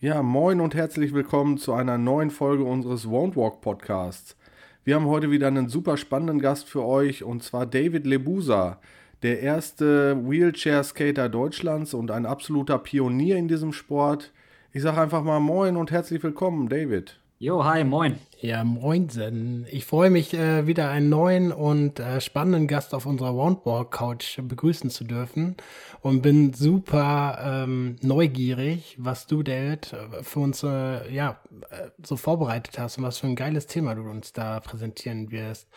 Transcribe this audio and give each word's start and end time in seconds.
Ja, 0.00 0.22
moin 0.22 0.60
und 0.60 0.76
herzlich 0.76 1.12
willkommen 1.12 1.58
zu 1.58 1.72
einer 1.72 1.98
neuen 1.98 2.30
Folge 2.30 2.62
unseres 2.62 3.08
Won't 3.08 3.34
Walk 3.34 3.60
Podcasts. 3.60 4.36
Wir 4.84 4.94
haben 4.94 5.06
heute 5.06 5.32
wieder 5.32 5.48
einen 5.48 5.68
super 5.68 5.96
spannenden 5.96 6.38
Gast 6.38 6.68
für 6.68 6.84
euch 6.84 7.24
und 7.24 7.42
zwar 7.42 7.66
David 7.66 8.06
Lebusa, 8.06 8.78
der 9.24 9.40
erste 9.40 10.16
Wheelchair-Skater 10.24 11.28
Deutschlands 11.28 11.94
und 11.94 12.12
ein 12.12 12.26
absoluter 12.26 12.78
Pionier 12.78 13.38
in 13.38 13.48
diesem 13.48 13.72
Sport. 13.72 14.32
Ich 14.72 14.82
sage 14.82 15.00
einfach 15.00 15.24
mal 15.24 15.40
moin 15.40 15.76
und 15.76 15.90
herzlich 15.90 16.22
willkommen, 16.22 16.68
David. 16.68 17.18
Jo, 17.40 17.64
hi, 17.64 17.84
moin. 17.84 18.18
Ja, 18.40 18.64
moinsen. 18.64 19.64
Ich 19.70 19.86
freue 19.86 20.10
mich, 20.10 20.34
äh, 20.34 20.66
wieder 20.66 20.90
einen 20.90 21.08
neuen 21.08 21.52
und 21.52 22.00
äh, 22.00 22.20
spannenden 22.20 22.66
Gast 22.66 22.94
auf 22.94 23.06
unserer 23.06 23.30
Roundball 23.30 23.84
Couch 23.84 24.40
begrüßen 24.42 24.90
zu 24.90 25.04
dürfen 25.04 25.56
und 26.00 26.20
bin 26.20 26.52
super 26.52 27.38
ähm, 27.40 27.94
neugierig, 28.02 28.96
was 28.98 29.28
du, 29.28 29.44
David, 29.44 29.94
für 30.22 30.40
uns 30.40 30.64
äh, 30.64 31.14
ja, 31.14 31.38
äh, 31.70 31.90
so 32.02 32.16
vorbereitet 32.16 32.76
hast 32.76 32.98
und 32.98 33.04
was 33.04 33.18
für 33.18 33.28
ein 33.28 33.36
geiles 33.36 33.68
Thema 33.68 33.94
du 33.94 34.02
uns 34.02 34.32
da 34.32 34.58
präsentieren 34.58 35.30
wirst. 35.30 35.68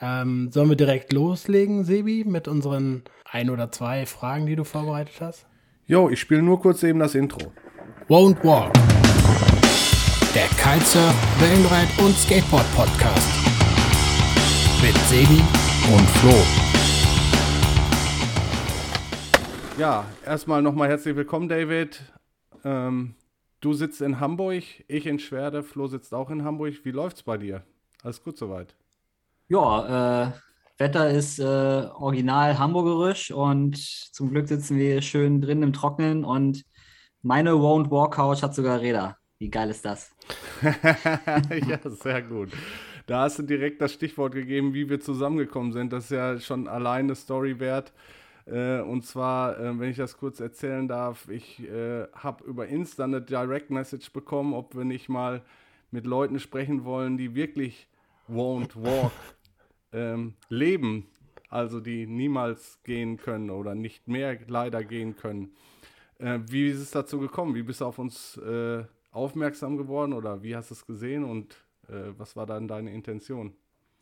Ähm, 0.00 0.52
sollen 0.52 0.68
wir 0.68 0.76
direkt 0.76 1.12
loslegen, 1.12 1.82
Sebi, 1.82 2.22
mit 2.24 2.46
unseren 2.46 3.02
ein 3.28 3.50
oder 3.50 3.72
zwei 3.72 4.06
Fragen, 4.06 4.46
die 4.46 4.54
du 4.54 4.62
vorbereitet 4.62 5.16
hast? 5.20 5.44
Jo, 5.88 6.08
ich 6.08 6.20
spiele 6.20 6.42
nur 6.42 6.60
kurz 6.60 6.84
eben 6.84 7.00
das 7.00 7.16
Intro. 7.16 7.50
Won't 8.06 8.44
Walk 8.44 8.72
der 10.34 10.46
Kitesurf, 10.50 11.14
Wellenreit 11.40 11.88
und 11.98 12.14
Skateboard 12.14 12.64
Podcast. 12.76 13.28
Mit 14.80 14.96
Sebi 15.08 15.42
und 15.92 16.08
Flo. 16.18 16.36
Ja, 19.76 20.04
erstmal 20.24 20.62
nochmal 20.62 20.88
herzlich 20.88 21.16
willkommen, 21.16 21.48
David. 21.48 22.00
Ähm, 22.64 23.16
du 23.60 23.72
sitzt 23.72 24.00
in 24.02 24.20
Hamburg, 24.20 24.62
ich 24.86 25.06
in 25.06 25.18
Schwerde, 25.18 25.64
Flo 25.64 25.88
sitzt 25.88 26.14
auch 26.14 26.30
in 26.30 26.44
Hamburg. 26.44 26.74
Wie 26.84 26.92
läuft's 26.92 27.24
bei 27.24 27.36
dir? 27.36 27.64
Alles 28.04 28.22
gut 28.22 28.38
soweit? 28.38 28.76
Ja, 29.48 30.28
äh, 30.28 30.32
Wetter 30.78 31.10
ist 31.10 31.40
äh, 31.40 31.42
original 31.42 32.56
hamburgerisch 32.56 33.32
und 33.32 33.76
zum 33.78 34.30
Glück 34.30 34.46
sitzen 34.46 34.78
wir 34.78 35.02
schön 35.02 35.40
drin 35.40 35.64
im 35.64 35.72
Trocknen 35.72 36.24
und 36.24 36.64
meine 37.20 37.50
Won't 37.50 37.90
Walk 37.90 38.14
Couch 38.14 38.42
hat 38.42 38.54
sogar 38.54 38.80
Räder. 38.80 39.19
Wie 39.40 39.48
geil 39.48 39.70
ist 39.70 39.86
das? 39.86 40.14
ja, 40.62 41.78
sehr 41.88 42.20
gut. 42.20 42.50
Da 43.06 43.22
hast 43.22 43.38
du 43.38 43.42
direkt 43.42 43.80
das 43.80 43.94
Stichwort 43.94 44.34
gegeben, 44.34 44.74
wie 44.74 44.90
wir 44.90 45.00
zusammengekommen 45.00 45.72
sind. 45.72 45.94
Das 45.94 46.04
ist 46.04 46.10
ja 46.10 46.38
schon 46.38 46.68
allein 46.68 47.06
eine 47.06 47.14
Story 47.14 47.58
wert. 47.58 47.94
Äh, 48.44 48.80
und 48.80 49.06
zwar, 49.06 49.58
äh, 49.58 49.78
wenn 49.78 49.88
ich 49.88 49.96
das 49.96 50.18
kurz 50.18 50.40
erzählen 50.40 50.86
darf, 50.88 51.26
ich 51.30 51.58
äh, 51.66 52.06
habe 52.12 52.44
über 52.44 52.68
Insta 52.68 53.04
eine 53.04 53.22
Direct 53.22 53.70
Message 53.70 54.12
bekommen, 54.12 54.52
ob 54.52 54.76
wir 54.76 54.84
nicht 54.84 55.08
mal 55.08 55.40
mit 55.90 56.04
Leuten 56.04 56.38
sprechen 56.38 56.84
wollen, 56.84 57.16
die 57.16 57.34
wirklich 57.34 57.88
won't 58.28 58.76
walk 58.76 59.12
ähm, 59.94 60.34
leben, 60.50 61.06
also 61.48 61.80
die 61.80 62.06
niemals 62.06 62.78
gehen 62.84 63.16
können 63.16 63.48
oder 63.48 63.74
nicht 63.74 64.06
mehr 64.06 64.38
leider 64.48 64.84
ggehen 64.84 65.16
können. 65.16 65.54
Äh, 66.18 66.40
wie 66.46 66.68
ist 66.68 66.80
es 66.80 66.90
dazu 66.90 67.18
gekommen? 67.18 67.54
Wie 67.54 67.62
bist 67.62 67.80
du 67.80 67.86
auf 67.86 67.98
uns 67.98 68.36
äh, 68.36 68.84
aufmerksam 69.10 69.76
geworden 69.76 70.12
oder 70.12 70.42
wie 70.42 70.56
hast 70.56 70.70
du 70.70 70.74
es 70.74 70.86
gesehen 70.86 71.24
und 71.24 71.54
äh, 71.88 72.12
was 72.16 72.36
war 72.36 72.46
dann 72.46 72.68
deine 72.68 72.92
Intention? 72.92 73.54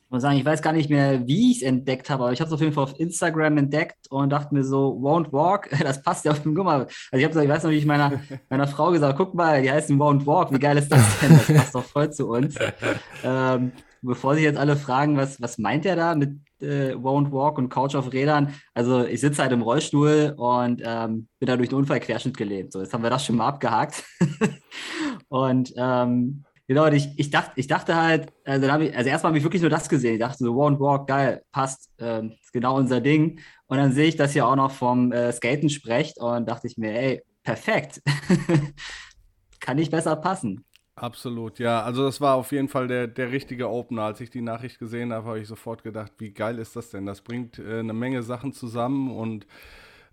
Ich 0.08 0.10
muss 0.10 0.22
sagen, 0.22 0.38
ich 0.38 0.44
weiß 0.44 0.62
gar 0.62 0.72
nicht 0.72 0.88
mehr, 0.88 1.26
wie 1.26 1.50
ich 1.50 1.58
es 1.58 1.62
entdeckt 1.62 2.08
habe, 2.08 2.24
aber 2.24 2.32
ich 2.32 2.40
habe 2.40 2.48
es 2.48 2.54
auf 2.54 2.60
jeden 2.62 2.72
Fall 2.72 2.84
auf 2.84 2.98
Instagram 2.98 3.58
entdeckt 3.58 4.06
und 4.08 4.30
dachte 4.30 4.54
mir 4.54 4.64
so, 4.64 4.98
Won't 5.02 5.32
Walk, 5.32 5.68
das 5.82 6.02
passt 6.02 6.24
ja 6.24 6.32
auf 6.32 6.42
den 6.42 6.54
Gummer. 6.54 6.72
Also 6.72 6.90
ich 7.12 7.24
habe 7.24 7.42
ich 7.42 7.48
weiß 7.48 7.64
noch, 7.64 7.70
wie 7.70 7.76
ich 7.76 7.84
meiner, 7.84 8.20
meiner 8.48 8.66
Frau 8.66 8.90
gesagt 8.90 9.18
guck 9.18 9.34
mal, 9.34 9.60
die 9.60 9.70
heißen 9.70 9.98
Won't 9.98 10.26
Walk, 10.26 10.52
wie 10.52 10.58
geil 10.58 10.78
ist 10.78 10.90
das 10.90 11.20
denn? 11.20 11.36
Das 11.36 11.46
passt 11.46 11.74
doch 11.74 11.84
voll 11.84 12.10
zu 12.10 12.28
uns. 12.28 12.56
ähm, 13.24 13.72
bevor 14.02 14.34
sich 14.34 14.44
jetzt 14.44 14.58
alle 14.58 14.76
fragen, 14.76 15.16
was, 15.16 15.40
was 15.40 15.58
meint 15.58 15.86
er 15.86 15.96
da 15.96 16.14
mit 16.14 16.38
äh, 16.60 16.94
Won't 16.94 17.32
Walk 17.32 17.58
und 17.58 17.68
Couch 17.68 17.94
auf 17.94 18.12
Rädern? 18.12 18.54
Also 18.74 19.04
ich 19.04 19.20
sitze 19.20 19.42
halt 19.42 19.52
im 19.52 19.62
Rollstuhl 19.62 20.34
und 20.36 20.82
ähm, 20.84 21.28
bin 21.38 21.46
da 21.46 21.56
durch 21.56 21.68
den 21.68 21.78
Unfallquerschnitt 21.78 22.36
gelebt. 22.36 22.72
So, 22.72 22.80
jetzt 22.80 22.92
haben 22.92 23.02
wir 23.02 23.10
das 23.10 23.24
schon 23.24 23.36
mal 23.36 23.48
abgehakt. 23.48 24.04
und 25.28 25.72
ähm, 25.76 26.44
genau, 26.66 26.86
ich, 26.86 27.08
ich, 27.18 27.30
dachte, 27.30 27.52
ich 27.56 27.66
dachte 27.66 27.96
halt, 27.96 28.32
also, 28.44 28.66
ich, 28.66 28.96
also 28.96 29.10
erstmal 29.10 29.30
habe 29.30 29.38
ich 29.38 29.44
wirklich 29.44 29.62
nur 29.62 29.70
das 29.70 29.88
gesehen. 29.88 30.14
Ich 30.14 30.20
dachte 30.20 30.38
so, 30.38 30.54
Won't 30.54 30.80
Walk, 30.80 31.06
geil, 31.06 31.42
passt, 31.52 31.90
ähm, 31.98 32.34
ist 32.40 32.52
genau 32.52 32.76
unser 32.76 33.00
Ding. 33.00 33.40
Und 33.66 33.78
dann 33.78 33.92
sehe 33.92 34.08
ich, 34.08 34.16
dass 34.16 34.34
ihr 34.34 34.46
auch 34.46 34.56
noch 34.56 34.70
vom 34.70 35.12
äh, 35.12 35.32
Skaten 35.32 35.70
sprecht 35.70 36.18
und 36.18 36.48
dachte 36.48 36.66
ich 36.66 36.78
mir, 36.78 36.92
ey, 36.92 37.22
perfekt. 37.42 38.02
Kann 39.60 39.76
nicht 39.76 39.90
besser 39.90 40.16
passen. 40.16 40.64
Absolut, 41.00 41.60
ja. 41.60 41.82
Also 41.84 42.04
das 42.04 42.20
war 42.20 42.34
auf 42.34 42.50
jeden 42.50 42.66
Fall 42.68 42.88
der, 42.88 43.06
der 43.06 43.30
richtige 43.30 43.68
Opener. 43.70 44.02
Als 44.02 44.20
ich 44.20 44.30
die 44.30 44.40
Nachricht 44.40 44.80
gesehen 44.80 45.12
habe, 45.12 45.28
habe 45.28 45.38
ich 45.40 45.46
sofort 45.46 45.84
gedacht, 45.84 46.12
wie 46.18 46.30
geil 46.32 46.58
ist 46.58 46.74
das 46.74 46.90
denn? 46.90 47.06
Das 47.06 47.20
bringt 47.20 47.58
äh, 47.60 47.78
eine 47.78 47.92
Menge 47.92 48.22
Sachen 48.24 48.52
zusammen 48.52 49.10
und 49.12 49.46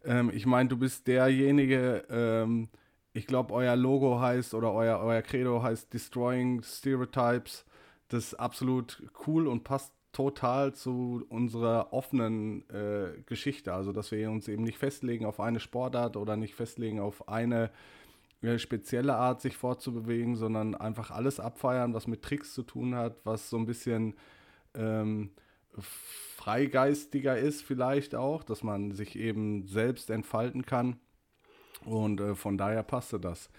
ähm, 0.05 0.31
ich 0.33 0.45
meine, 0.45 0.69
du 0.69 0.77
bist 0.77 1.07
derjenige, 1.07 2.05
ähm, 2.09 2.69
ich 3.13 3.27
glaube, 3.27 3.53
euer 3.53 3.75
Logo 3.75 4.19
heißt 4.21 4.53
oder 4.53 4.73
euer, 4.73 4.99
euer 4.99 5.21
Credo 5.23 5.63
heißt 5.63 5.93
Destroying 5.93 6.61
Stereotypes. 6.63 7.65
Das 8.09 8.25
ist 8.25 8.33
absolut 8.35 9.03
cool 9.27 9.47
und 9.47 9.63
passt 9.63 9.93
total 10.13 10.73
zu 10.73 11.25
unserer 11.29 11.93
offenen 11.93 12.69
äh, 12.69 13.21
Geschichte. 13.25 13.73
Also, 13.73 13.91
dass 13.93 14.11
wir 14.11 14.29
uns 14.31 14.47
eben 14.47 14.63
nicht 14.63 14.77
festlegen 14.77 15.25
auf 15.25 15.39
eine 15.39 15.59
Sportart 15.59 16.17
oder 16.17 16.37
nicht 16.37 16.55
festlegen 16.55 16.99
auf 16.99 17.27
eine 17.29 17.71
spezielle 18.59 19.15
Art, 19.15 19.41
sich 19.41 19.57
fortzubewegen, 19.57 20.35
sondern 20.35 20.75
einfach 20.75 21.11
alles 21.11 21.39
abfeiern, 21.39 21.93
was 21.93 22.07
mit 22.07 22.21
Tricks 22.21 22.53
zu 22.53 22.63
tun 22.63 22.95
hat, 22.95 23.17
was 23.23 23.49
so 23.49 23.57
ein 23.57 23.65
bisschen 23.65 24.15
ähm, 24.73 25.31
freigeistiger 25.79 27.37
ist 27.37 27.63
vielleicht 27.63 28.15
auch, 28.15 28.43
dass 28.43 28.63
man 28.63 28.91
sich 28.91 29.17
eben 29.17 29.67
selbst 29.67 30.09
entfalten 30.09 30.65
kann. 30.65 30.97
Und 31.85 32.21
äh, 32.21 32.35
von 32.35 32.57
daher 32.57 32.83
passte 32.83 33.19
das. 33.19 33.49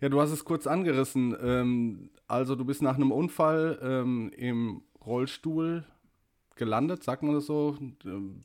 Ja, 0.00 0.08
du 0.08 0.20
hast 0.20 0.30
es 0.30 0.44
kurz 0.44 0.66
angerissen. 0.66 1.36
Ähm, 1.42 2.10
also 2.26 2.54
du 2.54 2.64
bist 2.64 2.82
nach 2.82 2.96
einem 2.96 3.12
Unfall 3.12 3.78
ähm, 3.82 4.30
im 4.36 4.82
Rollstuhl 5.04 5.84
gelandet, 6.58 7.02
sagt 7.02 7.22
man 7.22 7.34
das 7.34 7.46
so, 7.46 7.76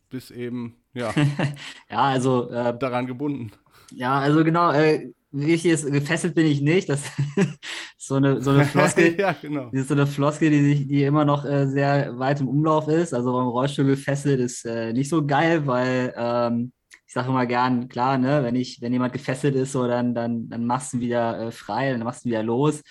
bis 0.10 0.32
eben, 0.32 0.76
ja, 0.94 1.14
ja 1.90 2.00
also 2.00 2.50
äh, 2.50 2.78
daran 2.78 3.08
gebunden. 3.08 3.52
Ja, 3.92 4.20
also 4.20 4.44
genau, 4.44 4.72
äh, 4.72 5.12
richtig 5.34 5.72
ist, 5.72 5.92
gefesselt 5.92 6.36
bin 6.36 6.46
ich 6.46 6.62
nicht. 6.62 6.90
Das 6.90 7.06
ist 7.36 7.60
so 7.98 8.16
eine, 8.16 8.42
so 8.42 8.52
eine 8.52 8.66
Floskel. 8.66 9.20
ja, 9.20 9.36
genau. 9.40 9.70
Ist 9.72 9.88
so 9.88 9.94
eine 9.94 10.08
Floskel, 10.08 10.50
die, 10.50 10.64
sich, 10.64 10.88
die 10.88 11.04
immer 11.04 11.26
noch 11.26 11.46
äh, 11.46 11.68
sehr 11.68 12.18
weit 12.18 12.40
im 12.40 12.48
Umlauf 12.48 12.88
ist. 12.88 13.14
Also 13.14 13.34
beim 13.34 13.48
Rollstuhl 13.48 13.86
gefesselt 13.86 14.40
ist 14.40 14.66
äh, 14.66 14.94
nicht 14.94 15.10
so 15.10 15.26
geil, 15.26 15.66
weil 15.68 16.14
ähm, 16.16 16.72
ich 17.06 17.14
sage 17.14 17.30
immer 17.30 17.46
gern, 17.46 17.90
klar, 17.90 18.18
ne, 18.18 18.44
wenn 18.44 18.56
ich, 18.56 18.82
wenn 18.82 18.94
jemand 18.94 19.14
gefesselt 19.14 19.56
ist, 19.56 19.74
so 19.74 19.88
dann, 19.88 20.16
dann, 20.16 20.50
dann 20.50 20.66
machst 20.66 20.94
du 20.94 20.98
ihn 20.98 21.02
wieder 21.02 21.48
äh, 21.48 21.52
frei, 21.52 21.92
dann 21.92 22.04
machst 22.04 22.24
du 22.24 22.30
ihn 22.30 22.32
wieder 22.32 22.44
los. 22.44 22.82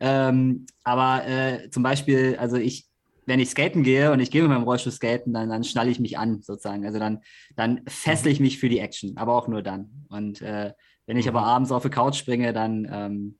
Ähm, 0.00 0.66
aber 0.82 1.26
äh, 1.26 1.70
zum 1.70 1.82
Beispiel, 1.82 2.36
also 2.38 2.56
ich, 2.56 2.89
wenn 3.30 3.38
ich 3.38 3.50
skaten 3.50 3.84
gehe 3.84 4.10
und 4.10 4.18
ich 4.18 4.32
gehe 4.32 4.42
mit 4.42 4.50
meinem 4.50 4.64
Rollstuhl 4.64 4.90
skaten, 4.90 5.32
dann, 5.32 5.48
dann 5.48 5.62
schnalle 5.62 5.88
ich 5.88 6.00
mich 6.00 6.18
an, 6.18 6.42
sozusagen. 6.42 6.84
Also 6.84 6.98
dann, 6.98 7.20
dann 7.54 7.82
fessle 7.86 8.28
ich 8.28 8.40
mich 8.40 8.58
für 8.58 8.68
die 8.68 8.80
Action, 8.80 9.16
aber 9.16 9.36
auch 9.36 9.46
nur 9.46 9.62
dann. 9.62 9.88
Und 10.08 10.42
äh, 10.42 10.72
wenn 11.06 11.16
ich 11.16 11.28
aber 11.28 11.42
mhm. 11.42 11.46
abends 11.46 11.70
auf 11.70 11.84
die 11.84 11.90
Couch 11.90 12.16
springe, 12.16 12.52
dann, 12.52 12.88
ähm, 12.90 13.38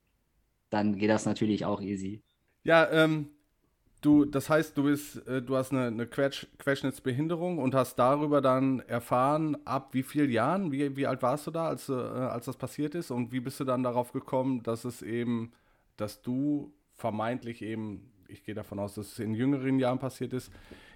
dann 0.70 0.96
geht 0.96 1.10
das 1.10 1.26
natürlich 1.26 1.64
auch 1.64 1.80
easy. 1.82 2.22
Ja, 2.62 2.88
ähm, 2.88 3.30
du, 4.00 4.26
das 4.26 4.48
heißt, 4.48 4.78
du 4.78 4.84
bist, 4.84 5.26
äh, 5.26 5.42
du 5.42 5.56
hast 5.56 5.72
eine, 5.72 5.88
eine 5.88 6.06
Quetsch, 6.06 6.46
Querschnittsbehinderung 6.58 7.58
und 7.58 7.74
hast 7.74 7.96
darüber 7.96 8.40
dann 8.40 8.78
erfahren, 8.86 9.56
ab 9.64 9.88
wie 9.90 10.04
vielen 10.04 10.30
Jahren, 10.30 10.70
wie, 10.70 10.96
wie 10.96 11.08
alt 11.08 11.20
warst 11.20 11.48
du 11.48 11.50
da, 11.50 11.66
als, 11.66 11.88
äh, 11.88 11.94
als 11.94 12.46
das 12.46 12.56
passiert 12.56 12.94
ist 12.94 13.10
und 13.10 13.32
wie 13.32 13.40
bist 13.40 13.58
du 13.58 13.64
dann 13.64 13.82
darauf 13.82 14.12
gekommen, 14.12 14.62
dass 14.62 14.84
es 14.84 15.02
eben, 15.02 15.50
dass 15.96 16.22
du 16.22 16.72
vermeintlich 16.94 17.62
eben, 17.62 18.12
ich 18.31 18.44
gehe 18.44 18.55
davon 18.55 18.79
aus, 18.79 18.94
dass 18.94 19.12
es 19.12 19.19
in 19.19 19.35
jüngeren 19.35 19.79
Jahren 19.79 19.99
passiert 19.99 20.32
ist, 20.32 20.50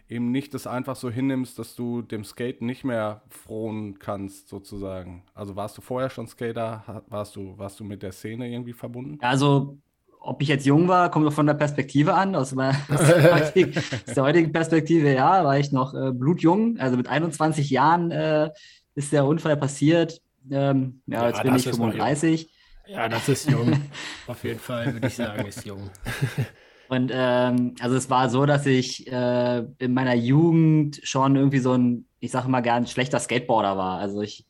eben 0.08 0.30
nicht 0.30 0.54
das 0.54 0.66
einfach 0.66 0.96
so 0.96 1.10
hinnimmst, 1.10 1.58
dass 1.58 1.74
du 1.74 2.02
dem 2.02 2.24
Skaten 2.24 2.66
nicht 2.66 2.84
mehr 2.84 3.22
frohen 3.28 3.98
kannst, 3.98 4.48
sozusagen. 4.48 5.22
Also 5.34 5.56
warst 5.56 5.76
du 5.78 5.82
vorher 5.82 6.10
schon 6.10 6.26
Skater? 6.26 7.02
Warst 7.08 7.36
du, 7.36 7.56
warst 7.58 7.80
du 7.80 7.84
mit 7.84 8.02
der 8.02 8.12
Szene 8.12 8.50
irgendwie 8.50 8.72
verbunden? 8.72 9.18
Also, 9.20 9.78
ob 10.20 10.40
ich 10.42 10.48
jetzt 10.48 10.66
jung 10.66 10.88
war, 10.88 11.10
kommt 11.10 11.26
doch 11.26 11.32
von 11.32 11.46
der 11.46 11.54
Perspektive 11.54 12.14
an. 12.14 12.34
Aus, 12.34 12.54
meiner, 12.54 12.76
aus, 12.88 13.06
der, 13.06 13.34
heutigen, 13.34 13.76
aus 13.76 14.14
der 14.14 14.22
heutigen 14.22 14.52
Perspektive, 14.52 15.12
ja, 15.12 15.44
war 15.44 15.58
ich 15.58 15.72
noch 15.72 15.94
äh, 15.94 16.12
blutjung. 16.12 16.78
Also 16.78 16.96
mit 16.96 17.08
21 17.08 17.70
Jahren 17.70 18.10
äh, 18.10 18.50
ist 18.94 19.12
der 19.12 19.24
Unfall 19.24 19.56
passiert. 19.56 20.20
Ähm, 20.50 21.00
ja, 21.06 21.22
ja, 21.22 21.28
jetzt 21.28 21.42
bin 21.42 21.54
ich 21.54 21.64
35. 21.64 22.50
Ja, 22.86 23.08
das 23.08 23.28
ist 23.28 23.50
jung. 23.50 23.80
Auf 24.26 24.44
jeden 24.44 24.58
Fall 24.58 24.92
würde 24.92 25.06
ich 25.06 25.14
sagen, 25.16 25.46
ist 25.46 25.64
jung. 25.64 25.90
Und 26.88 27.10
ähm, 27.12 27.74
also 27.80 27.96
es 27.96 28.10
war 28.10 28.28
so, 28.28 28.46
dass 28.46 28.66
ich 28.66 29.10
äh, 29.10 29.64
in 29.78 29.94
meiner 29.94 30.14
Jugend 30.14 31.00
schon 31.02 31.36
irgendwie 31.36 31.58
so 31.58 31.72
ein, 31.72 32.06
ich 32.20 32.30
sage 32.30 32.48
mal 32.48 32.60
gern, 32.60 32.86
schlechter 32.86 33.18
Skateboarder 33.18 33.76
war. 33.76 33.98
Also 33.98 34.20
ich 34.20 34.46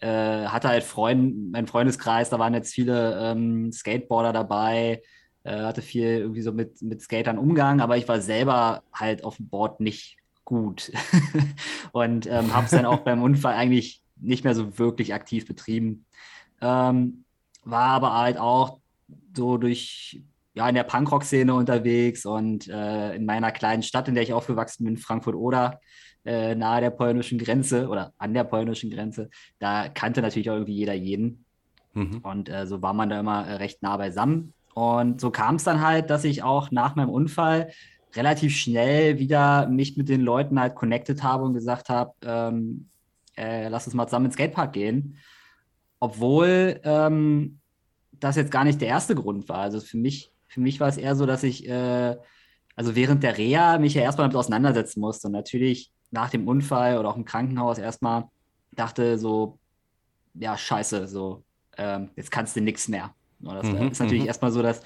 äh, 0.00 0.46
hatte 0.46 0.68
halt 0.68 0.84
Freund, 0.84 1.52
mein 1.52 1.66
Freundeskreis, 1.66 2.30
da 2.30 2.38
waren 2.38 2.54
jetzt 2.54 2.74
viele 2.74 3.18
ähm, 3.20 3.72
Skateboarder 3.72 4.32
dabei, 4.32 5.02
äh, 5.44 5.60
hatte 5.60 5.82
viel 5.82 6.18
irgendwie 6.18 6.42
so 6.42 6.52
mit, 6.52 6.82
mit 6.82 7.02
Skatern 7.02 7.38
Umgang, 7.38 7.80
aber 7.80 7.96
ich 7.96 8.08
war 8.08 8.20
selber 8.20 8.82
halt 8.92 9.24
auf 9.24 9.36
dem 9.36 9.48
Board 9.48 9.80
nicht 9.80 10.16
gut 10.44 10.92
und 11.92 12.26
ähm, 12.26 12.54
habe 12.54 12.66
es 12.66 12.70
dann 12.70 12.86
auch 12.86 13.00
beim 13.00 13.22
Unfall 13.22 13.54
eigentlich 13.54 14.02
nicht 14.16 14.44
mehr 14.44 14.54
so 14.54 14.78
wirklich 14.78 15.12
aktiv 15.12 15.46
betrieben. 15.46 16.06
Ähm, 16.60 17.24
war 17.64 17.88
aber 17.88 18.14
halt 18.14 18.38
auch 18.38 18.78
so 19.34 19.58
durch, 19.58 20.22
ja, 20.56 20.68
in 20.68 20.74
der 20.74 20.84
Punkrock-Szene 20.84 21.54
unterwegs 21.54 22.24
und 22.24 22.66
äh, 22.68 23.14
in 23.14 23.26
meiner 23.26 23.52
kleinen 23.52 23.82
Stadt, 23.82 24.08
in 24.08 24.14
der 24.14 24.22
ich 24.22 24.32
aufgewachsen 24.32 24.84
bin, 24.84 24.96
Frankfurt-Oder, 24.96 25.80
äh, 26.24 26.54
nahe 26.54 26.80
der 26.80 26.90
polnischen 26.90 27.38
Grenze 27.38 27.88
oder 27.88 28.12
an 28.18 28.34
der 28.34 28.44
polnischen 28.44 28.90
Grenze, 28.90 29.28
da 29.58 29.88
kannte 29.88 30.22
natürlich 30.22 30.50
auch 30.50 30.54
irgendwie 30.54 30.74
jeder 30.74 30.94
jeden. 30.94 31.44
Mhm. 31.92 32.20
Und 32.22 32.48
äh, 32.48 32.66
so 32.66 32.80
war 32.82 32.94
man 32.94 33.10
da 33.10 33.20
immer 33.20 33.46
äh, 33.46 33.54
recht 33.56 33.82
nah 33.82 33.96
beisammen. 33.96 34.54
Und 34.74 35.20
so 35.20 35.30
kam 35.30 35.56
es 35.56 35.64
dann 35.64 35.80
halt, 35.80 36.10
dass 36.10 36.24
ich 36.24 36.42
auch 36.42 36.70
nach 36.70 36.96
meinem 36.96 37.10
Unfall 37.10 37.70
relativ 38.14 38.56
schnell 38.56 39.18
wieder 39.18 39.68
mich 39.68 39.96
mit 39.96 40.08
den 40.08 40.22
Leuten 40.22 40.58
halt 40.58 40.74
connected 40.74 41.22
habe 41.22 41.44
und 41.44 41.54
gesagt 41.54 41.90
habe, 41.90 42.12
ähm, 42.22 42.88
äh, 43.36 43.68
lass 43.68 43.86
uns 43.86 43.94
mal 43.94 44.06
zusammen 44.06 44.26
ins 44.26 44.34
Skatepark 44.34 44.72
gehen. 44.72 45.18
Obwohl 46.00 46.80
ähm, 46.82 47.58
das 48.12 48.36
jetzt 48.36 48.50
gar 48.50 48.64
nicht 48.64 48.80
der 48.80 48.88
erste 48.88 49.14
Grund 49.14 49.48
war. 49.48 49.58
Also 49.58 49.80
für 49.80 49.96
mich, 49.96 50.32
für 50.56 50.62
mich 50.62 50.80
war 50.80 50.88
es 50.88 50.96
eher 50.96 51.14
so, 51.14 51.26
dass 51.26 51.42
ich, 51.42 51.68
äh, 51.68 52.16
also 52.76 52.96
während 52.96 53.22
der 53.22 53.36
Reha 53.36 53.78
mich 53.78 53.92
ja 53.92 54.00
erstmal 54.00 54.24
damit 54.24 54.38
auseinandersetzen 54.38 55.00
musste. 55.00 55.26
Und 55.26 55.34
natürlich 55.34 55.92
nach 56.10 56.30
dem 56.30 56.48
Unfall 56.48 56.96
oder 56.96 57.10
auch 57.10 57.16
im 57.18 57.26
Krankenhaus 57.26 57.76
erstmal 57.76 58.24
dachte 58.72 59.18
so, 59.18 59.58
ja, 60.32 60.56
scheiße, 60.56 61.08
so, 61.08 61.44
ähm, 61.76 62.08
jetzt 62.16 62.30
kannst 62.30 62.56
du 62.56 62.62
nichts 62.62 62.88
mehr. 62.88 63.14
Das 63.40 63.66
mhm, 63.66 63.88
ist 63.88 64.00
natürlich 64.00 64.22
mhm. 64.22 64.28
erstmal 64.28 64.50
so, 64.50 64.62
dass 64.62 64.80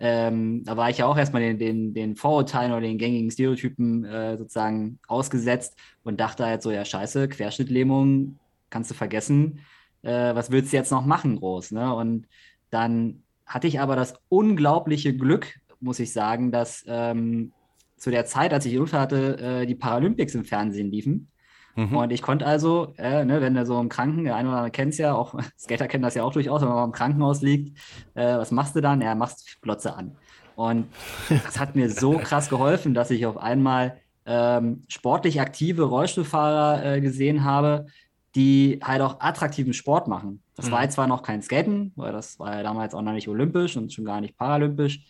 ähm, 0.00 0.64
da 0.64 0.76
war 0.76 0.90
ich 0.90 0.98
ja 0.98 1.06
auch 1.06 1.16
erstmal 1.16 1.42
den, 1.42 1.60
den, 1.60 1.94
den 1.94 2.16
Vorurteilen 2.16 2.72
oder 2.72 2.80
den 2.80 2.98
gängigen 2.98 3.30
Stereotypen 3.30 4.04
äh, 4.04 4.36
sozusagen 4.36 4.98
ausgesetzt 5.06 5.78
und 6.02 6.18
dachte 6.18 6.44
halt 6.44 6.60
so, 6.60 6.72
ja, 6.72 6.84
scheiße, 6.84 7.28
Querschnittlähmung 7.28 8.40
kannst 8.68 8.90
du 8.90 8.96
vergessen. 8.96 9.60
Äh, 10.02 10.34
was 10.34 10.50
willst 10.50 10.72
du 10.72 10.76
jetzt 10.76 10.90
noch 10.90 11.06
machen, 11.06 11.36
groß? 11.36 11.70
Ne? 11.70 11.94
Und 11.94 12.26
dann 12.70 13.22
hatte 13.46 13.66
ich 13.66 13.80
aber 13.80 13.96
das 13.96 14.14
unglaubliche 14.28 15.16
Glück, 15.16 15.54
muss 15.80 15.98
ich 15.98 16.12
sagen, 16.12 16.50
dass 16.50 16.84
ähm, 16.86 17.52
zu 17.96 18.10
der 18.10 18.24
Zeit, 18.26 18.52
als 18.52 18.66
ich 18.66 18.78
Unfall 18.78 19.00
hatte, 19.00 19.38
äh, 19.38 19.66
die 19.66 19.74
Paralympics 19.74 20.34
im 20.34 20.44
Fernsehen 20.44 20.90
liefen. 20.90 21.30
Mhm. 21.76 21.96
Und 21.96 22.12
ich 22.12 22.22
konnte 22.22 22.46
also, 22.46 22.94
äh, 22.98 23.24
ne, 23.24 23.40
wenn 23.40 23.54
du 23.54 23.66
so 23.66 23.80
im 23.80 23.88
Kranken, 23.88 24.24
der 24.24 24.36
eine 24.36 24.48
oder 24.48 24.58
andere 24.58 24.70
kennt 24.70 24.92
es 24.92 24.98
ja, 24.98 25.14
auch 25.14 25.34
Skater 25.58 25.88
kennen 25.88 26.02
das 26.02 26.14
ja 26.14 26.22
auch 26.22 26.32
durchaus, 26.32 26.62
wenn 26.62 26.68
man 26.68 26.84
im 26.86 26.92
Krankenhaus 26.92 27.42
liegt, 27.42 27.76
äh, 28.14 28.36
was 28.36 28.50
machst 28.50 28.76
du 28.76 28.80
dann? 28.80 29.00
Ja, 29.00 29.14
machst 29.14 29.60
Glotze 29.62 29.94
an. 29.94 30.16
Und 30.56 30.86
das 31.28 31.58
hat 31.58 31.76
mir 31.76 31.90
so 31.90 32.18
krass 32.18 32.48
geholfen, 32.48 32.94
dass 32.94 33.10
ich 33.10 33.26
auf 33.26 33.36
einmal 33.36 33.98
ähm, 34.26 34.82
sportlich 34.88 35.40
aktive 35.40 35.82
Rollstuhlfahrer 35.82 36.84
äh, 36.84 37.00
gesehen 37.00 37.44
habe, 37.44 37.86
die 38.34 38.80
halt 38.82 39.00
auch 39.00 39.20
attraktiven 39.20 39.72
Sport 39.72 40.08
machen. 40.08 40.42
Das 40.56 40.66
mhm. 40.66 40.72
war 40.72 40.82
jetzt 40.82 40.94
zwar 40.94 41.06
noch 41.06 41.22
kein 41.22 41.42
Skaten, 41.42 41.92
weil 41.96 42.12
das 42.12 42.38
war 42.38 42.56
ja 42.56 42.62
damals 42.62 42.94
auch 42.94 43.02
noch 43.02 43.12
nicht 43.12 43.28
olympisch 43.28 43.76
und 43.76 43.92
schon 43.92 44.04
gar 44.04 44.20
nicht 44.20 44.36
paralympisch. 44.36 45.04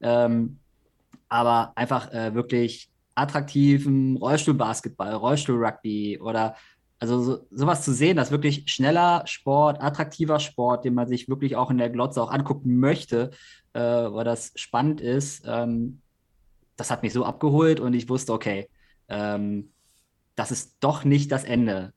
Ähm, 0.00 0.58
aber 1.28 1.72
einfach 1.74 2.12
äh, 2.12 2.34
wirklich 2.34 2.90
attraktiven 3.14 4.16
Rollstuhlbasketball, 4.18 5.14
Rollstuhlrugby 5.14 6.20
oder 6.20 6.54
also 6.98 7.22
so, 7.22 7.46
sowas 7.50 7.82
zu 7.82 7.92
sehen, 7.92 8.16
dass 8.16 8.30
wirklich 8.30 8.64
schneller 8.66 9.22
Sport, 9.26 9.82
attraktiver 9.82 10.38
Sport, 10.38 10.84
den 10.84 10.94
man 10.94 11.08
sich 11.08 11.28
wirklich 11.28 11.56
auch 11.56 11.70
in 11.70 11.78
der 11.78 11.90
Glotze 11.90 12.22
auch 12.22 12.30
angucken 12.30 12.78
möchte, 12.78 13.30
äh, 13.74 13.80
weil 13.80 14.24
das 14.24 14.52
spannend 14.56 15.00
ist, 15.00 15.44
ähm, 15.46 16.00
das 16.76 16.90
hat 16.90 17.02
mich 17.02 17.12
so 17.12 17.24
abgeholt 17.24 17.80
und 17.80 17.94
ich 17.94 18.08
wusste, 18.08 18.32
okay, 18.32 18.68
ähm, 19.08 19.72
das 20.36 20.50
ist 20.50 20.76
doch 20.80 21.04
nicht 21.04 21.32
das 21.32 21.44
Ende. 21.44 21.92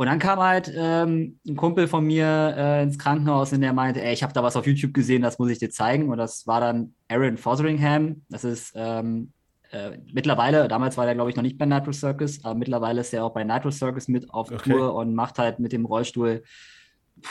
Und 0.00 0.06
dann 0.06 0.18
kam 0.18 0.40
halt 0.40 0.72
ähm, 0.74 1.38
ein 1.46 1.56
Kumpel 1.56 1.86
von 1.86 2.06
mir 2.06 2.54
äh, 2.56 2.82
ins 2.82 2.98
Krankenhaus 2.98 3.52
und 3.52 3.60
der 3.60 3.74
meinte, 3.74 4.02
ey, 4.02 4.14
ich 4.14 4.22
habe 4.22 4.32
da 4.32 4.42
was 4.42 4.56
auf 4.56 4.66
YouTube 4.66 4.94
gesehen, 4.94 5.20
das 5.20 5.38
muss 5.38 5.50
ich 5.50 5.58
dir 5.58 5.68
zeigen. 5.68 6.08
Und 6.08 6.16
das 6.16 6.46
war 6.46 6.58
dann 6.58 6.94
Aaron 7.08 7.36
Fotheringham. 7.36 8.22
Das 8.30 8.42
ist 8.42 8.72
ähm, 8.74 9.30
äh, 9.72 9.98
mittlerweile, 10.10 10.68
damals 10.68 10.96
war 10.96 11.04
der, 11.04 11.14
glaube 11.14 11.28
ich, 11.28 11.36
noch 11.36 11.42
nicht 11.42 11.58
bei 11.58 11.66
Nitro 11.66 11.92
Circus, 11.92 12.42
aber 12.42 12.54
mittlerweile 12.54 13.02
ist 13.02 13.12
er 13.12 13.26
auch 13.26 13.34
bei 13.34 13.44
Nitro 13.44 13.70
Circus 13.70 14.08
mit 14.08 14.32
auf 14.32 14.50
okay. 14.50 14.70
Tour 14.70 14.94
und 14.94 15.14
macht 15.14 15.38
halt 15.38 15.58
mit 15.58 15.70
dem 15.72 15.84
Rollstuhl, 15.84 16.44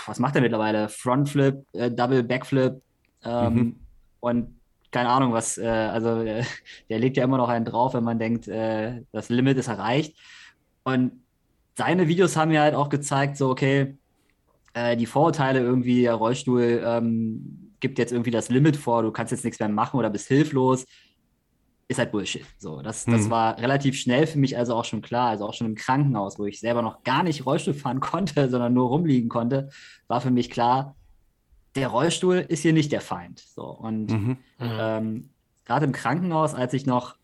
was 0.05 0.19
macht 0.19 0.35
er 0.35 0.41
mittlerweile? 0.41 0.89
Frontflip, 0.89 1.65
äh, 1.73 1.89
Double 1.89 2.21
Backflip 2.21 2.79
ähm, 3.23 3.53
mhm. 3.55 3.75
und 4.19 4.59
keine 4.91 5.09
Ahnung, 5.09 5.33
was, 5.33 5.57
äh, 5.57 5.65
also 5.65 6.21
äh, 6.21 6.43
der 6.91 6.99
legt 6.99 7.17
ja 7.17 7.23
immer 7.23 7.37
noch 7.37 7.49
einen 7.49 7.65
drauf, 7.65 7.95
wenn 7.95 8.03
man 8.03 8.19
denkt, 8.19 8.47
äh, 8.47 9.01
das 9.11 9.29
Limit 9.29 9.57
ist 9.57 9.69
erreicht. 9.69 10.15
Und 10.83 11.13
seine 11.79 12.09
Videos 12.09 12.35
haben 12.35 12.49
mir 12.49 12.59
halt 12.59 12.75
auch 12.75 12.89
gezeigt, 12.89 13.37
so, 13.37 13.49
okay, 13.49 13.97
äh, 14.73 14.97
die 14.97 15.05
Vorurteile 15.05 15.61
irgendwie, 15.61 16.01
der 16.01 16.13
Rollstuhl 16.13 16.83
ähm, 16.85 17.71
gibt 17.79 17.97
jetzt 17.97 18.11
irgendwie 18.11 18.31
das 18.31 18.49
Limit 18.49 18.75
vor, 18.75 19.01
du 19.01 19.11
kannst 19.11 19.31
jetzt 19.31 19.45
nichts 19.45 19.61
mehr 19.61 19.69
machen 19.69 19.97
oder 19.97 20.09
bist 20.09 20.27
hilflos, 20.27 20.85
ist 21.87 21.97
halt 21.97 22.11
Bullshit. 22.11 22.45
So, 22.57 22.81
das, 22.81 23.05
das 23.05 23.27
mhm. 23.27 23.29
war 23.29 23.57
relativ 23.59 23.97
schnell 23.97 24.27
für 24.27 24.37
mich 24.39 24.57
also 24.57 24.75
auch 24.75 24.83
schon 24.83 25.01
klar, 25.01 25.29
also 25.29 25.47
auch 25.47 25.53
schon 25.53 25.67
im 25.67 25.75
Krankenhaus, 25.75 26.37
wo 26.37 26.45
ich 26.45 26.59
selber 26.59 26.81
noch 26.81 27.03
gar 27.03 27.23
nicht 27.23 27.45
Rollstuhl 27.45 27.73
fahren 27.73 27.99
konnte, 28.11 28.49
sondern 28.49 28.73
nur 28.73 28.89
rumliegen 28.89 29.29
konnte, 29.29 29.69
war 30.09 30.19
für 30.19 30.31
mich 30.31 30.49
klar, 30.49 30.97
der 31.75 31.87
Rollstuhl 31.87 32.45
ist 32.45 32.61
hier 32.61 32.73
nicht 32.73 32.91
der 32.91 33.01
Feind. 33.01 33.39
So, 33.39 33.63
und 33.63 34.11
mhm. 34.11 34.37
ähm, 34.59 35.29
gerade 35.63 35.85
im 35.85 35.93
Krankenhaus, 35.93 36.55
als 36.55 36.73
ich 36.73 36.85
noch 36.85 37.15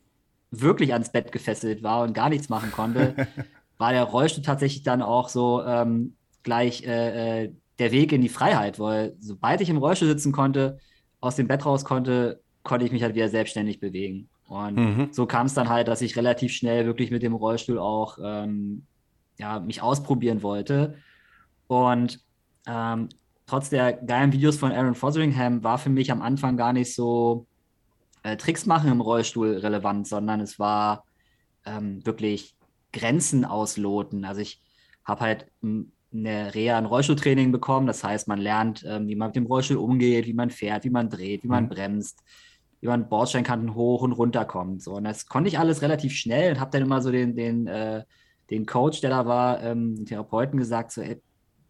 wirklich 0.49 0.93
ans 0.93 1.11
Bett 1.11 1.33
gefesselt 1.33 1.83
war 1.83 2.03
und 2.03 2.13
gar 2.13 2.29
nichts 2.29 2.47
machen 2.47 2.71
konnte, 2.71 3.27
war 3.77 3.91
der 3.91 4.03
Rollstuhl 4.03 4.43
tatsächlich 4.43 4.83
dann 4.83 5.01
auch 5.01 5.29
so 5.29 5.63
ähm, 5.63 6.15
gleich 6.43 6.83
äh, 6.83 7.43
äh, 7.43 7.53
der 7.79 7.91
Weg 7.91 8.11
in 8.11 8.21
die 8.21 8.29
Freiheit, 8.29 8.79
weil 8.79 9.15
sobald 9.19 9.61
ich 9.61 9.69
im 9.69 9.77
Rollstuhl 9.77 10.07
sitzen 10.07 10.31
konnte, 10.31 10.79
aus 11.19 11.35
dem 11.35 11.47
Bett 11.47 11.65
raus 11.65 11.83
konnte, 11.83 12.41
konnte 12.63 12.85
ich 12.85 12.91
mich 12.91 13.03
halt 13.03 13.15
wieder 13.15 13.29
selbstständig 13.29 13.79
bewegen. 13.79 14.29
Und 14.47 14.75
mhm. 14.75 15.07
so 15.11 15.25
kam 15.25 15.47
es 15.47 15.53
dann 15.53 15.69
halt, 15.69 15.87
dass 15.87 16.01
ich 16.01 16.15
relativ 16.15 16.53
schnell 16.53 16.85
wirklich 16.85 17.11
mit 17.11 17.23
dem 17.23 17.33
Rollstuhl 17.33 17.79
auch 17.79 18.17
ähm, 18.23 18.85
ja, 19.37 19.59
mich 19.59 19.81
ausprobieren 19.81 20.43
wollte. 20.43 20.95
Und 21.67 22.19
ähm, 22.67 23.09
trotz 23.47 23.69
der 23.69 23.93
geilen 23.93 24.31
Videos 24.31 24.57
von 24.57 24.71
Aaron 24.71 24.95
Fotheringham 24.95 25.63
war 25.63 25.77
für 25.77 25.89
mich 25.89 26.11
am 26.11 26.21
Anfang 26.21 26.57
gar 26.57 26.73
nicht 26.73 26.93
so 26.93 27.47
äh, 28.23 28.37
Tricks 28.37 28.65
machen 28.65 28.91
im 28.91 29.01
Rollstuhl 29.01 29.57
relevant, 29.57 30.07
sondern 30.07 30.41
es 30.41 30.59
war 30.59 31.05
ähm, 31.65 32.05
wirklich 32.05 32.54
Grenzen 32.95 33.45
ausloten. 33.45 34.25
Also 34.25 34.41
ich 34.41 34.63
habe 35.03 35.21
halt 35.21 35.51
eine 35.61 36.55
Reha 36.55 36.77
ein 36.77 36.85
Rollstuhltraining 36.85 37.51
bekommen. 37.51 37.87
Das 37.87 38.03
heißt, 38.03 38.27
man 38.27 38.39
lernt, 38.39 38.83
ähm, 38.87 39.07
wie 39.07 39.15
man 39.15 39.29
mit 39.29 39.35
dem 39.35 39.45
Rollstuhl 39.45 39.77
umgeht, 39.77 40.25
wie 40.25 40.33
man 40.33 40.49
fährt, 40.49 40.85
wie 40.85 40.89
man 40.89 41.09
dreht, 41.09 41.43
wie 41.43 41.47
man 41.47 41.65
mhm. 41.65 41.69
bremst, 41.69 42.23
wie 42.81 42.87
man 42.87 43.09
Bordsteinkanten 43.09 43.75
hoch 43.75 44.01
und 44.01 44.13
runter 44.13 44.45
kommt. 44.45 44.81
So, 44.81 44.93
und 44.93 45.03
das 45.03 45.27
konnte 45.27 45.49
ich 45.49 45.59
alles 45.59 45.81
relativ 45.81 46.13
schnell 46.13 46.53
und 46.53 46.59
habe 46.59 46.71
dann 46.71 46.83
immer 46.83 47.01
so 47.01 47.11
den, 47.11 47.35
den, 47.35 47.67
äh, 47.67 48.03
den 48.49 48.65
Coach, 48.65 49.01
der 49.01 49.09
da 49.09 49.25
war, 49.25 49.61
ähm, 49.61 49.95
den 49.95 50.05
Therapeuten 50.05 50.57
gesagt, 50.57 50.91
so, 50.91 51.01
ey, 51.01 51.21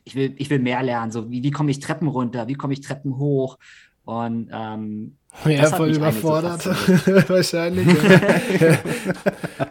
ich 0.04 0.16
will, 0.16 0.36
ich 0.38 0.50
will 0.50 0.60
mehr 0.60 0.84
lernen. 0.84 1.12
So, 1.12 1.32
wie, 1.32 1.42
wie 1.44 1.52
komme 1.52 1.72
ich 1.72 1.80
Treppen 1.80 2.08
runter? 2.08 2.48
Wie 2.48 2.54
komme 2.54 2.74
ich 2.74 2.82
Treppen 2.82 3.18
hoch? 3.18 3.58
Und 4.06 4.50
ähm, 4.54 5.18
ja, 5.46 5.66
voll 5.66 5.96
überfordert. 5.96 6.62
So 6.62 6.70
Wahrscheinlich. 7.30 7.88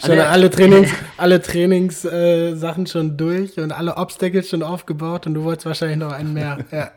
Schon 0.05 0.19
alle 0.19 0.51
Trainings, 0.51 0.91
alle 1.17 1.41
Trainingssachen 1.41 2.85
äh, 2.85 2.89
schon 2.89 3.17
durch 3.17 3.59
und 3.59 3.73
alle 3.73 3.97
Obstacles 3.97 4.49
schon 4.49 4.63
aufgebaut 4.63 5.27
und 5.27 5.35
du 5.35 5.45
wolltest 5.45 5.67
wahrscheinlich 5.67 5.99
noch 5.99 6.13
einen 6.13 6.33
mehr. 6.33 6.59
Ja. 6.71 6.91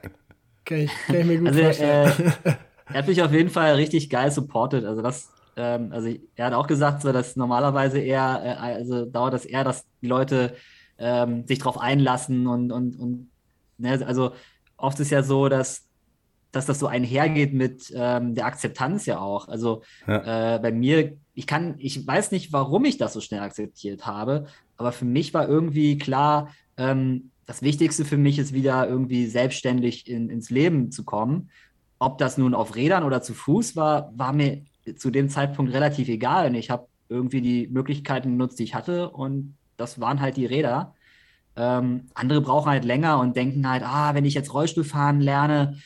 Kann 0.65 0.79
ich, 0.79 0.91
kann 1.05 1.15
ich 1.15 1.25
mir 1.25 1.37
gut 1.37 1.47
also, 1.49 1.63
vorstellen. 1.63 2.33
Äh, 2.43 2.53
er 2.89 2.93
hat 2.99 3.07
mich 3.07 3.21
auf 3.21 3.31
jeden 3.31 3.49
Fall 3.49 3.75
richtig 3.75 4.09
geil 4.09 4.31
supported. 4.31 4.83
Also 4.85 5.01
das, 5.01 5.29
ähm, 5.55 5.91
also 5.91 6.13
er 6.35 6.45
hat 6.45 6.53
auch 6.53 6.67
gesagt, 6.67 7.01
so, 7.01 7.11
dass 7.11 7.35
normalerweise 7.35 7.99
eher, 7.99 8.41
äh, 8.43 8.61
also 8.61 9.05
dauert 9.05 9.33
das 9.33 9.45
eher, 9.45 9.63
dass 9.63 9.85
die 10.01 10.07
Leute 10.07 10.55
ähm, 10.97 11.45
sich 11.47 11.59
darauf 11.59 11.79
einlassen 11.79 12.47
und, 12.47 12.71
und, 12.71 12.97
und 12.97 13.29
ne, 13.77 14.03
also 14.05 14.31
oft 14.77 14.99
ist 14.99 15.11
ja 15.11 15.23
so, 15.23 15.49
dass 15.49 15.86
dass 16.51 16.65
das 16.65 16.79
so 16.79 16.87
einhergeht 16.87 17.53
mit 17.53 17.91
ähm, 17.95 18.35
der 18.35 18.45
Akzeptanz 18.45 19.05
ja 19.05 19.19
auch. 19.19 19.47
Also 19.47 19.83
ja. 20.07 20.55
Äh, 20.55 20.59
bei 20.59 20.71
mir, 20.71 21.17
ich 21.33 21.47
kann, 21.47 21.75
ich 21.77 22.05
weiß 22.05 22.31
nicht, 22.31 22.53
warum 22.53 22.85
ich 22.85 22.97
das 22.97 23.13
so 23.13 23.21
schnell 23.21 23.41
akzeptiert 23.41 24.05
habe, 24.05 24.47
aber 24.77 24.91
für 24.91 25.05
mich 25.05 25.33
war 25.33 25.47
irgendwie 25.47 25.97
klar, 25.97 26.49
ähm, 26.77 27.31
das 27.45 27.61
Wichtigste 27.61 28.05
für 28.05 28.17
mich 28.17 28.39
ist 28.39 28.53
wieder 28.53 28.87
irgendwie 28.87 29.25
selbstständig 29.27 30.09
in, 30.09 30.29
ins 30.29 30.49
Leben 30.49 30.91
zu 30.91 31.03
kommen. 31.03 31.49
Ob 31.99 32.17
das 32.17 32.37
nun 32.37 32.53
auf 32.53 32.75
Rädern 32.75 33.03
oder 33.03 33.21
zu 33.21 33.33
Fuß 33.33 33.75
war, 33.75 34.11
war 34.15 34.33
mir 34.33 34.63
zu 34.97 35.11
dem 35.11 35.29
Zeitpunkt 35.29 35.73
relativ 35.73 36.09
egal. 36.09 36.47
Und 36.47 36.55
ich 36.55 36.69
habe 36.69 36.87
irgendwie 37.09 37.41
die 37.41 37.67
Möglichkeiten 37.67 38.31
genutzt, 38.31 38.59
die 38.59 38.63
ich 38.63 38.75
hatte 38.75 39.09
und 39.09 39.55
das 39.77 40.01
waren 40.01 40.19
halt 40.19 40.37
die 40.37 40.45
Räder. 40.45 40.93
Ähm, 41.55 42.07
andere 42.13 42.41
brauchen 42.41 42.69
halt 42.69 42.85
länger 42.85 43.19
und 43.19 43.35
denken 43.35 43.67
halt, 43.67 43.83
ah, 43.83 44.13
wenn 44.13 44.25
ich 44.25 44.33
jetzt 44.33 44.53
Rollstuhl 44.53 44.83
fahren 44.83 45.21
lerne, 45.21 45.77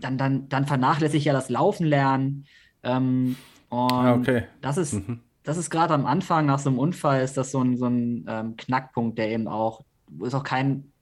dann, 0.00 0.18
dann, 0.18 0.48
dann 0.48 0.66
vernachlässige 0.66 1.18
ich 1.18 1.24
ja 1.24 1.32
das 1.32 1.48
Laufen 1.48 1.86
lernen. 1.86 2.44
Ähm, 2.82 3.36
und 3.68 3.92
ah, 3.92 4.14
okay. 4.14 4.44
das 4.60 4.78
ist, 4.78 4.94
mhm. 4.94 5.20
das 5.42 5.56
ist 5.56 5.70
gerade 5.70 5.94
am 5.94 6.06
Anfang 6.06 6.46
nach 6.46 6.58
so 6.58 6.70
einem 6.70 6.78
Unfall, 6.78 7.22
ist 7.22 7.36
das 7.36 7.50
so 7.50 7.62
ein, 7.62 7.76
so 7.76 7.86
ein 7.86 8.24
ähm, 8.28 8.56
Knackpunkt, 8.56 9.18
der 9.18 9.30
eben 9.30 9.48
auch, 9.48 9.84
ist 10.22 10.34
auch 10.34 10.44
kein, 10.44 10.92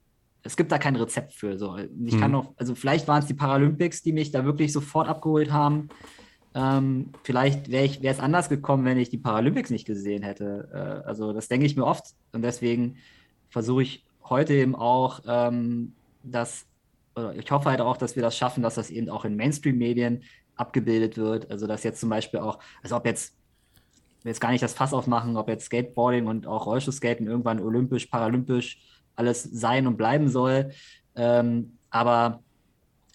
es 0.43 0.57
gibt 0.57 0.73
da 0.73 0.79
kein 0.79 0.97
Rezept 0.97 1.33
für. 1.33 1.59
So. 1.59 1.77
Ich 1.77 2.15
mhm. 2.15 2.21
kann 2.21 2.31
noch, 2.31 2.55
also 2.57 2.75
vielleicht 2.75 3.09
waren 3.09 3.21
es 3.21 3.27
die 3.27 3.35
Paralympics, 3.35 4.03
die 4.03 4.13
mich 4.13 4.31
da 4.31 4.45
wirklich 4.45 4.73
sofort 4.73 5.09
abgeholt 5.09 5.53
haben. 5.53 5.89
Ähm, 6.55 7.11
vielleicht 7.25 7.71
wäre 7.71 7.91
es 8.03 8.21
anders 8.21 8.49
gekommen, 8.49 8.85
wenn 8.85 8.99
ich 8.99 9.11
die 9.11 9.19
Paralympics 9.19 9.71
nicht 9.71 9.87
gesehen 9.87 10.23
hätte. 10.23 10.69
Äh, 10.73 11.07
also 11.07 11.33
das 11.33 11.49
denke 11.49 11.67
ich 11.67 11.77
mir 11.77 11.85
oft 11.85 12.15
und 12.33 12.43
deswegen 12.43 12.97
versuche 13.51 13.83
ich 13.83 14.05
heute 14.23 14.55
eben 14.55 14.77
auch, 14.77 15.21
ähm, 15.27 15.93
dass, 17.15 17.37
ich 17.37 17.51
hoffe 17.51 17.71
halt 17.71 17.81
auch, 17.81 17.97
dass 17.97 18.17
wir 18.17 18.23
das 18.23 18.37
schaffen, 18.37 18.63
dass 18.63 18.75
das 18.75 18.91
eben 18.91 19.09
auch 19.09 19.25
in 19.25 19.37
Mainstream-Medien 19.37 20.23
abgebildet 20.57 21.17
wird. 21.17 21.51
Also 21.51 21.67
dass 21.67 21.83
jetzt 21.83 22.01
zum 22.01 22.11
Beispiel 22.11 22.41
auch, 22.41 22.59
also 22.83 22.97
ob 22.97 23.07
jetzt, 23.07 23.37
jetzt 24.25 24.41
gar 24.41 24.51
nicht 24.51 24.63
das 24.63 24.75
Fass 24.75 24.95
aufmachen, 24.95 25.37
ob 25.37 25.49
jetzt 25.49 25.67
Skateboarding 25.67 26.27
und 26.27 26.47
auch 26.47 26.67
Rollstuhlskaten 26.67 27.27
irgendwann 27.27 27.61
olympisch, 27.61 28.07
paralympisch 28.07 28.79
alles 29.17 29.43
sein 29.43 29.87
und 29.87 29.97
bleiben 29.97 30.29
soll. 30.29 30.73
Ähm, 31.15 31.79
aber 31.91 32.43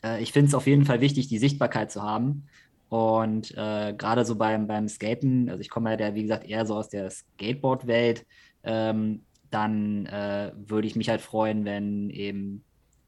äh, 0.04 0.22
ich 0.22 0.32
finde 0.32 0.50
es 0.50 0.56
auf 0.56 0.68
jeden 0.68 0.86
Fall 0.86 1.02
wichtig, 1.02 1.28
die 1.28 1.40
Sichtbarkeit 1.40 1.92
zu 1.92 2.04
haben. 2.04 2.48
Und 2.90 3.52
äh, 3.56 3.94
gerade 3.96 4.26
so 4.26 4.36
beim, 4.36 4.66
beim 4.68 4.88
Skaten, 4.88 5.50
also 5.50 5.62
ich 5.62 5.70
komme 5.70 6.00
ja, 6.00 6.16
wie 6.16 6.24
gesagt, 6.24 6.48
eher 6.48 6.66
so 6.66 6.76
aus 6.76 6.90
der 6.90 7.10
Skateboard-Welt, 7.10 8.26
ähm, 8.64 9.24
dann 9.52 10.06
äh, 10.08 10.52
würde 10.56 10.88
ich 10.88 10.96
mich 10.96 11.10
halt 11.10 11.22
freuen, 11.22 11.66
wenn 11.66 12.10
eben 12.10 12.64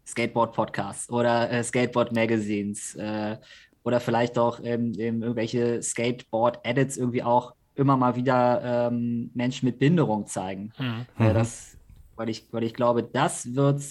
Skateboard-Podcasts 0.08 1.10
oder 1.10 1.52
äh, 1.52 1.64
Skateboard-Magazines 1.64 2.96
äh, 2.96 3.38
oder 3.84 4.00
vielleicht 4.00 4.38
auch 4.38 4.60
ähm, 4.64 4.94
irgendwelche 4.94 5.82
Skateboard-Edits 5.82 6.98
irgendwie 6.98 7.24
auch 7.24 7.54
immer 7.76 7.98
mal 7.98 8.16
wieder 8.16 8.90
ähm, 8.90 9.32
Menschen 9.34 9.66
mit 9.66 9.80
Behinderung 9.80 10.28
zeigen. 10.28 10.72
Mhm. 10.78 11.06
Äh, 11.26 11.34
das, 11.34 11.78
weil, 12.16 12.30
ich, 12.30 12.48
weil 12.52 12.64
ich 12.64 12.74
glaube, 12.74 13.04
das 13.04 13.56
wird 13.56 13.82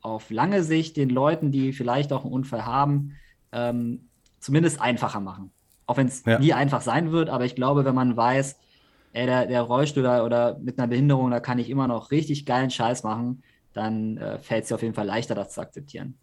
auf 0.00 0.30
lange 0.30 0.64
Sicht 0.64 0.96
den 0.96 1.10
Leuten, 1.10 1.52
die 1.52 1.72
vielleicht 1.72 2.12
auch 2.12 2.24
einen 2.24 2.32
Unfall 2.32 2.66
haben, 2.66 3.16
ähm, 3.52 4.08
zumindest 4.40 4.80
einfacher 4.80 5.20
machen. 5.20 5.52
Auch 5.86 5.96
wenn 5.96 6.08
es 6.08 6.24
ja. 6.24 6.38
nie 6.38 6.52
einfach 6.52 6.80
sein 6.80 7.12
wird, 7.12 7.30
aber 7.30 7.44
ich 7.44 7.54
glaube, 7.54 7.84
wenn 7.84 7.94
man 7.94 8.16
weiß, 8.16 8.58
ey, 9.12 9.26
der, 9.26 9.46
der 9.46 9.62
Rollstuhl 9.62 10.04
oder 10.04 10.58
mit 10.58 10.78
einer 10.78 10.88
Behinderung, 10.88 11.30
da 11.30 11.40
kann 11.40 11.58
ich 11.58 11.70
immer 11.70 11.86
noch 11.86 12.10
richtig 12.10 12.46
geilen 12.46 12.70
Scheiß 12.70 13.04
machen, 13.04 13.42
dann 13.72 14.16
äh, 14.16 14.38
fällt 14.38 14.64
es 14.64 14.68
dir 14.68 14.74
auf 14.76 14.82
jeden 14.82 14.94
Fall 14.94 15.06
leichter, 15.06 15.34
das 15.34 15.52
zu 15.52 15.60
akzeptieren. 15.60 16.14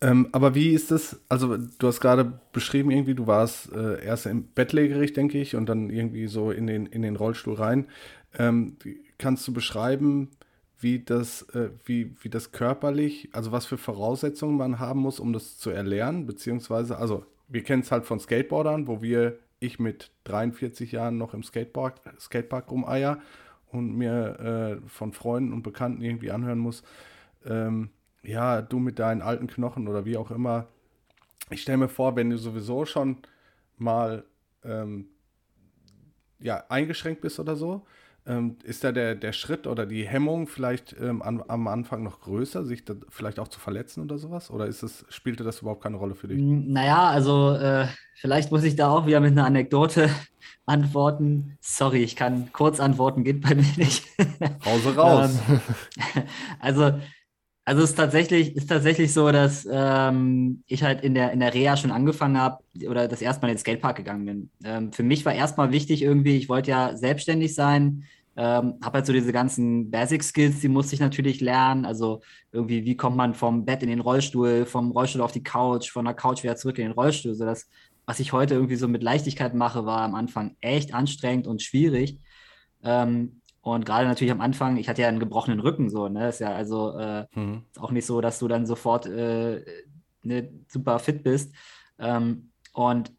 Ähm, 0.00 0.28
aber 0.32 0.54
wie 0.54 0.70
ist 0.70 0.90
das? 0.90 1.20
Also, 1.28 1.56
du 1.56 1.86
hast 1.86 2.00
gerade 2.00 2.38
beschrieben, 2.52 2.90
irgendwie, 2.90 3.14
du 3.14 3.26
warst 3.26 3.72
äh, 3.72 4.04
erst 4.04 4.26
im 4.26 4.48
Bettlägerig, 4.48 5.14
denke 5.14 5.40
ich, 5.40 5.56
und 5.56 5.66
dann 5.66 5.88
irgendwie 5.88 6.26
so 6.26 6.50
in 6.50 6.66
den, 6.66 6.86
in 6.86 7.02
den 7.02 7.16
Rollstuhl 7.16 7.54
rein. 7.54 7.86
Ähm, 8.38 8.76
kannst 9.18 9.48
du 9.48 9.54
beschreiben, 9.54 10.30
wie 10.78 10.98
das, 10.98 11.42
äh, 11.54 11.70
wie, 11.84 12.14
wie 12.20 12.28
das 12.28 12.52
körperlich, 12.52 13.30
also 13.32 13.52
was 13.52 13.64
für 13.64 13.78
Voraussetzungen 13.78 14.56
man 14.56 14.78
haben 14.78 15.00
muss, 15.00 15.18
um 15.18 15.32
das 15.32 15.56
zu 15.56 15.70
erlernen, 15.70 16.26
beziehungsweise, 16.26 16.98
also 16.98 17.24
wir 17.48 17.62
kennen 17.62 17.82
es 17.82 17.90
halt 17.90 18.04
von 18.04 18.20
Skateboardern, 18.20 18.86
wo 18.86 19.00
wir, 19.00 19.38
ich 19.58 19.78
mit 19.78 20.10
43 20.24 20.92
Jahren 20.92 21.16
noch 21.16 21.32
im 21.32 21.42
Skatepark, 21.42 22.00
Skatepark 22.20 22.70
rumeier 22.70 23.20
und 23.70 23.96
mir 23.96 24.80
äh, 24.84 24.88
von 24.88 25.12
Freunden 25.12 25.52
und 25.52 25.62
Bekannten 25.62 26.02
irgendwie 26.02 26.30
anhören 26.30 26.58
muss, 26.58 26.82
ähm, 27.44 27.90
ja, 28.22 28.62
du 28.62 28.78
mit 28.78 28.98
deinen 28.98 29.22
alten 29.22 29.46
Knochen 29.46 29.88
oder 29.88 30.04
wie 30.04 30.16
auch 30.16 30.30
immer. 30.30 30.66
Ich 31.50 31.62
stelle 31.62 31.78
mir 31.78 31.88
vor, 31.88 32.16
wenn 32.16 32.30
du 32.30 32.38
sowieso 32.38 32.84
schon 32.84 33.18
mal 33.76 34.24
ähm, 34.64 35.08
ja, 36.40 36.64
eingeschränkt 36.68 37.20
bist 37.20 37.38
oder 37.38 37.56
so, 37.56 37.86
ähm, 38.26 38.56
ist 38.64 38.84
da 38.84 38.92
der, 38.92 39.14
der 39.14 39.32
Schritt 39.32 39.66
oder 39.66 39.86
die 39.86 40.06
Hemmung 40.06 40.46
vielleicht 40.46 40.94
ähm, 41.00 41.22
an, 41.22 41.42
am 41.46 41.68
Anfang 41.68 42.02
noch 42.02 42.20
größer, 42.20 42.64
sich 42.64 42.84
da 42.84 42.94
vielleicht 43.08 43.38
auch 43.38 43.48
zu 43.48 43.60
verletzen 43.60 44.02
oder 44.02 44.18
sowas? 44.18 44.50
Oder 44.50 44.66
ist 44.66 44.82
es, 44.82 45.04
spielte 45.08 45.44
das 45.44 45.60
überhaupt 45.60 45.82
keine 45.82 45.96
Rolle 45.96 46.14
für 46.14 46.28
dich? 46.28 46.38
Naja, 46.40 47.08
also 47.08 47.52
äh, 47.52 47.86
vielleicht 48.14 48.50
muss 48.50 48.64
ich 48.64 48.76
da 48.76 48.90
auch 48.90 49.06
wieder 49.06 49.20
mit 49.20 49.32
einer 49.32 49.46
Anekdote 49.46 50.10
antworten. 50.66 51.56
Sorry, 51.60 52.02
ich 52.02 52.16
kann 52.16 52.50
kurz 52.52 52.80
antworten, 52.80 53.24
geht 53.24 53.42
bei 53.42 53.54
mir 53.54 53.72
nicht. 53.76 54.04
Pause 54.60 54.96
raus. 54.96 55.38
ähm, 55.48 55.60
also 56.60 56.92
also 57.68 57.82
es 57.82 57.90
ist 57.90 57.96
tatsächlich, 57.96 58.54
ist 58.54 58.68
tatsächlich 58.68 59.12
so, 59.12 59.32
dass 59.32 59.66
ähm, 59.68 60.62
ich 60.68 60.84
halt 60.84 61.02
in 61.02 61.14
der, 61.14 61.32
in 61.32 61.40
der 61.40 61.52
Reha 61.52 61.76
schon 61.76 61.90
angefangen 61.90 62.38
habe 62.38 62.62
oder 62.88 63.08
das 63.08 63.20
erste 63.20 63.42
Mal 63.42 63.48
in 63.48 63.56
den 63.56 63.60
Skatepark 63.60 63.96
gegangen 63.96 64.24
bin. 64.24 64.50
Ähm, 64.62 64.92
für 64.92 65.02
mich 65.02 65.26
war 65.26 65.34
erstmal 65.34 65.72
wichtig 65.72 66.00
irgendwie, 66.00 66.36
ich 66.36 66.48
wollte 66.48 66.70
ja 66.70 66.96
selbstständig 66.96 67.56
sein, 67.56 68.04
ähm, 68.36 68.74
habe 68.82 68.98
halt 68.98 69.06
so 69.06 69.12
diese 69.12 69.32
ganzen 69.32 69.90
Basic 69.90 70.22
Skills, 70.22 70.60
die 70.60 70.68
musste 70.68 70.94
ich 70.94 71.00
natürlich 71.00 71.40
lernen. 71.40 71.84
Also 71.86 72.20
irgendwie, 72.52 72.84
wie 72.84 72.96
kommt 72.96 73.16
man 73.16 73.34
vom 73.34 73.64
Bett 73.64 73.82
in 73.82 73.88
den 73.88 74.00
Rollstuhl, 74.00 74.66
vom 74.66 74.90
Rollstuhl 74.90 75.22
auf 75.22 75.32
die 75.32 75.42
Couch, 75.42 75.90
von 75.90 76.04
der 76.04 76.14
Couch 76.14 76.42
wieder 76.42 76.56
zurück 76.56 76.78
in 76.78 76.84
den 76.84 76.92
Rollstuhl. 76.92 77.34
So 77.34 77.44
das, 77.46 77.68
was 78.04 78.20
ich 78.20 78.32
heute 78.32 78.54
irgendwie 78.54 78.76
so 78.76 78.88
mit 78.88 79.02
Leichtigkeit 79.02 79.54
mache, 79.54 79.86
war 79.86 80.02
am 80.02 80.14
Anfang 80.14 80.56
echt 80.60 80.92
anstrengend 80.92 81.46
und 81.46 81.62
schwierig. 81.62 82.18
Ähm, 82.82 83.40
und 83.62 83.84
gerade 83.84 84.06
natürlich 84.06 84.30
am 84.30 84.40
Anfang, 84.40 84.76
ich 84.76 84.88
hatte 84.88 85.02
ja 85.02 85.08
einen 85.08 85.18
gebrochenen 85.18 85.58
Rücken, 85.58 85.90
so, 85.90 86.08
ne? 86.08 86.28
Ist 86.28 86.38
ja 86.38 86.54
also 86.54 86.96
äh, 86.96 87.26
mhm. 87.34 87.62
ist 87.72 87.80
auch 87.80 87.90
nicht 87.90 88.06
so, 88.06 88.20
dass 88.20 88.38
du 88.38 88.46
dann 88.46 88.64
sofort 88.64 89.06
äh, 89.06 89.64
ne, 90.22 90.50
super 90.68 90.98
fit 90.98 91.24
bist. 91.24 91.52
Ähm, 91.98 92.50
und 92.72 93.12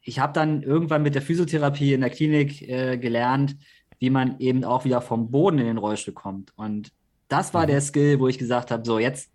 ich 0.00 0.18
habe 0.18 0.32
dann 0.32 0.62
irgendwann 0.62 1.02
mit 1.02 1.14
der 1.14 1.22
Physiotherapie 1.22 1.92
in 1.92 2.00
der 2.00 2.10
Klinik 2.10 2.62
äh, 2.62 2.98
gelernt, 2.98 3.56
wie 4.02 4.10
man 4.10 4.40
eben 4.40 4.64
auch 4.64 4.84
wieder 4.84 5.00
vom 5.00 5.30
Boden 5.30 5.60
in 5.60 5.66
den 5.66 5.78
Rollstuhl 5.78 6.12
kommt. 6.12 6.52
Und 6.56 6.92
das 7.28 7.54
war 7.54 7.62
mhm. 7.62 7.68
der 7.68 7.80
Skill, 7.80 8.18
wo 8.18 8.26
ich 8.26 8.36
gesagt 8.36 8.72
habe: 8.72 8.84
so, 8.84 8.98
jetzt, 8.98 9.30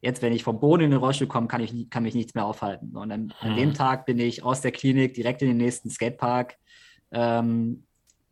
jetzt, 0.00 0.22
wenn 0.22 0.32
ich 0.32 0.44
vom 0.44 0.60
Boden 0.60 0.84
in 0.84 0.90
den 0.92 1.00
Rollstuhl 1.00 1.26
komme, 1.26 1.48
kann, 1.48 1.60
ich, 1.60 1.90
kann 1.90 2.04
mich 2.04 2.14
nichts 2.14 2.32
mehr 2.36 2.46
aufhalten. 2.46 2.96
Und 2.96 3.08
mhm. 3.08 3.32
an 3.40 3.56
dem 3.56 3.74
Tag 3.74 4.06
bin 4.06 4.20
ich 4.20 4.44
aus 4.44 4.60
der 4.60 4.70
Klinik 4.70 5.14
direkt 5.14 5.42
in 5.42 5.48
den 5.48 5.56
nächsten 5.56 5.90
Skatepark. 5.90 6.56
Ähm, 7.10 7.82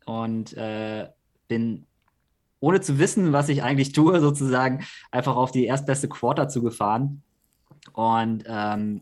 und 0.05 0.53
äh, 0.53 1.09
bin 1.49 1.85
ohne 2.61 2.79
zu 2.79 2.97
wissen, 2.97 3.33
was 3.33 3.49
ich 3.49 3.61
eigentlich 3.61 3.91
tue, 3.91 4.17
sozusagen 4.21 4.85
einfach 5.11 5.35
auf 5.35 5.51
die 5.51 5.65
erstbeste 5.65 6.07
Quarter 6.07 6.47
zugefahren 6.47 7.21
und 7.91 8.45
ähm, 8.47 9.01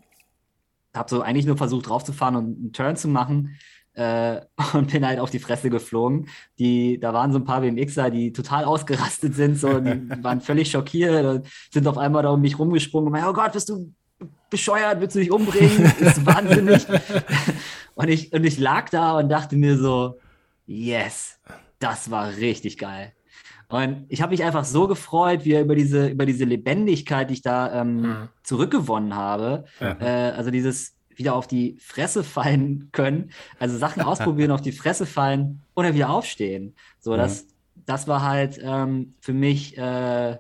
habe 0.96 1.10
so 1.10 1.22
eigentlich 1.22 1.46
nur 1.46 1.58
versucht 1.58 1.88
draufzufahren 1.88 2.36
und 2.36 2.58
einen 2.58 2.74
Turn 2.74 2.96
zu 2.96 3.10
machen 3.10 3.60
äh, 3.96 4.42
und 4.74 4.92
bin 4.92 5.06
halt 5.06 5.20
auf 5.20 5.30
die 5.30 5.40
Fresse 5.40 5.70
geflogen. 5.70 6.28
Die, 6.60 7.00
da 7.00 7.14
waren 7.14 7.32
so 7.32 7.40
ein 7.40 7.46
paar 7.46 7.62
BMXer, 7.62 8.10
die 8.10 8.34
total 8.34 8.66
ausgerastet 8.66 9.36
sind, 9.36 9.58
so, 9.58 9.80
die 9.80 10.10
waren 10.24 10.42
völlig 10.42 10.72
schockiert 10.72 11.26
und 11.26 11.48
sind 11.72 11.88
auf 11.88 11.98
einmal 11.98 12.24
da 12.24 12.30
um 12.30 12.42
mich 12.42 12.60
rumgesprungen 12.60 13.08
und 13.08 13.14
meinen, 13.14 13.28
oh 13.28 13.34
Gott, 13.34 13.54
bist 13.54 13.70
du 13.70 13.94
bescheuert, 14.50 15.00
willst 15.02 15.16
du 15.16 15.20
dich 15.20 15.32
umbringen? 15.32 15.92
ist 16.00 16.26
wahnsinnig. 16.26 16.86
und, 17.96 18.10
ich, 18.10 18.32
und 18.34 18.44
ich 18.44 18.58
lag 18.58 18.90
da 18.90 19.18
und 19.18 19.30
dachte 19.30 19.56
mir 19.56 19.78
so, 19.78 20.20
yes, 20.66 21.40
das 21.80 22.10
war 22.12 22.30
richtig 22.38 22.78
geil. 22.78 23.14
Und 23.70 24.06
ich 24.10 24.22
habe 24.22 24.32
mich 24.32 24.44
einfach 24.44 24.66
so 24.66 24.88
gefreut, 24.88 25.46
wie 25.46 25.58
über 25.58 25.74
diese, 25.76 26.08
über 26.08 26.28
diese 26.28 26.46
Lebendigkeit, 26.46 27.30
die 27.30 27.34
ich 27.36 27.42
da 27.42 27.82
ähm, 27.82 28.02
mhm. 28.02 28.30
zurückgewonnen 28.44 29.16
habe. 29.16 29.66
Ja. 29.80 29.98
Äh, 30.00 30.32
also 30.32 30.52
dieses 30.52 30.96
wieder 31.18 31.36
auf 31.36 31.48
die 31.48 31.78
Fresse 31.80 32.24
fallen 32.24 32.90
können, 32.92 33.32
also 33.60 33.78
Sachen 33.78 34.02
ausprobieren, 34.04 34.52
auf 34.52 34.62
die 34.62 34.72
Fresse 34.72 35.06
fallen 35.06 35.62
und 35.74 35.84
dann 35.84 35.96
wieder 35.96 36.10
aufstehen. 36.10 36.76
So, 37.00 37.14
mhm. 37.14 37.18
das, 37.18 37.48
das 37.86 38.08
war 38.08 38.22
halt 38.22 38.60
ähm, 38.62 39.14
für 39.20 39.34
mich 39.34 39.78
äh, 39.78 40.38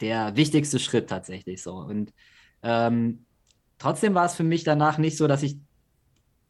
der 0.00 0.36
wichtigste 0.36 0.78
Schritt 0.78 1.08
tatsächlich 1.08 1.62
so. 1.62 1.74
Und 1.74 2.12
ähm, 2.62 3.24
trotzdem 3.78 4.14
war 4.14 4.26
es 4.26 4.34
für 4.34 4.44
mich 4.44 4.64
danach 4.64 4.98
nicht 4.98 5.16
so, 5.16 5.26
dass 5.26 5.42
ich 5.42 5.58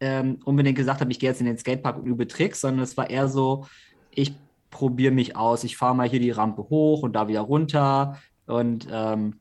ähm, 0.00 0.38
unbedingt 0.44 0.76
gesagt 0.76 1.00
habe, 1.00 1.12
ich 1.12 1.18
gehe 1.18 1.30
jetzt 1.30 1.40
in 1.40 1.46
den 1.46 1.58
Skatepark 1.58 1.98
und 1.98 2.06
übe 2.06 2.26
Tricks, 2.26 2.60
sondern 2.60 2.84
es 2.84 2.96
war 2.96 3.10
eher 3.10 3.28
so, 3.28 3.66
ich 4.10 4.34
probiere 4.70 5.12
mich 5.12 5.36
aus, 5.36 5.64
ich 5.64 5.76
fahre 5.76 5.94
mal 5.94 6.08
hier 6.08 6.20
die 6.20 6.30
Rampe 6.30 6.62
hoch 6.62 7.02
und 7.02 7.14
da 7.14 7.28
wieder 7.28 7.40
runter 7.40 8.18
und 8.46 8.88
ähm, 8.90 9.40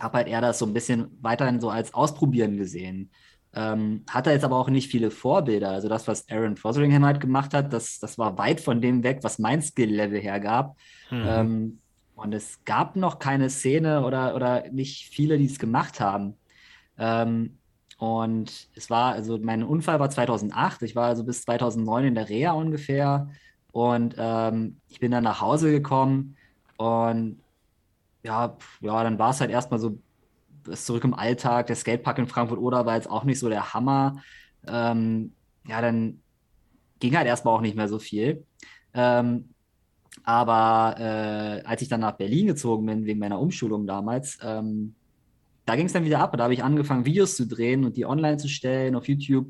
habe 0.00 0.18
halt 0.18 0.28
eher 0.28 0.40
das 0.40 0.58
so 0.58 0.66
ein 0.66 0.72
bisschen 0.72 1.16
weiterhin 1.20 1.60
so 1.60 1.70
als 1.70 1.94
Ausprobieren 1.94 2.56
gesehen. 2.56 3.10
Ähm, 3.54 4.04
hatte 4.08 4.30
jetzt 4.30 4.44
aber 4.44 4.56
auch 4.56 4.70
nicht 4.70 4.90
viele 4.90 5.10
Vorbilder. 5.10 5.70
Also 5.70 5.88
das, 5.88 6.08
was 6.08 6.28
Aaron 6.30 6.56
Fotheringham 6.56 7.04
halt 7.04 7.20
gemacht 7.20 7.52
hat, 7.52 7.72
das, 7.72 7.98
das 7.98 8.16
war 8.18 8.38
weit 8.38 8.60
von 8.60 8.80
dem 8.80 9.02
weg, 9.02 9.18
was 9.22 9.38
mein 9.38 9.60
Skill-Level 9.60 10.20
hergab. 10.20 10.76
Mhm. 11.10 11.24
Ähm, 11.26 11.78
und 12.14 12.32
es 12.34 12.64
gab 12.64 12.96
noch 12.96 13.18
keine 13.18 13.50
Szene 13.50 14.04
oder, 14.04 14.34
oder 14.34 14.70
nicht 14.70 15.08
viele, 15.08 15.38
die 15.38 15.46
es 15.46 15.58
gemacht 15.58 16.00
haben. 16.00 16.34
Ähm, 16.98 17.58
und 17.98 18.68
es 18.74 18.90
war, 18.90 19.12
also 19.12 19.38
mein 19.38 19.62
Unfall 19.62 20.00
war 20.00 20.10
2008. 20.10 20.82
Ich 20.82 20.96
war 20.96 21.06
also 21.06 21.24
bis 21.24 21.42
2009 21.42 22.06
in 22.06 22.14
der 22.14 22.28
Reha 22.28 22.52
ungefähr. 22.52 23.28
Und 23.70 24.14
ähm, 24.18 24.78
ich 24.88 25.00
bin 25.00 25.12
dann 25.12 25.24
nach 25.24 25.40
Hause 25.40 25.70
gekommen 25.70 26.36
und 26.76 27.40
ja, 28.22 28.56
ja, 28.80 29.04
dann 29.04 29.18
war 29.18 29.30
es 29.30 29.40
halt 29.40 29.50
erstmal 29.50 29.80
so, 29.80 29.98
ist 30.68 30.86
zurück 30.86 31.04
im 31.04 31.14
Alltag. 31.14 31.66
Der 31.66 31.76
Skatepark 31.76 32.18
in 32.18 32.26
Frankfurt 32.26 32.58
oder 32.58 32.86
war 32.86 32.96
jetzt 32.96 33.10
auch 33.10 33.24
nicht 33.24 33.38
so 33.38 33.48
der 33.48 33.74
Hammer. 33.74 34.22
Ähm, 34.66 35.34
ja, 35.66 35.80
dann 35.80 36.20
ging 37.00 37.16
halt 37.16 37.26
erstmal 37.26 37.54
auch 37.54 37.60
nicht 37.60 37.76
mehr 37.76 37.88
so 37.88 37.98
viel. 37.98 38.44
Ähm, 38.94 39.50
aber 40.24 40.96
äh, 40.98 41.66
als 41.66 41.82
ich 41.82 41.88
dann 41.88 42.00
nach 42.00 42.12
Berlin 42.12 42.46
gezogen 42.46 42.86
bin, 42.86 43.06
wegen 43.06 43.18
meiner 43.18 43.40
Umschulung 43.40 43.86
damals, 43.86 44.38
ähm, 44.42 44.94
da 45.64 45.76
ging 45.76 45.86
es 45.86 45.92
dann 45.92 46.04
wieder 46.04 46.20
ab. 46.20 46.36
Da 46.36 46.44
habe 46.44 46.54
ich 46.54 46.64
angefangen, 46.64 47.04
Videos 47.04 47.36
zu 47.36 47.46
drehen 47.46 47.84
und 47.84 47.96
die 47.96 48.06
online 48.06 48.36
zu 48.36 48.48
stellen 48.48 48.94
auf 48.94 49.08
YouTube. 49.08 49.46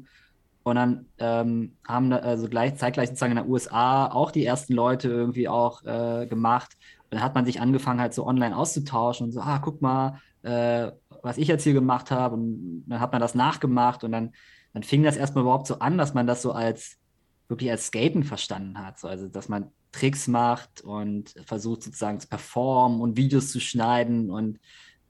Und 0.62 0.76
dann 0.76 1.06
ähm, 1.18 1.76
haben 1.86 2.10
da, 2.10 2.18
also 2.18 2.48
gleich, 2.48 2.76
zeitgleich 2.76 3.08
sozusagen 3.08 3.32
in 3.32 3.42
den 3.42 3.50
USA 3.50 4.06
auch 4.06 4.30
die 4.30 4.44
ersten 4.44 4.74
Leute 4.74 5.08
irgendwie 5.08 5.48
auch 5.48 5.82
äh, 5.84 6.26
gemacht. 6.26 6.76
Und 7.04 7.16
dann 7.16 7.22
hat 7.22 7.34
man 7.34 7.44
sich 7.44 7.60
angefangen, 7.60 8.00
halt 8.00 8.14
so 8.14 8.26
online 8.26 8.56
auszutauschen 8.56 9.26
und 9.26 9.32
so, 9.32 9.40
ah, 9.40 9.58
guck 9.58 9.82
mal, 9.82 10.20
äh, 10.42 10.92
was 11.22 11.38
ich 11.38 11.48
jetzt 11.48 11.64
hier 11.64 11.72
gemacht 11.72 12.10
habe. 12.10 12.34
Und 12.34 12.84
dann 12.86 13.00
hat 13.00 13.12
man 13.12 13.20
das 13.20 13.34
nachgemacht 13.34 14.04
und 14.04 14.12
dann, 14.12 14.32
dann 14.74 14.82
fing 14.82 15.02
das 15.02 15.16
erstmal 15.16 15.42
überhaupt 15.42 15.66
so 15.66 15.78
an, 15.78 15.98
dass 15.98 16.14
man 16.14 16.26
das 16.26 16.42
so 16.42 16.52
als 16.52 16.98
wirklich 17.48 17.70
als 17.70 17.86
Skaten 17.86 18.24
verstanden 18.24 18.78
hat. 18.78 18.98
So, 18.98 19.08
also, 19.08 19.28
dass 19.28 19.48
man 19.48 19.70
Tricks 19.92 20.26
macht 20.26 20.80
und 20.80 21.34
versucht 21.46 21.82
sozusagen 21.82 22.18
zu 22.18 22.28
performen 22.28 23.00
und 23.00 23.16
Videos 23.16 23.50
zu 23.50 23.60
schneiden 23.60 24.30
und 24.30 24.58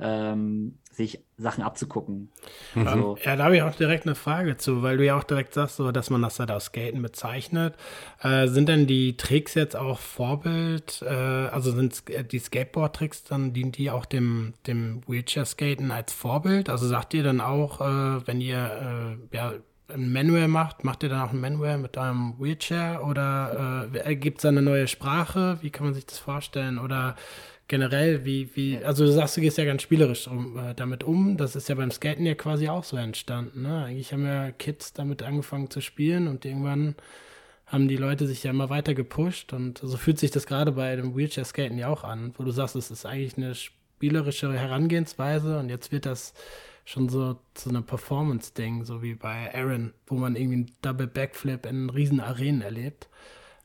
ähm, 0.00 0.78
sich 0.92 1.20
Sachen 1.38 1.64
abzugucken. 1.64 2.30
Mhm. 2.74 2.86
Also, 2.86 3.18
ja, 3.24 3.36
da 3.36 3.44
habe 3.44 3.56
ich 3.56 3.62
auch 3.62 3.74
direkt 3.74 4.06
eine 4.06 4.14
Frage 4.14 4.56
zu, 4.56 4.82
weil 4.82 4.98
du 4.98 5.04
ja 5.04 5.16
auch 5.16 5.24
direkt 5.24 5.54
sagst, 5.54 5.76
so, 5.76 5.90
dass 5.90 6.10
man 6.10 6.22
das 6.22 6.38
halt 6.38 6.50
aus 6.50 6.66
Skaten 6.66 7.02
bezeichnet. 7.02 7.74
Äh, 8.22 8.48
sind 8.48 8.68
denn 8.68 8.86
die 8.86 9.16
Tricks 9.16 9.54
jetzt 9.54 9.74
auch 9.74 9.98
Vorbild? 9.98 11.02
Äh, 11.02 11.08
also 11.08 11.72
sind 11.72 12.04
die 12.30 12.38
Skateboard-Tricks 12.38 13.24
dann, 13.24 13.52
dienen 13.52 13.72
die 13.72 13.90
auch 13.90 14.04
dem, 14.04 14.54
dem 14.66 15.02
Wheelchair-Skaten 15.06 15.90
als 15.90 16.12
Vorbild? 16.12 16.68
Also 16.68 16.86
sagt 16.86 17.14
ihr 17.14 17.22
dann 17.22 17.40
auch, 17.40 17.80
äh, 17.80 18.26
wenn 18.26 18.40
ihr 18.40 19.18
äh, 19.32 19.36
ja, 19.36 19.54
ein 19.88 20.12
Manual 20.12 20.48
macht, 20.48 20.84
macht 20.84 21.02
ihr 21.02 21.08
dann 21.08 21.20
auch 21.20 21.32
ein 21.32 21.40
Manual 21.40 21.78
mit 21.78 21.98
einem 21.98 22.34
Wheelchair 22.38 23.02
oder 23.04 23.88
äh, 23.92 24.16
gibt 24.16 24.38
es 24.38 24.44
eine 24.44 24.62
neue 24.62 24.88
Sprache? 24.88 25.58
Wie 25.60 25.70
kann 25.70 25.84
man 25.84 25.94
sich 25.94 26.06
das 26.06 26.18
vorstellen? 26.18 26.78
Oder 26.78 27.16
generell, 27.72 28.26
wie, 28.26 28.54
wie, 28.54 28.84
also 28.84 29.06
du 29.06 29.10
sagst, 29.10 29.38
du 29.38 29.40
gehst 29.40 29.56
ja 29.56 29.64
ganz 29.64 29.80
spielerisch 29.80 30.28
um, 30.28 30.58
äh, 30.58 30.74
damit 30.74 31.04
um. 31.04 31.38
Das 31.38 31.56
ist 31.56 31.70
ja 31.70 31.74
beim 31.74 31.90
Skaten 31.90 32.26
ja 32.26 32.34
quasi 32.34 32.68
auch 32.68 32.84
so 32.84 32.98
entstanden. 32.98 33.62
Ne? 33.62 33.86
Eigentlich 33.86 34.12
haben 34.12 34.26
ja 34.26 34.50
Kids 34.50 34.92
damit 34.92 35.22
angefangen 35.22 35.70
zu 35.70 35.80
spielen 35.80 36.28
und 36.28 36.44
irgendwann 36.44 36.96
haben 37.64 37.88
die 37.88 37.96
Leute 37.96 38.26
sich 38.26 38.42
ja 38.42 38.50
immer 38.50 38.68
weiter 38.68 38.92
gepusht 38.92 39.54
und 39.54 39.78
so 39.78 39.96
fühlt 39.96 40.18
sich 40.18 40.30
das 40.30 40.44
gerade 40.44 40.72
bei 40.72 40.94
dem 40.96 41.16
Wheelchair-Skaten 41.16 41.78
ja 41.78 41.88
auch 41.88 42.04
an, 42.04 42.34
wo 42.36 42.44
du 42.44 42.50
sagst, 42.50 42.76
es 42.76 42.90
ist 42.90 43.06
eigentlich 43.06 43.38
eine 43.38 43.54
spielerische 43.54 44.52
Herangehensweise 44.52 45.58
und 45.58 45.70
jetzt 45.70 45.92
wird 45.92 46.04
das 46.04 46.34
schon 46.84 47.08
so 47.08 47.38
zu 47.54 47.70
einer 47.70 47.80
Performance-Ding, 47.80 48.84
so 48.84 49.02
wie 49.02 49.14
bei 49.14 49.50
Aaron, 49.54 49.94
wo 50.06 50.16
man 50.16 50.36
irgendwie 50.36 50.56
einen 50.56 50.72
Double 50.82 51.06
Backflip 51.06 51.64
in 51.64 51.88
riesen 51.88 52.20
Arenen 52.20 52.60
erlebt. 52.60 53.08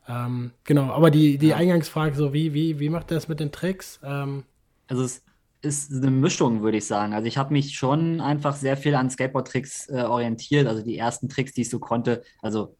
Ähm, 0.08 0.52
genau, 0.64 0.90
aber 0.90 1.10
die, 1.10 1.36
die 1.38 1.48
ja. 1.48 1.56
Eingangsfrage, 1.56 2.16
so 2.16 2.32
wie, 2.32 2.54
wie, 2.54 2.80
wie 2.80 2.88
macht 2.88 3.10
er 3.10 3.16
das 3.16 3.28
mit 3.28 3.40
den 3.40 3.52
Tricks? 3.52 4.00
Ähm, 4.02 4.44
also 4.86 5.04
es 5.04 5.22
ist 5.60 5.92
eine 5.92 6.10
Mischung, 6.10 6.62
würde 6.62 6.78
ich 6.78 6.86
sagen. 6.86 7.12
Also 7.12 7.26
ich 7.26 7.36
habe 7.36 7.52
mich 7.52 7.74
schon 7.74 8.20
einfach 8.20 8.56
sehr 8.56 8.76
viel 8.76 8.94
an 8.94 9.10
Skateboard-Tricks 9.10 9.90
äh, 9.90 10.02
orientiert. 10.02 10.66
Also 10.66 10.82
die 10.82 10.96
ersten 10.96 11.28
Tricks, 11.28 11.52
die 11.52 11.62
ich 11.62 11.70
so 11.70 11.78
konnte, 11.78 12.22
also 12.40 12.76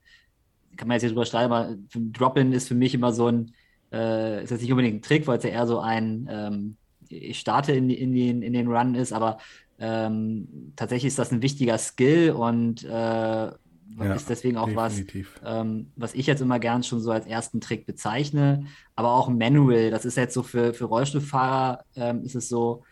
kann 0.76 0.88
man 0.88 0.94
jetzt 0.94 1.02
hier 1.02 1.10
drüber 1.10 1.26
streiten, 1.26 1.52
aber 1.52 1.76
Drop-In 1.92 2.52
ist 2.52 2.68
für 2.68 2.74
mich 2.74 2.94
immer 2.94 3.12
so 3.12 3.26
ein, 3.26 3.52
äh, 3.92 4.42
ist 4.44 4.50
jetzt 4.50 4.62
nicht 4.62 4.70
unbedingt 4.70 4.96
ein 4.96 5.02
Trick, 5.02 5.26
weil 5.26 5.38
es 5.38 5.44
ja 5.44 5.50
eher 5.50 5.66
so 5.66 5.80
ein, 5.80 6.28
ähm, 6.30 6.76
ich 7.08 7.40
starte 7.40 7.72
in, 7.72 7.90
in, 7.90 8.14
den, 8.14 8.42
in 8.42 8.52
den 8.52 8.68
Run 8.68 8.94
ist, 8.94 9.12
aber 9.12 9.38
ähm, 9.80 10.72
tatsächlich 10.76 11.08
ist 11.08 11.18
das 11.18 11.32
ein 11.32 11.42
wichtiger 11.42 11.78
Skill 11.78 12.30
und 12.30 12.84
äh, 12.84 13.50
ja, 13.96 14.14
ist 14.14 14.28
deswegen 14.28 14.56
auch 14.56 14.68
definitiv. 14.68 15.40
was, 15.42 15.60
ähm, 15.60 15.90
was 15.96 16.14
ich 16.14 16.26
jetzt 16.26 16.40
immer 16.40 16.58
gern 16.58 16.82
schon 16.82 17.00
so 17.00 17.10
als 17.10 17.26
ersten 17.26 17.60
Trick 17.60 17.86
bezeichne. 17.86 18.66
Aber 18.94 19.12
auch 19.12 19.28
Manual, 19.28 19.90
das 19.90 20.04
ist 20.04 20.16
jetzt 20.16 20.34
so 20.34 20.42
für, 20.42 20.74
für 20.74 20.84
Rollstuhlfahrer, 20.84 21.84
ähm, 21.96 22.22
ist 22.22 22.34
es 22.34 22.48
so 22.48 22.84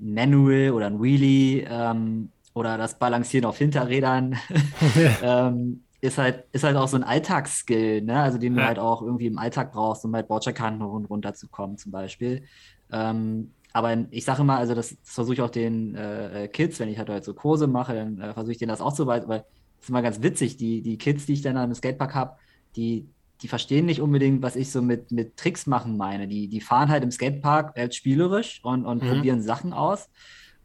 ein 0.00 0.14
Manual 0.14 0.70
oder 0.70 0.86
ein 0.86 1.02
Wheelie 1.02 1.66
ähm, 1.68 2.30
oder 2.54 2.78
das 2.78 2.98
Balancieren 2.98 3.44
auf 3.44 3.58
Hinterrädern. 3.58 4.36
Ähm, 5.22 5.82
ist 6.00 6.18
halt, 6.18 6.44
ist 6.52 6.62
halt 6.62 6.76
auch 6.76 6.86
so 6.86 6.96
ein 6.96 7.02
Alltagsskill, 7.02 8.02
ne? 8.02 8.20
Also 8.20 8.38
den 8.38 8.54
ja. 8.54 8.60
du 8.60 8.66
halt 8.68 8.78
auch 8.78 9.02
irgendwie 9.02 9.26
im 9.26 9.38
Alltag 9.38 9.72
brauchst, 9.72 10.04
um 10.04 10.14
halt 10.14 10.28
Bordschakkanten 10.28 10.84
hoch 10.84 10.92
und 10.92 11.06
runter 11.06 11.34
zu 11.34 11.48
kommen, 11.48 11.76
zum 11.76 11.90
Beispiel. 11.90 12.44
Ähm, 12.92 13.52
aber 13.72 13.96
ich 14.10 14.24
sage 14.24 14.42
immer, 14.42 14.58
also 14.58 14.74
das, 14.74 14.90
das 14.90 14.98
versuche 15.02 15.34
ich 15.34 15.42
auch 15.42 15.50
den 15.50 15.94
äh, 15.94 16.48
Kids, 16.52 16.78
wenn 16.80 16.88
ich 16.88 16.98
halt, 16.98 17.10
halt 17.10 17.24
so 17.24 17.34
Kurse 17.34 17.66
mache, 17.66 17.94
dann 17.94 18.20
äh, 18.20 18.32
versuche 18.32 18.52
ich 18.52 18.58
denen 18.58 18.70
das 18.70 18.80
auch 18.80 18.94
so 18.94 19.06
weit, 19.06 19.28
weil 19.28 19.44
ist 19.80 19.88
immer 19.88 20.02
ganz 20.02 20.22
witzig, 20.22 20.56
die, 20.56 20.82
die 20.82 20.98
Kids, 20.98 21.26
die 21.26 21.34
ich 21.34 21.42
dann 21.42 21.56
am 21.56 21.74
Skatepark 21.74 22.14
habe, 22.14 22.36
die, 22.76 23.08
die 23.42 23.48
verstehen 23.48 23.86
nicht 23.86 24.00
unbedingt, 24.00 24.42
was 24.42 24.56
ich 24.56 24.70
so 24.70 24.82
mit, 24.82 25.10
mit 25.12 25.36
Tricks 25.36 25.66
machen 25.66 25.96
meine. 25.96 26.28
Die, 26.28 26.48
die 26.48 26.60
fahren 26.60 26.88
halt 26.88 27.02
im 27.02 27.10
Skatepark 27.10 27.76
äh, 27.76 27.90
spielerisch 27.90 28.60
und, 28.62 28.84
und 28.84 29.02
mhm. 29.02 29.08
probieren 29.08 29.42
Sachen 29.42 29.72
aus. 29.72 30.08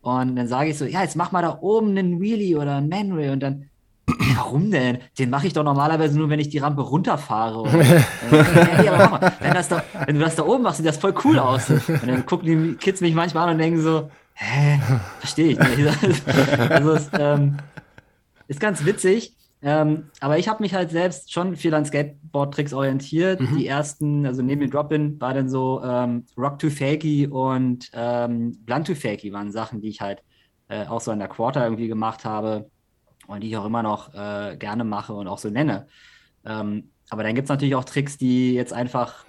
Und 0.01 0.35
dann 0.35 0.47
sage 0.47 0.69
ich 0.69 0.77
so, 0.77 0.85
ja, 0.85 1.01
jetzt 1.01 1.15
mach 1.15 1.31
mal 1.31 1.41
da 1.41 1.59
oben 1.61 1.89
einen 1.89 2.19
Wheelie 2.19 2.57
oder 2.57 2.77
einen 2.77 2.89
Manual 2.89 3.29
und 3.29 3.39
dann 3.39 3.69
Warum 4.35 4.71
denn? 4.71 4.99
Den 5.17 5.29
mache 5.29 5.47
ich 5.47 5.53
doch 5.53 5.63
normalerweise 5.63 6.17
nur, 6.17 6.29
wenn 6.29 6.39
ich 6.39 6.49
die 6.49 6.57
Rampe 6.57 6.81
runterfahre. 6.81 7.65
ja, 8.31 8.83
ja, 8.83 9.33
wenn, 9.39 9.53
das 9.53 9.69
da, 9.69 9.83
wenn 10.05 10.15
du 10.15 10.21
das 10.21 10.35
da 10.35 10.43
oben 10.43 10.63
machst, 10.63 10.77
sieht 10.77 10.85
das 10.85 10.97
voll 10.97 11.13
cool 11.23 11.39
aus. 11.39 11.69
Und 11.69 12.05
dann 12.05 12.25
gucken 12.25 12.47
die 12.47 12.75
Kids 12.75 13.01
mich 13.01 13.15
manchmal 13.15 13.47
an 13.47 13.53
und 13.53 13.59
denken 13.59 13.81
so, 13.81 14.09
hä, 14.33 14.79
verstehe 15.19 15.51
ich 15.53 15.59
nicht. 15.59 16.23
Also 16.69 16.93
es 16.93 17.09
ähm, 17.17 17.57
ist 18.53 18.59
ganz 18.59 18.85
witzig. 18.85 19.35
Ähm, 19.65 20.09
aber 20.19 20.37
ich 20.37 20.49
habe 20.49 20.61
mich 20.61 20.73
halt 20.73 20.91
selbst 20.91 21.31
schon 21.31 21.55
viel 21.55 21.73
an 21.73 21.85
Skateboard-Tricks 21.85 22.73
orientiert. 22.73 23.39
Mhm. 23.39 23.57
Die 23.57 23.67
ersten, 23.67 24.25
also 24.25 24.41
neben 24.41 24.59
dem 24.59 24.69
Drop-In, 24.69 25.21
war 25.21 25.33
dann 25.33 25.47
so 25.47 25.81
ähm, 25.81 26.25
Rock 26.37 26.59
to 26.59 26.69
Fakey 26.69 27.27
und 27.27 27.89
ähm, 27.93 28.57
Blunt 28.65 28.87
to 28.87 28.95
Fakey 28.95 29.31
waren 29.31 29.51
Sachen, 29.51 29.79
die 29.79 29.87
ich 29.87 30.01
halt 30.01 30.21
äh, 30.67 30.85
auch 30.85 30.99
so 30.99 31.11
an 31.11 31.19
der 31.19 31.29
Quarter 31.29 31.63
irgendwie 31.63 31.87
gemacht 31.87 32.25
habe 32.25 32.69
und 33.27 33.41
die 33.41 33.47
ich 33.47 33.57
auch 33.57 33.65
immer 33.65 33.83
noch 33.83 34.13
äh, 34.13 34.57
gerne 34.57 34.83
mache 34.83 35.13
und 35.13 35.27
auch 35.27 35.37
so 35.37 35.49
nenne. 35.49 35.87
Ähm, 36.45 36.89
aber 37.09 37.23
dann 37.23 37.35
gibt 37.35 37.45
es 37.45 37.49
natürlich 37.49 37.75
auch 37.75 37.85
Tricks, 37.85 38.17
die 38.17 38.53
jetzt 38.53 38.73
einfach, 38.73 39.23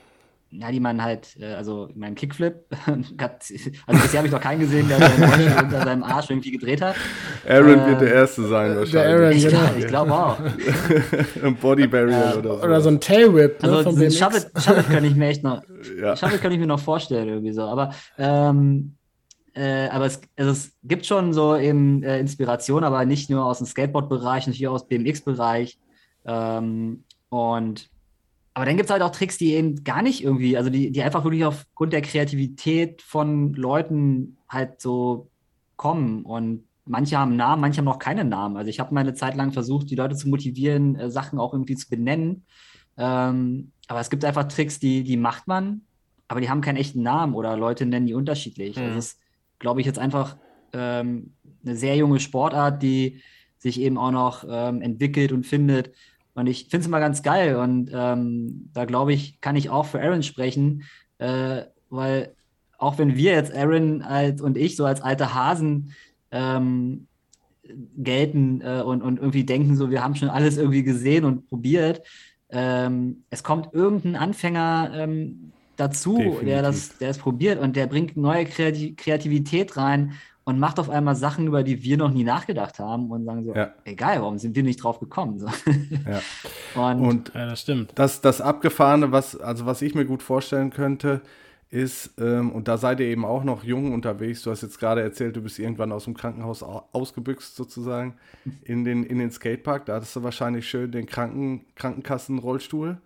ja, 0.60 0.70
die 0.70 0.80
man 0.80 1.02
halt, 1.02 1.36
äh, 1.38 1.54
also 1.54 1.88
mein 1.94 2.14
Kickflip, 2.14 2.54
also 2.86 4.02
bisher 4.02 4.18
habe 4.18 4.26
ich 4.26 4.32
noch 4.32 4.40
keinen 4.40 4.60
gesehen, 4.60 4.88
der 4.88 4.98
seinen 4.98 5.58
unter 5.64 5.84
seinem 5.84 6.02
Arsch 6.02 6.30
irgendwie 6.30 6.52
gedreht 6.52 6.80
hat. 6.80 6.96
Aaron 7.48 7.80
äh, 7.80 7.86
wird 7.86 8.00
der 8.02 8.14
Erste 8.14 8.46
sein 8.46 8.76
wahrscheinlich. 8.76 9.42
Der 9.42 9.58
Aaron, 9.58 9.78
ich 9.78 9.86
glaube 9.86 10.08
glaub 10.08 10.10
auch. 10.10 10.38
ein 11.42 11.56
Body 11.56 11.86
Barrier 11.86 12.34
oder 12.38 12.56
so. 12.56 12.62
Oder 12.62 12.80
so 12.80 12.88
ein 12.90 13.00
Tail 13.00 13.34
Whip. 13.34 13.62
Ne, 13.62 13.70
also 13.70 13.90
ein 13.90 14.10
Shove 14.10 14.46
kann 14.88 15.04
ich 15.04 15.14
mir 15.14 15.28
echt 15.28 15.42
noch, 15.42 15.62
ja. 16.00 16.14
Kann 16.14 16.52
ich 16.52 16.58
mir 16.58 16.66
noch 16.66 16.80
vorstellen 16.80 17.28
irgendwie 17.28 17.52
so, 17.52 17.62
aber 17.62 17.94
ähm, 18.18 18.96
äh, 19.54 19.88
aber 19.88 20.06
es, 20.06 20.20
also 20.36 20.50
es, 20.50 20.72
gibt 20.82 21.06
schon 21.06 21.32
so 21.32 21.56
eben 21.56 22.02
äh, 22.02 22.18
Inspiration, 22.18 22.82
aber 22.82 23.04
nicht 23.04 23.30
nur 23.30 23.44
aus 23.44 23.58
dem 23.58 23.66
Skateboard-Bereich, 23.66 24.46
nicht 24.48 24.60
nur 24.60 24.72
aus 24.72 24.86
dem 24.86 25.04
BMX-Bereich. 25.04 25.78
Ähm, 26.26 27.04
und 27.28 27.88
aber 28.54 28.66
dann 28.66 28.76
gibt 28.76 28.86
es 28.86 28.92
halt 28.92 29.02
auch 29.02 29.10
Tricks, 29.10 29.36
die 29.36 29.54
eben 29.54 29.82
gar 29.82 30.00
nicht 30.00 30.22
irgendwie, 30.22 30.56
also 30.56 30.70
die, 30.70 30.92
die 30.92 31.02
einfach 31.02 31.24
wirklich 31.24 31.44
aufgrund 31.44 31.92
der 31.92 32.02
Kreativität 32.02 33.02
von 33.02 33.52
Leuten 33.54 34.38
halt 34.48 34.80
so 34.80 35.28
kommen. 35.76 36.24
Und 36.24 36.64
manche 36.86 37.18
haben 37.18 37.34
Namen, 37.34 37.60
manche 37.60 37.78
haben 37.78 37.84
noch 37.84 37.98
keine 37.98 38.24
Namen. 38.24 38.56
Also 38.56 38.70
ich 38.70 38.78
habe 38.78 38.94
mal 38.94 39.00
eine 39.00 39.14
Zeit 39.14 39.34
lang 39.34 39.52
versucht, 39.52 39.90
die 39.90 39.96
Leute 39.96 40.14
zu 40.14 40.28
motivieren, 40.28 40.94
äh, 40.96 41.10
Sachen 41.10 41.38
auch 41.40 41.52
irgendwie 41.52 41.74
zu 41.74 41.88
benennen. 41.88 42.44
Ähm, 42.96 43.72
aber 43.88 44.00
es 44.00 44.08
gibt 44.08 44.24
einfach 44.24 44.44
Tricks, 44.44 44.78
die, 44.78 45.02
die 45.02 45.16
macht 45.16 45.48
man, 45.48 45.82
aber 46.28 46.40
die 46.40 46.48
haben 46.48 46.60
keinen 46.60 46.76
echten 46.76 47.02
Namen 47.02 47.34
oder 47.34 47.56
Leute 47.56 47.86
nennen 47.86 48.06
die 48.06 48.14
unterschiedlich. 48.14 48.76
Mhm. 48.76 48.82
Also 48.84 48.98
es 48.98 49.18
glaube 49.58 49.80
ich, 49.80 49.86
jetzt 49.86 49.98
einfach 49.98 50.36
ähm, 50.72 51.32
eine 51.64 51.76
sehr 51.76 51.96
junge 51.96 52.20
Sportart, 52.20 52.82
die 52.82 53.20
sich 53.58 53.80
eben 53.80 53.96
auch 53.98 54.10
noch 54.10 54.44
ähm, 54.48 54.82
entwickelt 54.82 55.32
und 55.32 55.44
findet. 55.44 55.92
Und 56.34 56.46
ich 56.46 56.64
finde 56.64 56.78
es 56.78 56.86
immer 56.86 57.00
ganz 57.00 57.22
geil. 57.22 57.56
Und 57.56 57.90
ähm, 57.92 58.70
da 58.72 58.84
glaube 58.84 59.12
ich, 59.12 59.40
kann 59.40 59.56
ich 59.56 59.70
auch 59.70 59.86
für 59.86 60.00
Aaron 60.00 60.22
sprechen, 60.22 60.84
äh, 61.18 61.62
weil 61.90 62.34
auch 62.78 62.98
wenn 62.98 63.16
wir 63.16 63.32
jetzt 63.32 63.54
Aaron 63.54 64.02
als, 64.02 64.42
und 64.42 64.58
ich 64.58 64.76
so 64.76 64.84
als 64.84 65.00
alte 65.00 65.34
Hasen 65.34 65.92
ähm, 66.30 67.06
gelten 67.96 68.60
äh, 68.60 68.82
und, 68.82 69.02
und 69.02 69.18
irgendwie 69.18 69.44
denken, 69.44 69.76
so 69.76 69.90
wir 69.90 70.02
haben 70.02 70.16
schon 70.16 70.28
alles 70.28 70.56
irgendwie 70.56 70.82
gesehen 70.82 71.24
und 71.24 71.48
probiert, 71.48 72.02
ähm, 72.50 73.24
es 73.30 73.42
kommt 73.42 73.72
irgendein 73.72 74.16
Anfänger 74.16 74.92
ähm, 74.94 75.52
dazu, 75.76 76.16
Definitiv. 76.16 76.44
der 76.44 76.62
das, 76.62 76.98
der 76.98 77.10
es 77.10 77.18
probiert 77.18 77.60
und 77.60 77.76
der 77.76 77.86
bringt 77.86 78.16
neue 78.16 78.44
Kreativität 78.44 79.76
rein 79.76 80.12
und 80.44 80.58
macht 80.58 80.78
auf 80.78 80.90
einmal 80.90 81.16
Sachen, 81.16 81.46
über 81.46 81.62
die 81.62 81.82
wir 81.82 81.96
noch 81.96 82.10
nie 82.10 82.24
nachgedacht 82.24 82.78
haben 82.78 83.10
und 83.10 83.24
sagen 83.24 83.44
so, 83.44 83.54
ja. 83.54 83.72
egal, 83.84 84.20
warum 84.20 84.38
sind 84.38 84.54
wir 84.54 84.62
nicht 84.62 84.82
drauf 84.82 85.00
gekommen? 85.00 85.38
So. 85.38 85.46
Ja. 85.46 86.20
Und, 86.74 87.00
und 87.00 87.32
ja, 87.34 87.46
das 87.46 87.60
stimmt. 87.60 87.92
Das, 87.94 88.20
das 88.20 88.40
Abgefahrene, 88.40 89.12
was, 89.12 89.36
also 89.36 89.64
was 89.64 89.80
ich 89.80 89.94
mir 89.94 90.04
gut 90.04 90.24
vorstellen 90.24 90.70
könnte, 90.70 91.20
ist, 91.70 92.14
ähm, 92.18 92.50
und 92.50 92.66
da 92.66 92.78
seid 92.78 92.98
ihr 92.98 93.06
eben 93.06 93.24
auch 93.24 93.44
noch 93.44 93.62
jung 93.62 93.92
unterwegs. 93.92 94.42
Du 94.42 94.50
hast 94.50 94.62
jetzt 94.62 94.80
gerade 94.80 95.00
erzählt, 95.00 95.36
du 95.36 95.40
bist 95.40 95.60
irgendwann 95.60 95.92
aus 95.92 96.04
dem 96.04 96.14
Krankenhaus 96.14 96.64
ausgebüxt 96.64 97.54
sozusagen 97.54 98.16
in 98.64 98.84
den, 98.84 99.04
in 99.04 99.18
den 99.18 99.30
Skatepark. 99.30 99.86
Da 99.86 99.94
hattest 99.94 100.16
du 100.16 100.24
wahrscheinlich 100.24 100.68
schön 100.68 100.90
den 100.90 101.06
Kranken, 101.06 101.64
Krankenkassenrollstuhl. 101.76 102.98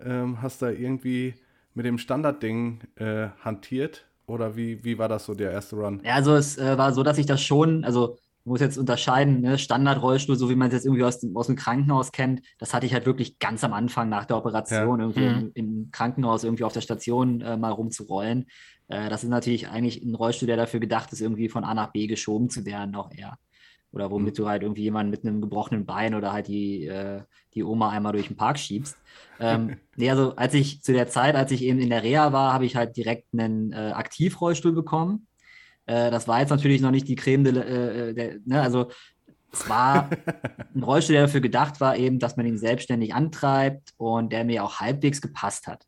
Ähm, 0.00 0.40
hast 0.40 0.62
da 0.62 0.70
irgendwie 0.70 1.34
mit 1.74 1.86
dem 1.86 1.98
Standardding 1.98 2.80
äh, 2.96 3.28
hantiert? 3.44 4.06
Oder 4.32 4.56
wie, 4.56 4.82
wie 4.82 4.96
war 4.96 5.08
das 5.08 5.26
so, 5.26 5.34
der 5.34 5.52
erste 5.52 5.76
Run? 5.76 6.00
Ja, 6.04 6.14
also 6.14 6.34
es 6.34 6.56
äh, 6.56 6.78
war 6.78 6.94
so, 6.94 7.02
dass 7.02 7.18
ich 7.18 7.26
das 7.26 7.42
schon, 7.42 7.84
also 7.84 8.16
muss 8.44 8.60
jetzt 8.60 8.78
unterscheiden, 8.78 9.42
ne? 9.42 9.58
Standardrollstuhl, 9.58 10.36
so 10.36 10.48
wie 10.48 10.54
man 10.54 10.68
es 10.68 10.74
jetzt 10.74 10.86
irgendwie 10.86 11.04
aus 11.04 11.20
dem, 11.20 11.36
aus 11.36 11.48
dem 11.48 11.56
Krankenhaus 11.56 12.12
kennt, 12.12 12.40
das 12.58 12.72
hatte 12.72 12.86
ich 12.86 12.94
halt 12.94 13.04
wirklich 13.04 13.38
ganz 13.38 13.62
am 13.62 13.74
Anfang 13.74 14.08
nach 14.08 14.24
der 14.24 14.38
Operation, 14.38 15.00
ja. 15.00 15.06
irgendwie 15.06 15.28
mhm. 15.28 15.52
im, 15.54 15.82
im, 15.82 15.90
Krankenhaus, 15.92 16.44
irgendwie 16.44 16.64
auf 16.64 16.72
der 16.72 16.80
Station 16.80 17.42
äh, 17.42 17.58
mal 17.58 17.72
rumzurollen. 17.72 18.46
Äh, 18.88 19.10
das 19.10 19.22
ist 19.22 19.28
natürlich 19.28 19.68
eigentlich 19.68 20.02
ein 20.02 20.14
Rollstuhl, 20.14 20.46
der 20.46 20.56
dafür 20.56 20.80
gedacht 20.80 21.12
ist, 21.12 21.20
irgendwie 21.20 21.50
von 21.50 21.62
A 21.62 21.74
nach 21.74 21.92
B 21.92 22.06
geschoben 22.06 22.48
zu 22.48 22.64
werden, 22.64 22.94
auch 22.96 23.12
eher. 23.12 23.36
Oder 23.92 24.10
womit 24.10 24.34
mhm. 24.34 24.36
du 24.36 24.48
halt 24.48 24.62
irgendwie 24.62 24.82
jemanden 24.82 25.10
mit 25.10 25.24
einem 25.24 25.40
gebrochenen 25.40 25.84
Bein 25.84 26.14
oder 26.14 26.32
halt 26.32 26.48
die, 26.48 26.86
äh, 26.86 27.22
die 27.54 27.62
Oma 27.62 27.90
einmal 27.90 28.12
durch 28.12 28.28
den 28.28 28.36
Park 28.36 28.58
schiebst. 28.58 28.96
Ähm, 29.38 29.76
nee, 29.96 30.10
also 30.10 30.34
als 30.36 30.54
ich 30.54 30.82
zu 30.82 30.92
der 30.92 31.08
Zeit, 31.08 31.36
als 31.36 31.52
ich 31.52 31.62
eben 31.62 31.78
in 31.78 31.90
der 31.90 32.02
Reha 32.02 32.32
war, 32.32 32.52
habe 32.52 32.64
ich 32.64 32.76
halt 32.76 32.96
direkt 32.96 33.28
einen 33.32 33.72
äh, 33.72 33.92
Aktivrollstuhl 33.94 34.72
bekommen 34.72 35.26
äh, 35.86 36.10
das 36.10 36.28
war 36.28 36.40
jetzt 36.40 36.50
natürlich 36.50 36.80
noch 36.80 36.90
nicht 36.90 37.08
die 37.08 37.16
Creme 37.16 37.44
de, 37.44 37.56
äh, 37.56 38.10
äh, 38.10 38.14
der, 38.14 38.36
ne, 38.44 38.62
also 38.62 38.90
es 39.52 39.68
war 39.68 40.08
ein 40.74 40.82
Rollstuhl, 40.82 41.14
der 41.14 41.22
dafür 41.22 41.40
gedacht 41.40 41.80
war, 41.80 41.96
eben, 41.96 42.18
dass 42.18 42.36
man 42.36 42.46
ihn 42.46 42.58
selbstständig 42.58 43.14
antreibt 43.14 43.92
und 43.96 44.32
der 44.32 44.44
mir 44.44 44.64
auch 44.64 44.80
halbwegs 44.80 45.20
gepasst 45.20 45.66
hat. 45.66 45.86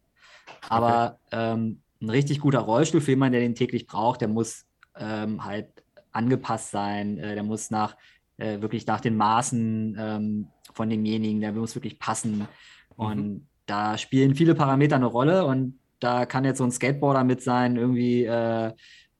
Aber 0.68 1.18
okay. 1.26 1.52
ähm, 1.52 1.80
ein 2.02 2.10
richtig 2.10 2.40
guter 2.40 2.60
Rollstuhl 2.60 3.00
für 3.00 3.12
jemanden, 3.12 3.32
der 3.32 3.40
den 3.42 3.54
täglich 3.54 3.86
braucht, 3.86 4.20
der 4.20 4.28
muss 4.28 4.66
ähm, 4.96 5.44
halt 5.44 5.68
angepasst 6.14 6.70
sein, 6.70 7.18
äh, 7.18 7.34
der 7.34 7.42
muss 7.42 7.70
nach 7.70 7.96
äh, 8.36 8.60
wirklich 8.60 8.86
nach 8.86 9.00
den 9.00 9.16
Maßen 9.16 9.96
ähm, 9.98 10.46
von 10.72 10.90
demjenigen, 10.90 11.40
der 11.40 11.52
muss 11.52 11.74
wirklich 11.74 11.98
passen. 11.98 12.48
Und 12.96 13.26
mhm. 13.26 13.46
da 13.66 13.98
spielen 13.98 14.34
viele 14.34 14.54
Parameter 14.54 14.96
eine 14.96 15.06
Rolle 15.06 15.44
und 15.44 15.78
da 16.00 16.26
kann 16.26 16.44
jetzt 16.44 16.58
so 16.58 16.64
ein 16.64 16.72
Skateboarder 16.72 17.24
mit 17.24 17.42
sein, 17.42 17.76
irgendwie 17.76 18.24
äh, 18.24 18.72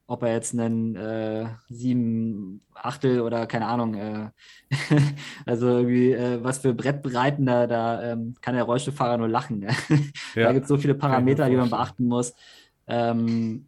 ob 0.07 0.23
er 0.23 0.33
jetzt 0.33 0.53
einen 0.53 0.97
äh, 0.97 1.47
sieben 1.69 2.61
Achtel 2.75 3.21
oder 3.21 3.47
keine 3.47 3.67
Ahnung, 3.67 3.95
äh, 3.95 4.31
also 5.47 5.69
irgendwie 5.69 6.13
äh, 6.13 6.45
was 6.45 6.59
für 6.59 6.75
Brettbreiten 6.75 7.47
da, 7.47 7.67
da 7.67 8.13
ähm, 8.13 8.35
kann 8.41 8.55
der 8.55 8.65
Rollstuhlfahrer 8.65 9.17
nur 9.17 9.29
lachen. 9.29 9.61
Ne? 9.61 9.69
Ja. 10.35 10.45
da 10.45 10.53
gibt 10.53 10.65
es 10.65 10.69
so 10.69 10.77
viele 10.77 10.95
Parameter, 10.95 11.49
die 11.49 11.57
man 11.57 11.71
beachten 11.71 12.07
muss. 12.07 12.35
Ähm, 12.87 13.67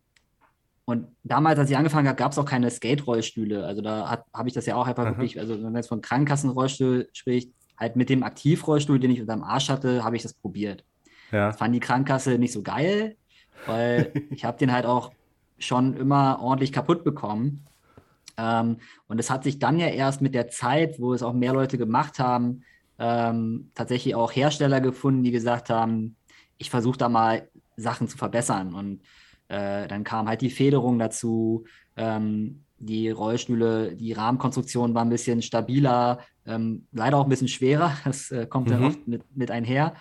und 0.86 1.08
damals, 1.24 1.58
als 1.58 1.68
ich 1.68 1.76
angefangen 1.76 2.06
habe, 2.06 2.16
gab 2.16 2.30
es 2.30 2.38
auch 2.38 2.44
keine 2.44 2.70
Skate-Rollstühle. 2.70 3.66
Also 3.66 3.82
da 3.82 4.22
habe 4.32 4.48
ich 4.48 4.54
das 4.54 4.66
ja 4.66 4.76
auch 4.76 4.86
einfach 4.86 5.04
Aha. 5.04 5.10
wirklich, 5.10 5.38
also 5.40 5.54
wenn 5.54 5.64
man 5.64 5.76
jetzt 5.76 5.88
von 5.88 6.00
Krankenkassenrollstuhl 6.00 7.08
spricht, 7.12 7.50
halt 7.76 7.96
mit 7.96 8.08
dem 8.08 8.22
Aktivrollstuhl, 8.22 9.00
den 9.00 9.10
ich 9.10 9.20
unter 9.20 9.34
dem 9.34 9.42
Arsch 9.42 9.68
hatte, 9.68 10.04
habe 10.04 10.14
ich 10.14 10.22
das 10.22 10.34
probiert. 10.34 10.84
Ja. 11.32 11.48
Das 11.48 11.56
fand 11.56 11.74
die 11.74 11.80
Krankenkasse 11.80 12.38
nicht 12.38 12.52
so 12.52 12.62
geil, 12.62 13.16
weil 13.66 14.12
ich 14.30 14.44
habe 14.44 14.58
den 14.58 14.72
halt 14.72 14.86
auch 14.86 15.10
schon 15.58 15.96
immer 15.96 16.38
ordentlich 16.40 16.72
kaputt 16.72 17.02
bekommen. 17.02 17.64
Ähm, 18.38 18.76
und 19.08 19.18
es 19.18 19.28
hat 19.28 19.42
sich 19.42 19.58
dann 19.58 19.80
ja 19.80 19.88
erst 19.88 20.22
mit 20.22 20.36
der 20.36 20.50
Zeit, 20.50 21.00
wo 21.00 21.14
es 21.14 21.22
auch 21.24 21.32
mehr 21.32 21.52
Leute 21.52 21.78
gemacht 21.78 22.20
haben, 22.20 22.62
ähm, 23.00 23.72
tatsächlich 23.74 24.14
auch 24.14 24.30
Hersteller 24.30 24.80
gefunden, 24.80 25.24
die 25.24 25.32
gesagt 25.32 25.68
haben, 25.68 26.14
ich 26.58 26.70
versuche 26.70 26.98
da 26.98 27.08
mal 27.08 27.48
Sachen 27.76 28.06
zu 28.06 28.16
verbessern. 28.16 28.72
Und 28.72 29.02
äh, 29.48 29.86
dann 29.88 30.04
kam 30.04 30.28
halt 30.28 30.40
die 30.40 30.50
Federung 30.50 30.98
dazu, 30.98 31.64
ähm, 31.96 32.62
die 32.78 33.10
Rollstühle, 33.10 33.96
die 33.96 34.12
Rahmenkonstruktion 34.12 34.94
war 34.94 35.02
ein 35.02 35.10
bisschen 35.10 35.40
stabiler, 35.42 36.20
ähm, 36.44 36.86
leider 36.92 37.16
auch 37.16 37.24
ein 37.24 37.30
bisschen 37.30 37.48
schwerer, 37.48 37.96
das 38.04 38.30
äh, 38.30 38.46
kommt 38.46 38.68
mhm. 38.68 38.72
dann 38.72 38.84
oft 38.84 39.08
mit, 39.08 39.22
mit 39.34 39.50
einher. 39.50 39.94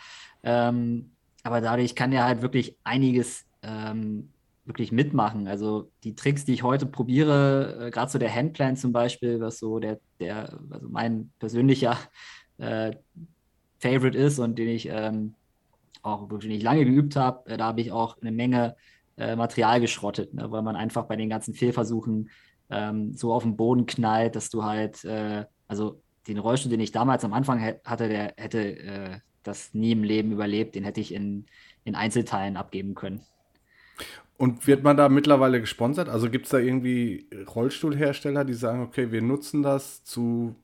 Ähm, 0.44 1.12
aber 1.44 1.62
dadurch 1.62 1.96
kann 1.96 2.12
er 2.12 2.26
halt 2.26 2.42
wirklich 2.42 2.76
einiges 2.84 3.46
ähm, 3.62 4.30
wirklich 4.66 4.92
mitmachen. 4.92 5.48
Also 5.48 5.92
die 6.04 6.16
Tricks, 6.16 6.44
die 6.44 6.54
ich 6.54 6.64
heute 6.64 6.86
probiere, 6.86 7.88
äh, 7.88 7.92
gerade 7.92 8.12
so 8.12 8.18
der 8.18 8.34
Handplan 8.34 8.76
zum 8.76 8.92
Beispiel, 8.92 9.40
was 9.40 9.60
so 9.60 9.80
der, 9.80 10.00
der 10.20 10.58
also 10.72 10.88
mein 10.90 11.32
persönlicher 11.40 11.98
äh, 12.58 12.96
Favorite 13.80 14.18
ist 14.18 14.40
und 14.40 14.58
den 14.58 14.70
ich 14.70 14.88
ähm, 14.90 15.36
auch 16.02 16.30
wirklich 16.30 16.52
nicht 16.52 16.64
lange 16.64 16.86
geübt 16.86 17.16
habe, 17.16 17.50
äh, 17.50 17.58
da 17.58 17.66
habe 17.66 17.82
ich 17.82 17.92
auch 17.92 18.18
eine 18.22 18.32
Menge 18.32 18.76
äh, 19.18 19.36
Material 19.36 19.80
geschrottet, 19.80 20.34
ne, 20.34 20.52
weil 20.52 20.62
man 20.62 20.76
einfach 20.76 21.06
bei 21.06 21.16
den 21.16 21.30
ganzen 21.30 21.54
Fehlversuchen 21.54 22.30
ähm, 22.70 23.14
so 23.14 23.34
auf 23.34 23.44
den 23.44 23.56
Boden 23.56 23.86
knallt, 23.86 24.36
dass 24.36 24.50
du 24.50 24.64
halt, 24.64 25.04
äh, 25.06 25.46
also 25.68 26.02
den 26.28 26.38
Rollstuhl, 26.38 26.72
den 26.72 26.80
ich 26.80 26.92
damals 26.92 27.24
am 27.24 27.34
Anfang 27.34 27.62
hatte, 27.84 28.10
der 28.10 28.34
hätte 28.38 28.80
äh, 28.80 29.20
das 29.44 29.74
nie 29.74 29.92
im 29.92 30.04
Leben 30.04 30.32
überlebt, 30.32 30.76
den 30.76 30.84
hätte 30.84 31.02
ich 31.02 31.14
in, 31.14 31.46
in 31.84 31.96
Einzelteilen 31.96 32.58
abgeben 32.58 32.96
können. 32.96 33.22
Und 34.38 34.68
wird 34.68 34.84
man 34.84 34.98
da 34.98 35.08
mittlerweile 35.08 35.62
gesponsert? 35.62 36.10
Also 36.10 36.30
gibt 36.30 36.46
es 36.46 36.52
da 36.52 36.58
irgendwie 36.58 37.30
Rollstuhlhersteller, 37.56 38.44
die 38.44 38.54
sagen, 38.54 38.82
okay, 38.82 39.12
wir 39.12 39.22
nutzen 39.22 39.64
das 39.64 40.04
zu, 40.04 40.56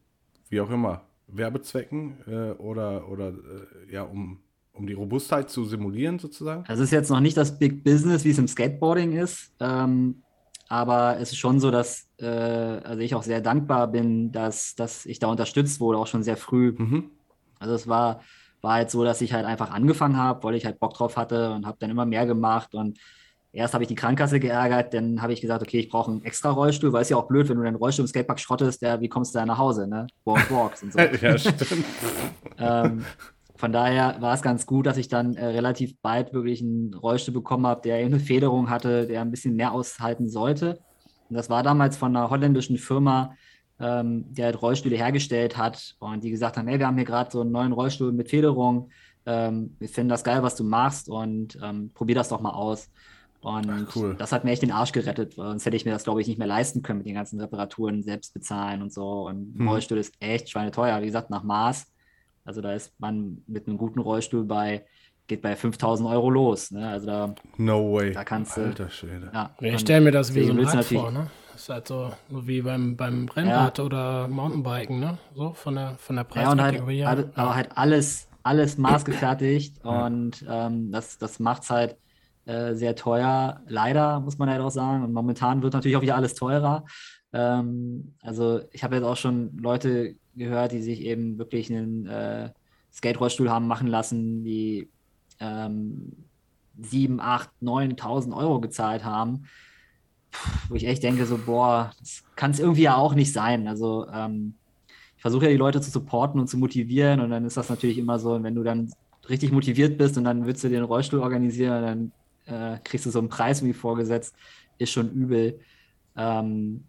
wie 0.49 0.59
auch 0.59 0.69
immer, 0.69 1.03
Werbezwecken 1.27 2.17
äh, 2.27 2.51
oder, 2.61 3.07
oder 3.07 3.29
äh, 3.29 3.93
ja, 3.93 4.03
um, 4.03 4.39
um 4.73 4.87
die 4.87 4.93
Robustheit 4.93 5.49
zu 5.49 5.65
simulieren 5.65 6.19
sozusagen? 6.19 6.63
Also 6.67 6.83
es 6.83 6.89
ist 6.89 6.93
jetzt 6.93 7.09
noch 7.09 7.19
nicht 7.19 7.37
das 7.37 7.57
Big 7.57 7.83
Business, 7.83 8.23
wie 8.23 8.31
es 8.31 8.37
im 8.37 8.47
Skateboarding 8.47 9.13
ist. 9.13 9.51
Ähm, 9.59 10.23
aber 10.69 11.17
es 11.19 11.31
ist 11.31 11.37
schon 11.37 11.59
so, 11.59 11.69
dass 11.69 12.07
äh, 12.19 12.25
also 12.25 12.99
ich 12.99 13.13
auch 13.13 13.23
sehr 13.23 13.41
dankbar 13.41 13.87
bin, 13.87 14.31
dass, 14.31 14.75
dass 14.75 15.05
ich 15.05 15.19
da 15.19 15.27
unterstützt 15.27 15.79
wurde, 15.81 15.97
auch 15.97 16.07
schon 16.07 16.23
sehr 16.23 16.37
früh. 16.37 16.73
Mhm. 16.77 17.11
Also 17.59 17.75
es 17.75 17.87
war, 17.87 18.21
war 18.61 18.73
halt 18.75 18.89
so, 18.89 19.03
dass 19.03 19.21
ich 19.21 19.33
halt 19.33 19.45
einfach 19.45 19.71
angefangen 19.71 20.17
habe, 20.17 20.43
weil 20.43 20.55
ich 20.55 20.65
halt 20.65 20.79
Bock 20.79 20.93
drauf 20.93 21.17
hatte 21.17 21.51
und 21.51 21.65
habe 21.65 21.77
dann 21.79 21.89
immer 21.89 22.05
mehr 22.05 22.25
gemacht 22.25 22.73
und 22.73 22.97
Erst 23.53 23.73
habe 23.73 23.83
ich 23.83 23.89
die 23.89 23.95
Krankenkasse 23.95 24.39
geärgert, 24.39 24.93
dann 24.93 25.21
habe 25.21 25.33
ich 25.33 25.41
gesagt, 25.41 25.61
okay, 25.61 25.79
ich 25.79 25.89
brauche 25.89 26.09
einen 26.09 26.23
extra 26.23 26.51
Rollstuhl, 26.51 26.93
weil 26.93 27.01
es 27.01 27.09
ja 27.09 27.17
auch 27.17 27.27
blöd, 27.27 27.49
wenn 27.49 27.57
du 27.57 27.63
deinen 27.63 27.75
Rollstuhl 27.75 28.03
im 28.03 28.07
Skatepark 28.07 28.39
schrottest, 28.39 28.81
ja, 28.81 29.01
wie 29.01 29.09
kommst 29.09 29.35
du 29.35 29.39
da 29.39 29.45
nach 29.45 29.57
Hause, 29.57 29.87
ne? 29.87 30.07
Walk, 30.23 30.49
walks 30.49 30.83
und 30.83 30.93
so. 30.93 30.99
ja, 31.21 31.37
stimmt. 31.37 31.83
ähm, 32.57 33.03
von 33.61 33.71
daher 33.71 34.19
war 34.21 34.33
es 34.33 34.41
ganz 34.41 34.65
gut, 34.65 34.87
dass 34.87 34.97
ich 34.97 35.07
dann 35.07 35.35
äh, 35.35 35.45
relativ 35.45 35.95
bald 36.01 36.33
wirklich 36.33 36.63
einen 36.63 36.95
Rollstuhl 36.95 37.35
bekommen 37.35 37.67
habe, 37.67 37.83
der 37.83 37.97
eine 37.97 38.19
Federung 38.19 38.71
hatte, 38.71 39.05
der 39.05 39.21
ein 39.21 39.29
bisschen 39.29 39.55
mehr 39.55 39.71
aushalten 39.71 40.27
sollte. 40.27 40.79
Und 41.29 41.35
das 41.35 41.47
war 41.51 41.61
damals 41.61 41.95
von 41.95 42.15
einer 42.15 42.31
holländischen 42.31 42.79
Firma, 42.79 43.35
ähm, 43.79 44.25
die 44.33 44.43
halt 44.43 44.59
Rollstühle 44.59 44.95
hergestellt 44.95 45.57
hat 45.57 45.95
und 45.99 46.23
die 46.23 46.31
gesagt 46.31 46.57
haben, 46.57 46.67
hey, 46.67 46.79
wir 46.79 46.87
haben 46.87 46.95
hier 46.95 47.05
gerade 47.05 47.29
so 47.29 47.41
einen 47.41 47.51
neuen 47.51 47.71
Rollstuhl 47.71 48.11
mit 48.11 48.31
Federung. 48.31 48.89
Ähm, 49.27 49.75
wir 49.77 49.89
finden 49.89 50.09
das 50.09 50.23
geil, 50.23 50.41
was 50.41 50.55
du 50.55 50.63
machst 50.63 51.07
und 51.07 51.55
ähm, 51.61 51.91
probier 51.93 52.15
das 52.15 52.29
doch 52.29 52.41
mal 52.41 52.53
aus. 52.53 52.89
Und 53.41 53.69
Ach, 53.69 53.95
cool. 53.95 54.15
das 54.17 54.31
hat 54.31 54.43
mir 54.43 54.53
echt 54.53 54.63
den 54.63 54.71
Arsch 54.71 54.91
gerettet, 54.91 55.35
sonst 55.35 55.67
hätte 55.67 55.77
ich 55.77 55.85
mir 55.85 55.91
das, 55.91 56.03
glaube 56.03 56.19
ich, 56.19 56.27
nicht 56.27 56.39
mehr 56.39 56.47
leisten 56.47 56.81
können 56.81 56.97
mit 56.97 57.05
den 57.05 57.13
ganzen 57.13 57.39
Reparaturen 57.39 58.01
selbst 58.01 58.33
bezahlen 58.33 58.81
und 58.81 58.91
so. 58.91 59.27
Und 59.27 59.53
hm. 59.55 59.67
Rollstuhl 59.67 59.99
ist 59.99 60.15
echt 60.19 60.49
schweineteuer. 60.49 60.99
Wie 60.99 61.05
gesagt, 61.05 61.29
nach 61.29 61.43
Maß. 61.43 61.90
Also 62.43 62.61
da 62.61 62.73
ist 62.73 62.93
man 62.99 63.43
mit 63.47 63.67
einem 63.67 63.77
guten 63.77 63.99
Rollstuhl 63.99 64.45
bei, 64.45 64.85
geht 65.27 65.41
bei 65.41 65.55
5000 65.55 66.09
Euro 66.09 66.29
los. 66.29 66.71
Ne? 66.71 66.87
Also 66.87 67.07
da, 67.07 67.35
no 67.57 67.93
way. 67.93 68.13
Da 68.13 68.23
kannst 68.23 68.57
du. 68.57 68.61
Alter 68.61 68.89
Schwede. 68.89 69.31
Ja, 69.33 69.51
ich 69.59 69.79
stelle 69.79 70.01
mir 70.01 70.11
das 70.11 70.33
wie 70.33 70.45
so 70.45 70.51
ein 70.51 70.59
Rad 70.59 70.85
vor, 70.85 71.11
ne? 71.11 71.29
Das 71.51 71.63
ist 71.63 71.69
halt 71.69 71.87
so, 71.87 72.11
wie 72.29 72.61
beim, 72.61 72.95
beim 72.95 73.27
Rennrad 73.27 73.77
ja. 73.77 73.83
oder 73.83 74.27
Mountainbiken, 74.27 74.99
ne? 74.99 75.17
So 75.35 75.53
von 75.53 75.75
der, 75.75 75.95
von 75.97 76.15
der 76.15 76.23
Preiskategorie. 76.23 76.99
Ja, 76.99 77.09
halt, 77.09 77.37
aber 77.37 77.55
halt 77.55 77.69
alles, 77.75 78.27
alles 78.41 78.77
maßgefertigt 78.77 79.83
und 79.83 80.43
ähm, 80.49 80.91
das, 80.91 81.17
das 81.17 81.39
macht 81.39 81.63
es 81.63 81.69
halt 81.69 81.97
äh, 82.45 82.73
sehr 82.73 82.95
teuer, 82.95 83.61
leider, 83.67 84.19
muss 84.19 84.37
man 84.37 84.49
halt 84.49 84.61
auch 84.61 84.71
sagen. 84.71 85.03
Und 85.03 85.13
momentan 85.13 85.61
wird 85.61 85.73
natürlich 85.73 85.95
auch 85.95 86.01
wieder 86.01 86.15
alles 86.15 86.33
teurer. 86.33 86.85
Ähm, 87.33 88.15
also 88.21 88.61
ich 88.71 88.83
habe 88.83 88.95
jetzt 88.95 89.05
auch 89.05 89.17
schon 89.17 89.57
Leute 89.57 90.15
gehört, 90.35 90.71
die 90.71 90.81
sich 90.81 91.01
eben 91.01 91.37
wirklich 91.37 91.69
einen 91.69 92.07
äh, 92.07 92.49
Skate-Rollstuhl 92.93 93.49
haben 93.49 93.67
machen 93.67 93.87
lassen, 93.87 94.43
die 94.43 94.89
ähm, 95.39 96.13
7, 96.79 97.19
8, 97.19 97.49
9.000 97.61 98.35
Euro 98.35 98.59
gezahlt 98.59 99.03
haben. 99.03 99.43
Wo 100.69 100.75
ich 100.75 100.87
echt 100.87 101.03
denke, 101.03 101.25
so, 101.25 101.37
boah, 101.37 101.91
das 101.99 102.23
kann 102.35 102.51
es 102.51 102.59
irgendwie 102.59 102.83
ja 102.83 102.95
auch 102.95 103.13
nicht 103.13 103.33
sein. 103.33 103.67
Also 103.67 104.07
ähm, 104.07 104.55
ich 105.17 105.21
versuche 105.21 105.45
ja 105.45 105.51
die 105.51 105.57
Leute 105.57 105.81
zu 105.81 105.91
supporten 105.91 106.39
und 106.39 106.47
zu 106.47 106.57
motivieren 106.57 107.19
und 107.19 107.29
dann 107.29 107.45
ist 107.45 107.57
das 107.57 107.69
natürlich 107.69 107.97
immer 107.97 108.17
so, 108.17 108.41
wenn 108.41 108.55
du 108.55 108.63
dann 108.63 108.91
richtig 109.29 109.51
motiviert 109.51 109.97
bist 109.97 110.17
und 110.17 110.23
dann 110.23 110.45
willst 110.45 110.63
du 110.63 110.69
den 110.69 110.83
Rollstuhl 110.83 111.19
organisieren, 111.19 112.11
dann 112.47 112.75
äh, 112.75 112.79
kriegst 112.83 113.05
du 113.05 113.11
so 113.11 113.19
einen 113.19 113.29
Preis 113.29 113.63
wie 113.63 113.73
vorgesetzt, 113.73 114.35
ist 114.77 114.91
schon 114.91 115.11
übel. 115.11 115.59
Ähm, 116.15 116.85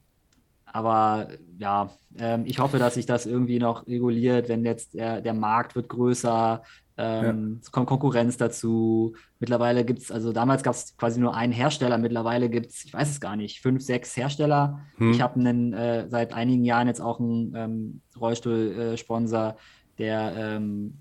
aber 0.73 1.29
ja, 1.59 1.91
ähm, 2.19 2.45
ich 2.47 2.59
hoffe, 2.59 2.79
dass 2.79 2.95
sich 2.95 3.07
das 3.07 3.27
irgendwie 3.27 3.59
noch 3.59 3.87
reguliert, 3.87 4.49
wenn 4.49 4.65
jetzt 4.65 4.95
der, 4.95 5.21
der 5.21 5.35
Markt 5.35 5.77
wird 5.77 5.89
größer, 5.89 6.63
ähm, 6.99 7.53
ja. 7.55 7.59
Es 7.61 7.73
kommt 7.73 7.87
Konkurrenz 7.87 8.37
dazu. 8.37 9.15
Mittlerweile 9.39 9.85
gibt 9.85 10.01
es, 10.01 10.13
also 10.13 10.33
damals 10.33 10.63
gab 10.63 10.75
es 10.75 10.97
quasi 10.97 11.21
nur 11.21 11.35
einen 11.35 11.53
Hersteller, 11.53 11.99
mittlerweile 11.99 12.51
gibt 12.51 12.67
es, 12.67 12.85
ich 12.85 12.93
weiß 12.93 13.11
es 13.11 13.21
gar 13.21 13.35
nicht, 13.35 13.61
fünf, 13.61 13.83
sechs 13.83 14.17
Hersteller. 14.17 14.81
Hm. 14.97 15.13
Ich 15.13 15.21
habe 15.21 15.41
einen 15.41 15.73
äh, 15.73 16.09
seit 16.09 16.33
einigen 16.33 16.65
Jahren 16.65 16.89
jetzt 16.89 17.01
auch 17.01 17.19
einen 17.19 17.55
ähm, 17.57 18.01
Rollstuhl-Sponsor, 18.21 19.57
der 19.99 20.33
ähm, 20.37 20.99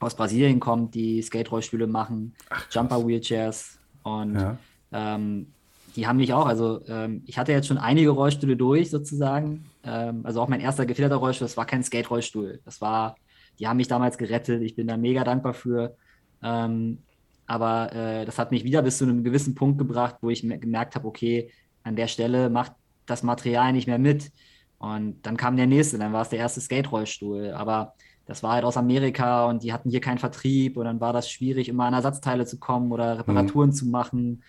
aus 0.00 0.16
Brasilien 0.16 0.60
kommt, 0.60 0.94
die 0.94 1.22
Skate-Rollstühle 1.22 1.86
machen, 1.86 2.34
Jumper-Wheelchairs 2.70 3.78
und 4.02 4.34
ja. 4.34 4.58
ähm, 4.92 5.52
die 5.96 6.06
haben 6.06 6.18
mich 6.18 6.32
auch, 6.32 6.46
also 6.46 6.80
ähm, 6.86 7.22
ich 7.26 7.38
hatte 7.38 7.52
jetzt 7.52 7.66
schon 7.66 7.78
einige 7.78 8.10
Rollstühle 8.10 8.56
durch 8.56 8.90
sozusagen. 8.90 9.64
Ähm, 9.84 10.20
also 10.24 10.40
auch 10.40 10.48
mein 10.48 10.60
erster 10.60 10.86
gefederter 10.86 11.16
Rollstuhl, 11.16 11.46
das 11.46 11.56
war 11.56 11.66
kein 11.66 11.82
Skate-Rollstuhl. 11.82 12.60
Das 12.64 12.80
war 12.80 13.16
die 13.60 13.68
haben 13.68 13.76
mich 13.76 13.88
damals 13.88 14.18
gerettet. 14.18 14.62
Ich 14.62 14.74
bin 14.74 14.88
da 14.88 14.96
mega 14.96 15.22
dankbar 15.22 15.52
für. 15.52 15.94
Ähm, 16.42 16.98
aber 17.46 17.92
äh, 17.92 18.24
das 18.24 18.38
hat 18.38 18.50
mich 18.50 18.64
wieder 18.64 18.82
bis 18.82 18.98
zu 18.98 19.04
einem 19.04 19.22
gewissen 19.22 19.54
Punkt 19.54 19.78
gebracht, 19.78 20.16
wo 20.22 20.30
ich 20.30 20.40
gemerkt 20.40 20.94
habe, 20.94 21.06
okay, 21.06 21.50
an 21.82 21.94
der 21.94 22.06
Stelle 22.06 22.48
macht 22.48 22.72
das 23.06 23.22
Material 23.22 23.72
nicht 23.72 23.86
mehr 23.86 23.98
mit. 23.98 24.32
Und 24.78 25.20
dann 25.26 25.36
kam 25.36 25.56
der 25.56 25.66
nächste, 25.66 25.98
dann 25.98 26.14
war 26.14 26.22
es 26.22 26.30
der 26.30 26.38
erste 26.38 26.60
Skate-Rollstuhl. 26.60 27.50
Aber 27.50 27.92
das 28.24 28.42
war 28.42 28.54
halt 28.54 28.64
aus 28.64 28.78
Amerika 28.78 29.46
und 29.46 29.62
die 29.62 29.72
hatten 29.74 29.90
hier 29.90 30.00
keinen 30.00 30.18
Vertrieb 30.18 30.76
und 30.76 30.86
dann 30.86 31.00
war 31.00 31.12
das 31.12 31.30
schwierig, 31.30 31.68
immer 31.68 31.84
an 31.84 31.94
Ersatzteile 31.94 32.46
zu 32.46 32.58
kommen 32.58 32.92
oder 32.92 33.18
Reparaturen 33.18 33.70
mhm. 33.70 33.74
zu 33.74 33.86
machen. 33.86 34.42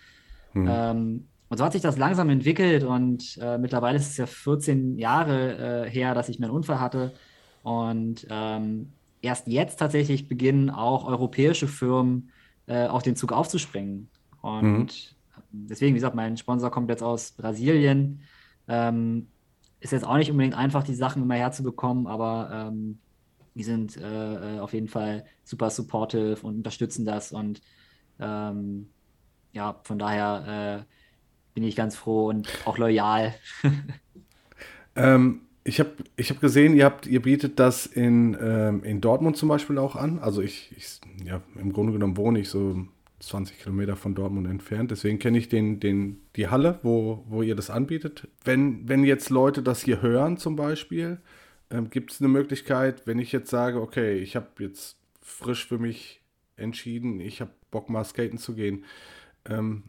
Mhm. 0.54 0.70
Ähm, 0.70 1.28
und 1.52 1.58
so 1.58 1.66
hat 1.66 1.74
sich 1.74 1.82
das 1.82 1.98
langsam 1.98 2.30
entwickelt 2.30 2.86
und 2.86 3.38
äh, 3.42 3.58
mittlerweile 3.58 3.98
ist 3.98 4.10
es 4.10 4.16
ja 4.16 4.26
14 4.26 4.98
Jahre 4.98 5.86
äh, 5.86 5.90
her, 5.90 6.16
dass 6.16 6.30
ich 6.30 6.40
meinen 6.40 6.52
Unfall 6.52 6.80
hatte. 6.80 7.12
Und 7.62 8.26
ähm, 8.30 8.94
erst 9.22 9.48
jetzt 9.48 9.76
tatsächlich 9.76 10.30
beginnen 10.30 10.70
auch 10.70 11.06
europäische 11.06 11.68
Firmen 11.68 12.30
äh, 12.68 12.88
auf 12.88 13.04
den 13.04 13.18
Zug 13.18 13.34
aufzuspringen. 13.34 14.08
Und 14.42 14.72
mhm. 15.52 15.68
deswegen, 15.68 15.94
wie 15.94 15.98
gesagt, 15.98 16.16
mein 16.16 16.38
Sponsor 16.38 16.72
kommt 16.72 16.90
jetzt 16.90 17.04
aus 17.04 17.34
Brasilien. 17.34 18.22
Ähm, 18.70 19.28
ist 19.82 19.92
jetzt 19.92 20.06
auch 20.06 20.16
nicht 20.16 20.32
unbedingt 20.32 20.56
einfach, 20.56 20.86
die 20.86 20.96
Sachen 20.96 21.22
immer 21.22 21.36
herzubekommen, 21.36 22.08
aber 22.08 22.70
ähm, 22.70 23.00
die 23.56 23.64
sind 23.64 23.98
äh, 23.98 24.56
äh 24.56 24.60
auf 24.62 24.72
jeden 24.72 24.88
Fall 24.88 25.26
super 25.44 25.70
supportive 25.70 26.38
und 26.44 26.56
unterstützen 26.56 27.04
das. 27.04 27.34
Und 27.34 27.62
ähm, 28.22 28.88
ja, 29.52 29.82
von 29.84 30.00
daher 30.00 30.86
äh, 30.88 31.01
bin 31.54 31.64
ich 31.64 31.76
ganz 31.76 31.96
froh 31.96 32.28
und 32.28 32.48
auch 32.66 32.78
loyal. 32.78 33.34
ähm, 34.96 35.42
ich 35.64 35.80
habe 35.80 35.92
ich 36.16 36.30
hab 36.30 36.42
gesehen, 36.42 36.76
ihr, 36.76 36.86
habt, 36.86 37.06
ihr 37.06 37.22
bietet 37.22 37.60
das 37.60 37.86
in, 37.86 38.36
ähm, 38.42 38.84
in 38.84 39.02
Dortmund 39.02 39.38
zum 39.38 39.50
Beispiel 39.50 39.78
auch 39.78 39.96
an. 39.96 40.20
Also 40.20 40.42
ich, 40.42 40.74
ich, 40.76 41.00
ja, 41.24 41.42
im 41.56 41.72
Grunde 41.72 41.94
genommen 41.94 42.18
wohne 42.18 42.40
ich 42.40 42.50
so 42.50 42.86
20 43.20 43.60
Kilometer 43.60 43.96
von 43.96 44.16
Dortmund 44.16 44.48
entfernt. 44.48 44.92
Deswegen 44.92 45.20
kenne 45.20 45.38
ich 45.38 45.50
den, 45.50 45.80
den, 45.80 46.22
die 46.36 46.48
Halle, 46.48 46.80
wo, 46.82 47.24
wo 47.28 47.44
ihr 47.44 47.56
das 47.56 47.70
anbietet. 47.70 48.28
Wenn, 48.44 48.88
wenn 48.90 49.04
jetzt 49.04 49.30
Leute 49.30 49.62
das 49.62 49.84
hier 49.84 50.02
hören 50.02 50.38
zum 50.38 50.56
Beispiel, 50.56 51.20
ähm, 51.70 51.90
gibt 51.90 52.12
es 52.12 52.20
eine 52.20 52.30
Möglichkeit, 52.30 53.06
wenn 53.06 53.20
ich 53.20 53.32
jetzt 53.32 53.50
sage, 53.50 53.80
okay, 53.82 54.18
ich 54.18 54.36
habe 54.36 54.48
jetzt 54.60 54.98
frisch 55.22 55.68
für 55.68 55.78
mich 55.78 56.22
entschieden, 56.58 57.20
ich 57.20 57.42
habe 57.42 57.52
Bock 57.70 57.90
mal 57.90 58.04
skaten 58.04 58.38
zu 58.38 58.56
gehen. 58.56 58.86
Ähm, 59.46 59.84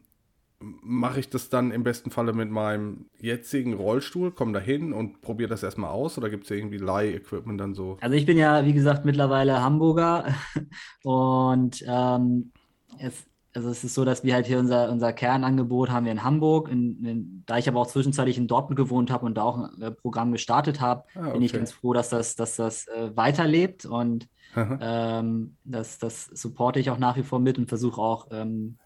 mache 0.83 1.20
ich 1.20 1.29
das 1.29 1.48
dann 1.48 1.70
im 1.70 1.83
besten 1.83 2.11
Falle 2.11 2.33
mit 2.33 2.51
meinem 2.51 3.07
jetzigen 3.18 3.75
Rollstuhl, 3.75 4.31
komme 4.31 4.53
da 4.53 4.61
hin 4.61 4.92
und 4.92 5.20
probiere 5.20 5.51
das 5.51 5.62
erstmal 5.62 5.90
aus 5.90 6.18
oder 6.18 6.31
gibt 6.31 6.44
es 6.44 6.51
irgendwie 6.51 6.79
Leih-Equipment 6.79 7.61
dann 7.61 7.75
so? 7.75 7.98
Also 8.01 8.16
ich 8.16 8.27
bin 8.27 8.38
ja, 8.38 8.64
wie 8.64 8.72
gesagt, 8.72 9.05
mittlerweile 9.05 9.62
Hamburger 9.62 10.35
und 11.03 11.85
ähm, 11.87 12.53
es, 12.98 13.25
also 13.55 13.68
es 13.68 13.85
ist 13.85 13.94
so, 13.94 14.05
dass 14.05 14.25
wir 14.25 14.35
halt 14.35 14.46
hier 14.46 14.59
unser, 14.59 14.90
unser 14.90 15.12
Kernangebot 15.12 15.90
haben 15.90 16.05
wir 16.07 16.12
in 16.12 16.25
Hamburg. 16.25 16.70
In, 16.70 17.05
in, 17.05 17.42
da 17.46 17.59
ich 17.59 17.68
aber 17.68 17.81
auch 17.81 17.87
zwischenzeitlich 17.87 18.38
in 18.38 18.46
Dortmund 18.46 18.77
gewohnt 18.77 19.11
habe 19.11 19.27
und 19.27 19.37
da 19.37 19.42
auch 19.42 19.59
ein 19.59 19.83
äh, 19.83 19.90
Programm 19.90 20.33
gestartet 20.33 20.81
habe, 20.81 21.05
ah, 21.14 21.20
okay. 21.20 21.33
bin 21.33 21.42
ich 21.42 21.53
ganz 21.53 21.72
froh, 21.72 21.92
dass 21.92 22.09
das, 22.09 22.35
dass 22.37 22.57
das 22.57 22.87
äh, 22.88 23.14
weiterlebt 23.14 23.85
und 23.85 24.29
ähm, 24.55 25.57
das, 25.64 25.98
das 25.98 26.27
supporte 26.27 26.79
ich 26.79 26.90
auch 26.90 26.98
nach 26.98 27.16
wie 27.16 27.22
vor 27.22 27.40
mit 27.40 27.59
und 27.59 27.68
versuche 27.68 28.01
auch 28.01 28.29
ähm, 28.31 28.79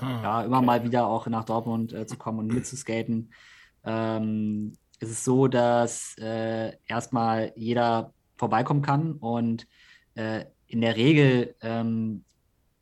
Ah, 0.00 0.20
ja, 0.22 0.42
immer 0.44 0.58
okay. 0.58 0.66
mal 0.66 0.84
wieder 0.84 1.06
auch 1.06 1.26
nach 1.26 1.44
Dortmund 1.44 1.92
äh, 1.92 2.06
zu 2.06 2.16
kommen 2.16 2.38
und 2.38 2.52
mitzuskaten. 2.52 3.32
Ähm, 3.84 4.74
es 5.00 5.10
ist 5.10 5.24
so, 5.24 5.48
dass 5.48 6.16
äh, 6.18 6.72
erstmal 6.86 7.52
jeder 7.56 8.12
vorbeikommen 8.36 8.82
kann 8.82 9.12
und 9.12 9.66
äh, 10.14 10.44
in 10.66 10.80
der 10.80 10.96
Regel 10.96 11.54
ähm, 11.60 12.24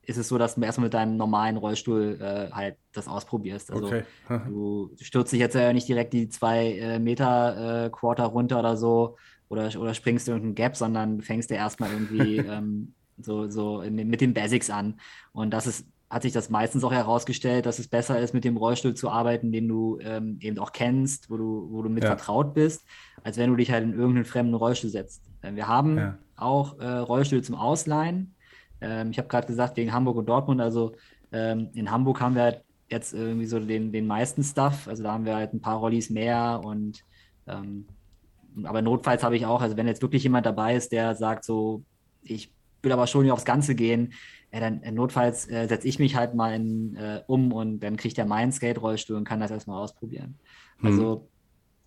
ist 0.03 0.17
es 0.17 0.29
so, 0.29 0.39
dass 0.39 0.55
du 0.55 0.61
erstmal 0.61 0.87
mit 0.87 0.95
deinem 0.95 1.17
normalen 1.17 1.57
Rollstuhl 1.57 2.19
äh, 2.21 2.53
halt 2.53 2.77
das 2.93 3.09
ausprobierst. 3.09 3.71
Also 3.71 3.87
okay. 3.87 4.05
du 4.29 4.91
stürzt 5.01 5.33
dich 5.33 5.41
jetzt 5.41 5.55
ja 5.55 5.73
nicht 5.73 5.89
direkt 5.89 6.13
die 6.13 6.29
zwei 6.29 6.73
äh, 6.73 6.99
Meter 6.99 7.87
äh, 7.87 7.91
Quarter 7.91 8.27
runter 8.27 8.59
oder 8.59 8.77
so 8.77 9.17
oder, 9.49 9.71
oder 9.79 9.95
springst 9.95 10.29
irgendeinen 10.29 10.55
Gap, 10.55 10.77
sondern 10.77 11.23
fängst 11.23 11.51
dir 11.51 11.57
erstmal 11.57 11.91
irgendwie 11.93 12.37
ähm, 12.49 12.95
so, 13.19 13.49
so 13.49 13.83
in, 13.83 13.95
mit 13.95 14.21
den 14.21 14.35
Basics 14.35 14.71
an. 14.71 15.01
Und 15.33 15.51
das 15.51 15.67
ist 15.67 15.87
hat 16.11 16.23
sich 16.23 16.33
das 16.33 16.51
meistens 16.51 16.83
auch 16.83 16.93
herausgestellt, 16.93 17.67
dass 17.67 17.79
es 17.79 17.87
besser 17.87 18.19
ist, 18.19 18.35
mit 18.35 18.45
dem 18.45 18.57
Rollstuhl 18.57 18.95
zu 18.95 19.11
arbeiten, 19.11 19.53
den 19.53 19.69
du 19.69 19.99
ähm, 20.03 20.39
eben 20.41 20.59
auch 20.59 20.73
kennst, 20.73 21.31
wo 21.31 21.37
du, 21.37 21.69
wo 21.71 21.83
du 21.83 21.89
mit 21.89 22.03
ja. 22.03 22.17
vertraut 22.17 22.53
bist, 22.53 22.85
als 23.23 23.39
wenn 23.39 23.51
du 23.51 23.57
dich 23.57 23.71
halt 23.71 23.85
in 23.85 23.93
irgendeinen 23.93 24.25
fremden 24.25 24.55
Rollstuhl 24.55 24.91
setzt. 24.91 25.23
Wir 25.43 25.69
haben 25.69 25.97
ja. 25.97 26.19
auch 26.37 26.79
äh, 26.81 26.87
Rollstühle 26.87 27.43
zum 27.43 27.55
Ausleihen. 27.55 28.35
Ähm, 28.81 29.13
ich 29.13 29.19
habe 29.19 29.29
gerade 29.29 29.47
gesagt, 29.47 29.77
wegen 29.77 29.93
Hamburg 29.93 30.17
und 30.17 30.29
Dortmund, 30.29 30.61
also 30.61 30.97
ähm, 31.33 31.71
in 31.75 31.91
Hamburg 31.91 32.21
haben 32.21 32.35
wir 32.35 32.43
halt 32.43 32.65
jetzt 32.89 33.15
irgendwie 33.15 33.47
so 33.47 33.61
den, 33.61 33.93
den 33.93 34.09
meisten 34.09 34.43
Stuff. 34.43 34.89
Also 34.89 35.05
da 35.05 35.13
haben 35.13 35.25
wir 35.25 35.37
halt 35.37 35.55
ein 35.55 35.61
paar 35.61 35.79
Rollis 35.79 36.11
mehr 36.11 36.61
und 36.65 37.05
ähm, 37.47 37.87
aber 38.65 38.83
notfalls 38.83 39.23
habe 39.23 39.37
ich 39.37 39.47
auch, 39.47 39.63
also 39.63 39.77
wenn 39.77 39.87
jetzt 39.87 40.03
wirklich 40.03 40.25
jemand 40.25 40.45
dabei 40.45 40.75
ist, 40.75 40.91
der 40.91 41.15
sagt 41.15 41.45
so, 41.45 41.85
ich 42.23 42.53
will 42.83 42.91
aber 42.91 43.07
schon 43.07 43.23
nicht 43.23 43.33
aufs 43.33 43.45
Ganze 43.45 43.77
gehen, 43.77 44.13
ja, 44.53 44.61
dann 44.61 44.83
äh, 44.83 44.91
notfalls 44.91 45.49
äh, 45.49 45.69
setze 45.69 45.87
ich 45.87 45.99
mich 45.99 46.17
halt 46.17 46.35
mal 46.35 46.55
in, 46.55 46.97
äh, 46.97 47.23
um 47.27 47.53
und 47.53 47.81
dann 47.81 47.97
kriegt 47.97 48.19
er 48.19 48.27
meinen 48.27 48.53
Skate-Rollstuhl 48.53 49.17
und 49.17 49.25
kann 49.25 49.41
das 49.41 49.51
erstmal 49.51 49.81
ausprobieren. 49.81 50.39
Mhm. 50.81 50.87
Also 50.87 51.29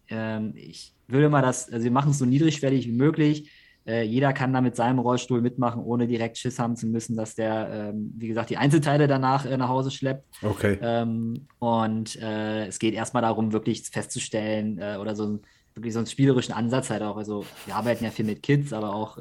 ähm, 0.10 0.54
ich 0.56 0.93
würde 1.08 1.30
mal 1.30 1.41
das, 1.41 1.71
also 1.71 1.84
wir 1.84 1.91
machen 1.91 2.12
es 2.12 2.19
so 2.19 2.26
niedrigschwellig 2.26 2.88
wie 2.88 2.93
möglich. 2.93 3.52
Äh, 3.86 4.04
jeder 4.04 4.32
kann 4.32 4.54
da 4.54 4.62
mit 4.62 4.78
seinem 4.78 4.99
Rollstuhl 4.99 5.41
mitmachen, 5.41 5.84
ohne 5.84 6.08
direkt 6.08 6.38
Schiss 6.38 6.58
haben 6.58 6.78
zu 6.78 6.88
müssen, 6.88 7.17
dass 7.17 7.36
der, 7.36 7.91
ähm, 7.91 8.13
wie 8.17 8.30
gesagt, 8.30 8.49
die 8.49 8.56
Einzelteile 8.56 9.08
danach 9.08 9.45
äh, 9.45 9.58
nach 9.58 9.67
Hause 9.67 9.91
schleppt. 9.91 10.26
Okay. 10.41 10.78
Ähm, 10.82 11.47
und 11.60 12.15
äh, 12.21 12.67
es 12.67 12.80
geht 12.80 12.93
erstmal 12.93 13.23
darum, 13.23 13.52
wirklich 13.52 13.84
festzustellen 13.89 14.82
oder 15.02 15.17
so, 15.17 15.41
wirklich 15.76 15.91
so 15.91 15.99
einen 15.99 16.06
spielerischen 16.06 16.54
Ansatz 16.54 16.89
halt 16.89 17.02
auch. 17.02 17.17
Also 17.17 17.45
wir 17.65 17.76
arbeiten 17.76 18.06
ja 18.06 18.12
viel 18.12 18.26
mit 18.26 18.41
Kids, 18.41 18.71
aber 18.71 18.95
auch, 18.95 19.17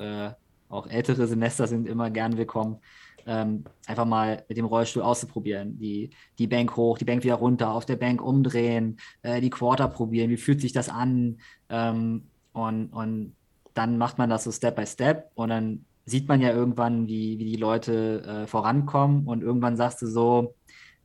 auch 0.68 0.86
ältere 0.86 1.26
Semester 1.26 1.66
sind 1.66 1.88
immer 1.88 2.10
gern 2.10 2.36
willkommen 2.36 2.78
ähm, 3.26 3.64
einfach 3.86 4.04
mal 4.04 4.44
mit 4.48 4.58
dem 4.58 4.66
Rollstuhl 4.66 5.02
auszuprobieren. 5.02 5.78
Die, 5.78 6.10
die 6.38 6.46
Bank 6.46 6.76
hoch, 6.76 6.98
die 6.98 7.04
Bank 7.04 7.24
wieder 7.24 7.34
runter, 7.34 7.72
auf 7.72 7.86
der 7.86 7.96
Bank 7.96 8.22
umdrehen, 8.22 8.98
äh, 9.22 9.40
die 9.40 9.50
Quarter 9.50 9.88
probieren, 9.88 10.30
wie 10.30 10.36
fühlt 10.36 10.60
sich 10.60 10.72
das 10.72 10.88
an? 10.88 11.38
Ähm, 11.68 12.28
und, 12.52 12.88
und 12.88 13.34
dann 13.74 13.98
macht 13.98 14.18
man 14.18 14.30
das 14.30 14.44
so 14.44 14.52
Step 14.52 14.76
by 14.76 14.86
Step 14.86 15.30
und 15.34 15.48
dann 15.48 15.84
sieht 16.04 16.28
man 16.28 16.40
ja 16.40 16.52
irgendwann, 16.52 17.06
wie, 17.06 17.38
wie 17.38 17.44
die 17.44 17.56
Leute 17.56 18.22
äh, 18.22 18.46
vorankommen 18.46 19.26
und 19.26 19.42
irgendwann 19.42 19.76
sagst 19.76 20.02
du 20.02 20.06
so, 20.06 20.54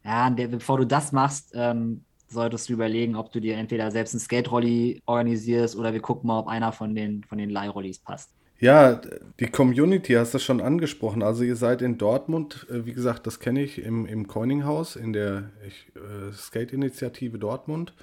ja, 0.03 0.29
der, 0.29 0.47
bevor 0.47 0.77
du 0.77 0.85
das 0.85 1.11
machst, 1.11 1.51
ähm, 1.53 2.03
solltest 2.29 2.69
du 2.69 2.73
überlegen, 2.73 3.15
ob 3.15 3.31
du 3.31 3.39
dir 3.39 3.57
entweder 3.57 3.91
selbst 3.91 4.13
ein 4.13 4.19
Skate-Rolli 4.19 5.01
organisierst 5.05 5.75
oder 5.75 5.93
wir 5.93 6.01
gucken 6.01 6.27
mal, 6.27 6.39
ob 6.39 6.47
einer 6.47 6.71
von 6.71 6.93
den, 6.95 7.23
von 7.23 7.37
den 7.37 7.49
Leih-Rollis 7.49 7.99
passt. 7.99 8.31
Ja, 8.59 8.99
die 9.39 9.47
Community 9.47 10.13
hast 10.13 10.33
du 10.33 10.39
schon 10.39 10.61
angesprochen. 10.61 11.21
Also 11.21 11.43
ihr 11.43 11.55
seid 11.55 11.81
in 11.81 11.97
Dortmund, 11.97 12.65
äh, 12.69 12.85
wie 12.85 12.93
gesagt, 12.93 13.27
das 13.27 13.39
kenne 13.39 13.61
ich 13.61 13.81
im, 13.81 14.05
im 14.05 14.27
Coininghaus, 14.27 14.95
in 14.95 15.13
der 15.13 15.51
äh, 15.95 16.33
Skate-Initiative 16.33 17.37
Dortmund. 17.37 17.93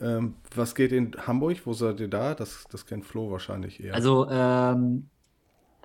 Ähm, 0.00 0.34
was 0.54 0.74
geht 0.74 0.92
in 0.92 1.12
Hamburg? 1.26 1.58
Wo 1.64 1.72
seid 1.72 2.00
ihr 2.00 2.08
da? 2.08 2.34
Das, 2.34 2.64
das 2.70 2.86
kennt 2.86 3.04
Flo 3.04 3.30
wahrscheinlich 3.30 3.82
eher. 3.82 3.94
Also 3.94 4.28
ähm, 4.30 5.08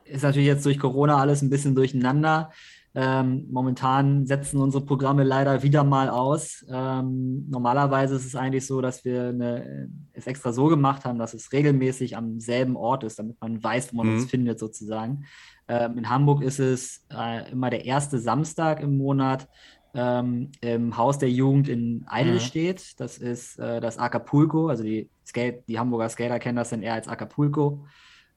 ist 0.06 0.24
natürlich 0.24 0.48
jetzt 0.48 0.66
durch 0.66 0.80
Corona 0.80 1.18
alles 1.18 1.42
ein 1.42 1.50
bisschen 1.50 1.76
durcheinander. 1.76 2.52
Ähm, 2.98 3.48
momentan 3.52 4.26
setzen 4.26 4.62
unsere 4.62 4.86
Programme 4.86 5.24
leider 5.24 5.64
wieder 5.64 5.84
mal 5.84 6.10
aus. 6.10 6.66
Ähm, 6.70 7.46
normalerweise 7.50 8.16
ist 8.16 8.26
es 8.26 8.36
eigentlich 8.38 8.66
so, 8.66 8.80
dass 8.80 9.04
wir 9.04 9.30
eine, 9.30 9.90
es 10.14 10.28
extra 10.28 10.54
so 10.54 10.68
gemacht 10.68 11.04
haben, 11.04 11.20
dass 11.20 11.34
es 11.34 11.52
regelmäßig 11.52 12.16
am 12.16 12.40
selben 12.40 12.78
Ort 12.78 13.04
ist, 13.04 13.20
damit 13.20 13.40
man 13.42 13.62
weiß, 13.62 13.92
wo 13.92 13.98
man 13.98 14.08
mhm. 14.08 14.14
uns 14.14 14.26
findet 14.30 14.60
sozusagen. 14.60 15.26
Ähm, 15.68 15.98
in 15.98 16.10
Hamburg 16.10 16.42
ist 16.42 16.60
es 16.60 17.06
äh, 17.14 17.52
immer 17.52 17.70
der 17.70 17.84
erste 17.84 18.18
Samstag 18.18 18.80
im 18.82 18.98
Monat 18.98 19.50
ähm, 19.94 20.52
im 20.62 20.98
Haus 20.98 21.18
der 21.18 21.32
Jugend 21.32 21.68
in 21.68 22.06
Eidelstedt. 22.08 22.80
Mhm. 22.80 22.96
Das 22.98 23.18
ist 23.18 23.60
äh, 23.60 23.80
das 23.80 23.98
Acapulco, 23.98 24.68
also 24.68 24.84
die 24.84 25.10
Skate, 25.26 25.64
die 25.68 25.80
Hamburger 25.80 26.10
Skater 26.10 26.40
kennen 26.40 26.58
das 26.58 26.70
dann 26.70 26.82
eher 26.82 26.94
als 26.94 27.08
Acapulco. 27.08 27.86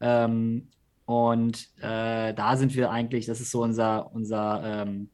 Ähm, 0.00 0.68
und 1.08 1.70
äh, 1.80 2.34
da 2.34 2.56
sind 2.58 2.74
wir 2.74 2.90
eigentlich, 2.90 3.24
das 3.24 3.40
ist 3.40 3.50
so 3.50 3.62
unser, 3.62 4.14
unser 4.14 4.82
ähm, 4.82 5.08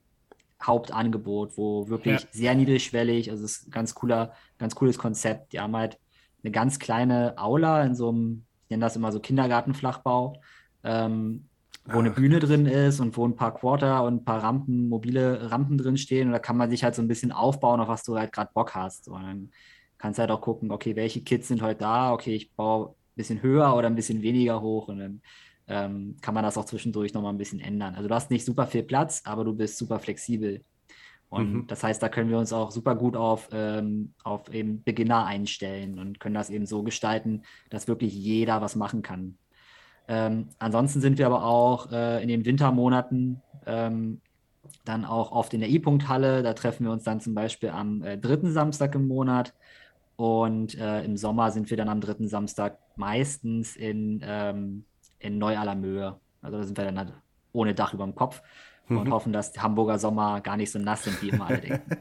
Hauptangebot, 0.61 1.57
wo 1.57 1.89
wirklich 1.89 2.21
ja. 2.21 2.29
sehr 2.33 2.57
niedrigschwellig, 2.57 3.31
also 3.31 3.45
es 3.45 3.59
ist 3.59 3.69
ein 3.69 3.71
ganz 3.71 3.95
cooler, 3.95 4.33
ganz 4.59 4.75
cooles 4.75 4.99
Konzept. 4.99 5.53
Die 5.53 5.61
haben 5.61 5.77
halt 5.77 6.01
eine 6.43 6.51
ganz 6.51 6.81
kleine 6.81 7.39
Aula 7.39 7.85
in 7.85 7.95
so 7.95 8.09
einem, 8.09 8.45
ich 8.65 8.71
nenne 8.71 8.81
das 8.81 8.97
immer 8.97 9.13
so 9.13 9.21
Kindergartenflachbau, 9.21 10.41
ähm, 10.83 11.47
wo 11.85 12.01
eine 12.01 12.11
Bühne 12.11 12.41
drin 12.41 12.67
ist 12.67 12.99
und 12.99 13.17
wo 13.17 13.25
ein 13.25 13.37
paar 13.37 13.55
Quarter 13.55 14.03
und 14.03 14.15
ein 14.15 14.25
paar 14.25 14.43
Rampen, 14.43 14.89
mobile 14.89 15.49
Rampen 15.53 15.79
drin 15.79 15.97
stehen. 15.97 16.27
Und 16.27 16.33
da 16.33 16.41
kann 16.41 16.57
man 16.57 16.71
sich 16.71 16.83
halt 16.83 16.97
so 16.97 17.03
ein 17.03 17.09
bisschen 17.09 17.31
aufbauen, 17.31 17.79
auf 17.79 17.87
was 17.87 18.03
du 18.03 18.19
halt 18.19 18.33
gerade 18.33 18.51
Bock 18.53 18.75
hast. 18.75 19.07
Und 19.07 19.23
dann 19.23 19.51
kannst 19.99 20.19
du 20.19 20.23
halt 20.23 20.33
auch 20.33 20.41
gucken, 20.41 20.73
okay, 20.73 20.97
welche 20.97 21.21
Kids 21.21 21.47
sind 21.47 21.63
heute 21.63 21.79
da? 21.79 22.13
Okay, 22.13 22.35
ich 22.35 22.51
baue 22.51 22.89
ein 22.89 23.15
bisschen 23.15 23.43
höher 23.43 23.77
oder 23.77 23.87
ein 23.87 23.95
bisschen 23.95 24.23
weniger 24.23 24.61
hoch. 24.61 24.89
Und 24.89 24.99
dann 24.99 25.23
ähm, 25.67 26.17
kann 26.21 26.35
man 26.35 26.45
das 26.45 26.59
auch 26.59 26.65
zwischendurch 26.65 27.15
nochmal 27.15 27.33
ein 27.33 27.39
bisschen 27.39 27.61
ändern. 27.61 27.95
Also 27.95 28.09
du 28.09 28.15
hast 28.15 28.31
nicht 28.31 28.45
super 28.45 28.67
viel 28.67 28.83
Platz, 28.83 29.23
aber 29.25 29.45
du 29.45 29.55
bist 29.55 29.79
super 29.79 29.99
flexibel. 29.99 30.63
Und 31.29 31.53
mhm. 31.53 31.67
das 31.67 31.83
heißt, 31.83 32.03
da 32.03 32.09
können 32.09 32.31
wir 32.31 32.39
uns 32.39 32.53
auch 32.53 32.71
super 32.71 32.95
gut 32.95 33.17
auf, 33.17 33.49
ähm, 33.53 34.13
auf 34.23 34.53
eben 34.53 34.83
Beginner 34.85 35.25
einstellen 35.27 35.99
und 35.99 36.21
können 36.21 36.35
das 36.35 36.51
eben 36.51 36.67
so 36.67 36.83
gestalten, 36.83 37.43
dass 37.71 37.89
wirklich 37.89 38.15
jeder 38.15 38.61
was 38.61 38.77
machen 38.77 39.03
kann. 39.03 39.37
Ähm, 40.07 40.49
ansonsten 40.59 41.01
sind 41.01 41.19
wir 41.19 41.27
aber 41.27 41.45
auch 41.45 41.91
äh, 41.91 42.23
in 42.23 42.29
den 42.29 42.45
Wintermonaten 42.45 43.41
ähm, 43.67 44.21
dann 44.85 45.05
auch 45.05 45.33
oft 45.33 45.55
in 45.55 45.61
der 45.61 45.71
I-Punkt-Halle. 45.71 46.43
Da 46.43 46.53
treffen 46.53 46.85
wir 46.85 46.93
uns 46.93 47.05
dann 47.05 47.21
zum 47.21 47.35
Beispiel 47.35 47.71
am 47.71 48.03
äh, 48.03 48.19
dritten 48.19 48.53
Samstag 48.53 48.95
im 48.95 49.09
Monat. 49.09 49.55
Und 50.17 50.79
äh, 50.79 51.03
im 51.03 51.17
Sommer 51.17 51.51
sind 51.51 51.71
wir 51.71 51.77
dann 51.77 51.89
am 51.89 52.01
dritten 52.01 52.29
Samstag 52.29 52.79
meistens 52.97 53.75
in, 53.75 54.21
ähm, 54.23 54.85
in 55.25 55.39
Neu-Alamöhe. 55.39 56.17
Also 56.43 56.59
da 56.59 56.65
sind 56.65 56.77
wir 56.77 56.85
dann 56.85 56.99
halt 56.99 57.13
ohne 57.53 57.75
Dach 57.75 57.95
über 57.95 58.05
dem 58.05 58.15
Kopf 58.15 58.43
mhm. 58.89 58.99
und 58.99 59.11
hoffen, 59.11 59.33
dass 59.33 59.53
die 59.53 59.61
Hamburger 59.61 59.99
Sommer 59.99 60.41
gar 60.41 60.57
nicht 60.57 60.71
so 60.71 60.79
nass 60.79 61.05
sind, 61.05 61.21
wie 61.23 61.31
immer 61.31 61.47
alle 61.47 61.59
denken. 61.59 61.97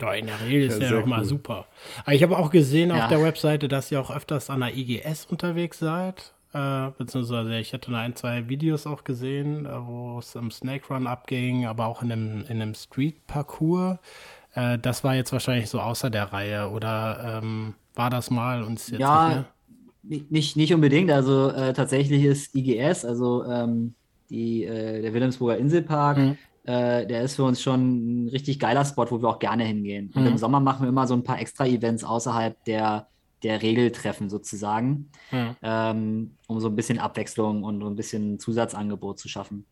Ja, 0.00 0.14
in 0.14 0.26
der 0.26 0.40
Regel 0.40 0.68
ist 0.68 0.80
ja, 0.80 0.90
ja 0.90 1.00
doch 1.00 1.06
mal 1.06 1.24
super. 1.24 1.66
Aber 2.04 2.14
ich 2.14 2.22
habe 2.22 2.36
auch 2.38 2.50
gesehen 2.50 2.90
ja. 2.90 3.02
auf 3.02 3.08
der 3.08 3.22
Webseite, 3.22 3.68
dass 3.68 3.92
ihr 3.92 4.00
auch 4.00 4.10
öfters 4.10 4.50
an 4.50 4.60
der 4.60 4.74
IGS 4.74 5.26
unterwegs 5.26 5.78
seid. 5.78 6.32
Äh, 6.54 6.90
beziehungsweise 6.98 7.56
ich 7.58 7.72
hatte 7.72 7.94
ein, 7.96 8.14
zwei 8.16 8.48
Videos 8.48 8.86
auch 8.86 9.04
gesehen, 9.04 9.64
äh, 9.64 9.70
wo 9.86 10.18
es 10.18 10.34
im 10.34 10.50
Snake 10.50 10.92
Run 10.92 11.06
abging, 11.06 11.66
aber 11.66 11.86
auch 11.86 12.02
in 12.02 12.12
einem, 12.12 12.44
in 12.48 12.60
einem 12.60 12.74
Street-Parcours. 12.74 13.98
Äh, 14.54 14.78
das 14.78 15.02
war 15.02 15.14
jetzt 15.14 15.32
wahrscheinlich 15.32 15.70
so 15.70 15.80
außer 15.80 16.10
der 16.10 16.32
Reihe 16.32 16.70
oder 16.70 17.40
ähm, 17.42 17.74
war 17.94 18.10
das 18.10 18.30
mal 18.30 18.62
und 18.62 18.86
jetzt 18.86 19.00
ja, 19.00 19.28
nicht, 19.28 19.44
nicht, 20.02 20.56
nicht 20.56 20.74
unbedingt. 20.74 21.10
Also 21.10 21.50
äh, 21.50 21.72
tatsächlich 21.72 22.24
ist 22.24 22.54
IGS, 22.54 23.04
also 23.04 23.44
ähm, 23.44 23.94
die, 24.30 24.64
äh, 24.64 25.02
der 25.02 25.14
Wilhelmsburger 25.14 25.58
Inselpark, 25.58 26.18
mhm. 26.18 26.38
Äh, 26.64 27.08
der 27.08 27.22
ist 27.22 27.34
für 27.34 27.42
uns 27.42 27.60
schon 27.60 28.26
ein 28.26 28.28
richtig 28.28 28.60
geiler 28.60 28.84
Spot, 28.84 29.10
wo 29.10 29.20
wir 29.20 29.28
auch 29.28 29.40
gerne 29.40 29.64
hingehen. 29.64 30.12
Und 30.14 30.24
im 30.24 30.34
mhm. 30.34 30.38
Sommer 30.38 30.60
machen 30.60 30.82
wir 30.82 30.90
immer 30.90 31.08
so 31.08 31.14
ein 31.14 31.24
paar 31.24 31.40
extra 31.40 31.66
Events 31.66 32.04
außerhalb 32.04 32.64
der 32.66 33.08
der 33.42 33.62
Regeltreffen 33.62 34.30
sozusagen, 34.30 35.10
mhm. 35.30 35.56
ähm, 35.62 36.36
um 36.46 36.60
so 36.60 36.68
ein 36.68 36.76
bisschen 36.76 36.98
Abwechslung 36.98 37.64
und 37.64 37.82
ein 37.82 37.96
bisschen 37.96 38.38
Zusatzangebot 38.38 39.18
zu 39.18 39.28
schaffen. 39.28 39.66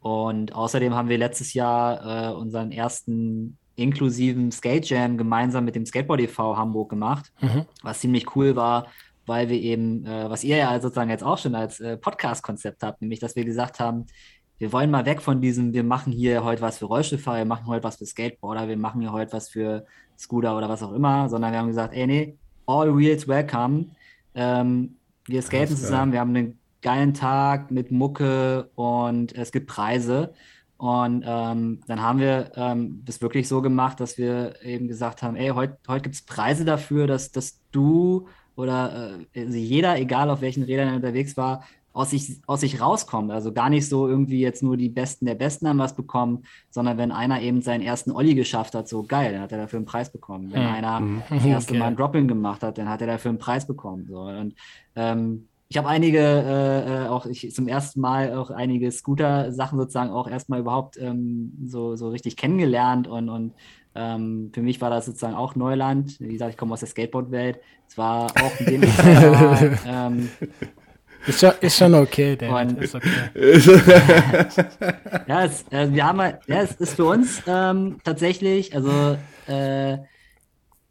Und 0.00 0.54
außerdem 0.54 0.94
haben 0.94 1.08
wir 1.08 1.18
letztes 1.18 1.54
Jahr 1.54 2.30
äh, 2.30 2.34
unseren 2.34 2.70
ersten 2.70 3.58
inklusiven 3.74 4.52
Skate 4.52 4.88
Jam 4.88 5.18
gemeinsam 5.18 5.64
mit 5.64 5.74
dem 5.74 5.84
Skateboard 5.84 6.20
e.V. 6.20 6.56
Hamburg 6.56 6.88
gemacht, 6.88 7.32
mhm. 7.40 7.66
was 7.82 8.00
ziemlich 8.00 8.34
cool 8.36 8.56
war, 8.56 8.86
weil 9.26 9.48
wir 9.48 9.60
eben, 9.60 10.04
äh, 10.06 10.30
was 10.30 10.44
ihr 10.44 10.56
ja 10.56 10.80
sozusagen 10.80 11.10
jetzt 11.10 11.24
auch 11.24 11.38
schon 11.38 11.54
als 11.54 11.80
äh, 11.80 11.96
Podcast-Konzept 11.96 12.82
habt, 12.82 13.02
nämlich, 13.02 13.20
dass 13.20 13.36
wir 13.36 13.44
gesagt 13.44 13.80
haben, 13.80 14.06
wir 14.58 14.72
wollen 14.72 14.90
mal 14.90 15.04
weg 15.04 15.20
von 15.20 15.40
diesem, 15.40 15.74
wir 15.74 15.84
machen 15.84 16.12
hier 16.12 16.42
heute 16.42 16.62
was 16.62 16.78
für 16.78 16.86
Rollstuhlfahrer, 16.86 17.38
wir 17.38 17.44
machen 17.44 17.66
heute 17.66 17.84
was 17.84 17.96
für 17.96 18.06
Skateboarder, 18.06 18.68
wir 18.68 18.76
machen 18.78 19.02
hier 19.02 19.12
heute 19.12 19.32
was 19.32 19.48
für 19.48 19.84
Scooter 20.18 20.56
oder 20.56 20.68
was 20.68 20.82
auch 20.82 20.92
immer, 20.92 21.28
sondern 21.28 21.52
wir 21.52 21.58
haben 21.58 21.68
gesagt, 21.68 21.94
ey, 21.94 22.06
nee, 22.06 22.38
all 22.66 22.96
wheels 22.96 23.28
welcome. 23.28 23.86
Ähm, 24.34 24.96
wir 25.26 25.42
skaten 25.42 25.76
zusammen, 25.76 26.12
wir 26.12 26.20
haben 26.20 26.34
einen 26.34 26.58
geilen 26.80 27.14
Tag 27.14 27.70
mit 27.70 27.90
Mucke 27.90 28.70
und 28.74 29.34
es 29.34 29.52
gibt 29.52 29.66
Preise. 29.66 30.32
Und 30.78 31.24
ähm, 31.26 31.80
dann 31.86 32.02
haben 32.02 32.18
wir 32.18 32.52
ähm, 32.54 33.02
das 33.04 33.22
wirklich 33.22 33.48
so 33.48 33.62
gemacht, 33.62 33.98
dass 33.98 34.18
wir 34.18 34.62
eben 34.62 34.88
gesagt 34.88 35.22
haben, 35.22 35.36
ey, 35.36 35.48
heute 35.48 35.78
heut 35.88 36.02
gibt 36.02 36.14
es 36.14 36.22
Preise 36.22 36.64
dafür, 36.64 37.06
dass, 37.06 37.32
dass 37.32 37.60
du 37.72 38.28
oder 38.56 39.18
äh, 39.34 39.44
also 39.44 39.56
jeder, 39.56 39.98
egal 39.98 40.30
auf 40.30 40.40
welchen 40.40 40.64
Rädern 40.64 40.88
er 40.88 40.96
unterwegs 40.96 41.36
war, 41.36 41.64
aus 41.96 42.10
sich, 42.10 42.40
aus 42.46 42.60
sich 42.60 42.80
rauskommt. 42.80 43.30
Also 43.30 43.52
gar 43.52 43.70
nicht 43.70 43.88
so 43.88 44.06
irgendwie 44.06 44.40
jetzt 44.40 44.62
nur 44.62 44.76
die 44.76 44.90
Besten 44.90 45.24
der 45.24 45.34
Besten 45.34 45.66
haben 45.66 45.78
was 45.78 45.96
bekommen, 45.96 46.44
sondern 46.70 46.98
wenn 46.98 47.10
einer 47.10 47.40
eben 47.40 47.62
seinen 47.62 47.80
ersten 47.80 48.10
Olli 48.10 48.34
geschafft 48.34 48.74
hat, 48.74 48.86
so 48.86 49.02
geil, 49.02 49.32
dann 49.32 49.40
hat 49.40 49.52
er 49.52 49.58
dafür 49.58 49.78
einen 49.78 49.86
Preis 49.86 50.10
bekommen. 50.10 50.52
Wenn 50.52 50.66
hm. 50.66 50.74
einer 50.74 51.00
mhm. 51.00 51.22
das 51.30 51.44
erste 51.46 51.70
okay. 51.70 51.78
Mal 51.78 51.86
ein 51.86 51.96
Dropping 51.96 52.28
gemacht 52.28 52.62
hat, 52.62 52.76
dann 52.76 52.88
hat 52.88 53.00
er 53.00 53.06
dafür 53.06 53.30
einen 53.30 53.38
Preis 53.38 53.66
bekommen. 53.66 54.06
So. 54.10 54.20
Und 54.20 54.54
ähm, 54.94 55.48
ich 55.68 55.78
habe 55.78 55.88
einige, 55.88 56.20
äh, 56.20 57.04
äh, 57.04 57.08
auch 57.08 57.26
ich, 57.26 57.52
zum 57.52 57.66
ersten 57.66 58.00
Mal 58.00 58.34
auch 58.34 58.50
einige 58.50 58.92
Scooter-Sachen 58.92 59.78
sozusagen 59.78 60.10
auch 60.10 60.28
erstmal 60.28 60.60
überhaupt 60.60 60.96
ähm, 60.98 61.52
so, 61.64 61.96
so 61.96 62.10
richtig 62.10 62.36
kennengelernt 62.36 63.08
und, 63.08 63.30
und 63.30 63.52
ähm, 63.96 64.50
für 64.54 64.62
mich 64.62 64.80
war 64.80 64.90
das 64.90 65.06
sozusagen 65.06 65.34
auch 65.34 65.54
Neuland. 65.54 66.20
Wie 66.20 66.32
gesagt, 66.32 66.52
ich 66.52 66.56
komme 66.56 66.74
aus 66.74 66.80
der 66.80 66.88
Skateboard-Welt. 66.88 67.58
Es 67.88 67.96
war 67.96 68.26
auch 68.26 68.60
in 68.60 68.66
dem 68.66 68.82
Fall, 68.82 69.78
ähm, 69.86 70.28
ist 71.26 71.40
schon, 71.40 71.52
ist 71.60 71.76
schon 71.76 71.94
okay, 71.94 72.36
David. 72.36 72.78
ist 72.78 72.94
okay. 72.94 73.10
ja, 75.26 75.44
es, 75.44 75.64
äh, 75.70 75.92
wir 75.92 76.06
haben 76.06 76.20
halt, 76.20 76.38
ja, 76.46 76.62
es 76.62 76.72
ist 76.72 76.94
für 76.94 77.06
uns 77.06 77.42
ähm, 77.46 77.98
tatsächlich, 78.04 78.74
also 78.74 79.16
äh, 79.46 79.98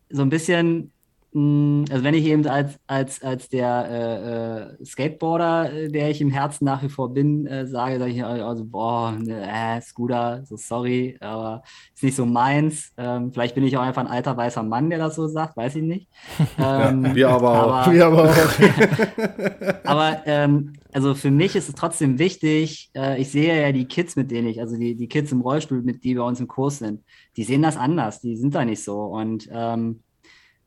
so 0.09 0.21
ein 0.21 0.29
bisschen 0.29 0.91
also 1.35 2.03
wenn 2.05 2.13
ich 2.13 2.23
eben 2.23 2.47
als, 2.47 2.79
als, 2.87 3.21
als 3.21 3.49
der 3.49 3.89
äh, 3.91 4.81
äh, 4.81 4.85
Skateboarder, 4.85 5.73
äh, 5.73 5.87
der 5.89 6.09
ich 6.09 6.21
im 6.21 6.29
Herzen 6.29 6.63
nach 6.63 6.81
wie 6.81 6.87
vor 6.87 7.13
bin, 7.13 7.45
äh, 7.45 7.67
sage, 7.67 7.99
sage 7.99 8.11
ich 8.11 8.23
also, 8.23 8.63
boah, 8.63 9.11
ne, 9.11 9.45
äh, 9.45 9.81
Scooter, 9.81 10.43
so 10.45 10.55
sorry, 10.55 11.17
aber 11.19 11.61
ist 11.93 12.03
nicht 12.03 12.15
so 12.15 12.25
meins. 12.25 12.93
Ähm, 12.95 13.33
vielleicht 13.33 13.53
bin 13.53 13.65
ich 13.65 13.75
auch 13.75 13.81
einfach 13.81 14.01
ein 14.01 14.07
alter 14.07 14.37
weißer 14.37 14.63
Mann, 14.63 14.89
der 14.89 14.97
das 14.97 15.15
so 15.15 15.27
sagt, 15.27 15.57
weiß 15.57 15.75
ich 15.75 15.83
nicht. 15.83 16.07
Ähm, 16.57 17.13
wir 17.13 17.29
aber 17.29 17.51
auch. 17.51 17.73
Aber, 17.73 17.93
wir 17.93 18.05
aber 18.05 18.23
auch. 18.23 19.83
aber 19.83 20.21
ähm, 20.25 20.73
also 20.93 21.13
für 21.13 21.31
mich 21.31 21.55
ist 21.55 21.67
es 21.67 21.75
trotzdem 21.75 22.17
wichtig, 22.17 22.91
äh, 22.95 23.19
ich 23.19 23.29
sehe 23.29 23.61
ja 23.61 23.71
die 23.73 23.85
Kids, 23.85 24.15
mit 24.15 24.31
denen 24.31 24.47
ich, 24.47 24.61
also 24.61 24.77
die, 24.77 24.95
die 24.95 25.09
Kids 25.09 25.31
im 25.33 25.41
Rollstuhl, 25.41 25.81
mit 25.81 26.03
die 26.05 26.15
bei 26.15 26.21
uns 26.21 26.39
im 26.39 26.47
Kurs 26.47 26.79
sind, 26.79 27.03
die 27.35 27.43
sehen 27.43 27.61
das 27.61 27.75
anders, 27.75 28.21
die 28.21 28.37
sind 28.37 28.55
da 28.55 28.63
nicht 28.63 28.83
so. 28.83 29.01
Und 29.01 29.49
ähm, 29.51 29.99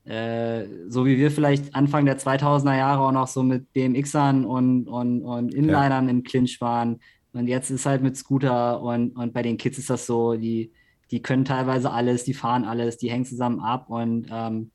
äh, 0.08 0.66
so 0.88 1.04
wie 1.04 1.18
wir 1.18 1.30
vielleicht 1.30 1.74
Anfang 1.74 2.06
der 2.06 2.18
2000er 2.18 2.76
Jahre 2.76 3.02
auch 3.02 3.12
noch 3.12 3.28
so 3.28 3.42
mit 3.42 3.72
BMXern 3.74 4.46
und, 4.46 4.88
und, 4.88 5.22
und 5.22 5.52
Inlinern 5.52 6.06
ja. 6.06 6.10
im 6.10 6.22
Clinch 6.22 6.60
waren. 6.60 7.00
Und 7.32 7.46
jetzt 7.46 7.70
ist 7.70 7.84
halt 7.84 8.02
mit 8.02 8.16
Scooter 8.16 8.80
und, 8.80 9.10
und 9.10 9.34
bei 9.34 9.42
den 9.42 9.58
Kids 9.58 9.76
ist 9.76 9.90
das 9.90 10.06
so, 10.06 10.34
die, 10.34 10.72
die 11.10 11.20
können 11.20 11.44
teilweise 11.44 11.90
alles, 11.90 12.24
die 12.24 12.32
fahren 12.32 12.64
alles, 12.64 12.96
die 12.96 13.10
hängen 13.10 13.26
zusammen 13.26 13.60
ab 13.60 13.90
und 13.90 14.28
ähm, 14.30 14.70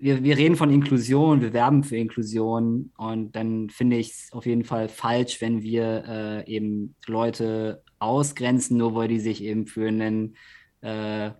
wir, 0.00 0.22
wir 0.22 0.36
reden 0.36 0.56
von 0.56 0.70
Inklusion, 0.70 1.40
wir 1.40 1.52
werben 1.52 1.82
für 1.82 1.96
Inklusion 1.96 2.92
und 2.96 3.34
dann 3.34 3.70
finde 3.70 3.96
ich 3.96 4.10
es 4.10 4.32
auf 4.32 4.46
jeden 4.46 4.64
Fall 4.64 4.88
falsch, 4.88 5.40
wenn 5.40 5.62
wir 5.62 6.04
äh, 6.46 6.52
eben 6.52 6.94
Leute 7.06 7.82
ausgrenzen, 7.98 8.76
nur 8.76 8.94
weil 8.94 9.08
die 9.08 9.20
sich 9.20 9.42
eben 9.42 9.66
für 9.66 9.88
einen 9.88 10.36
äh, 10.82 11.30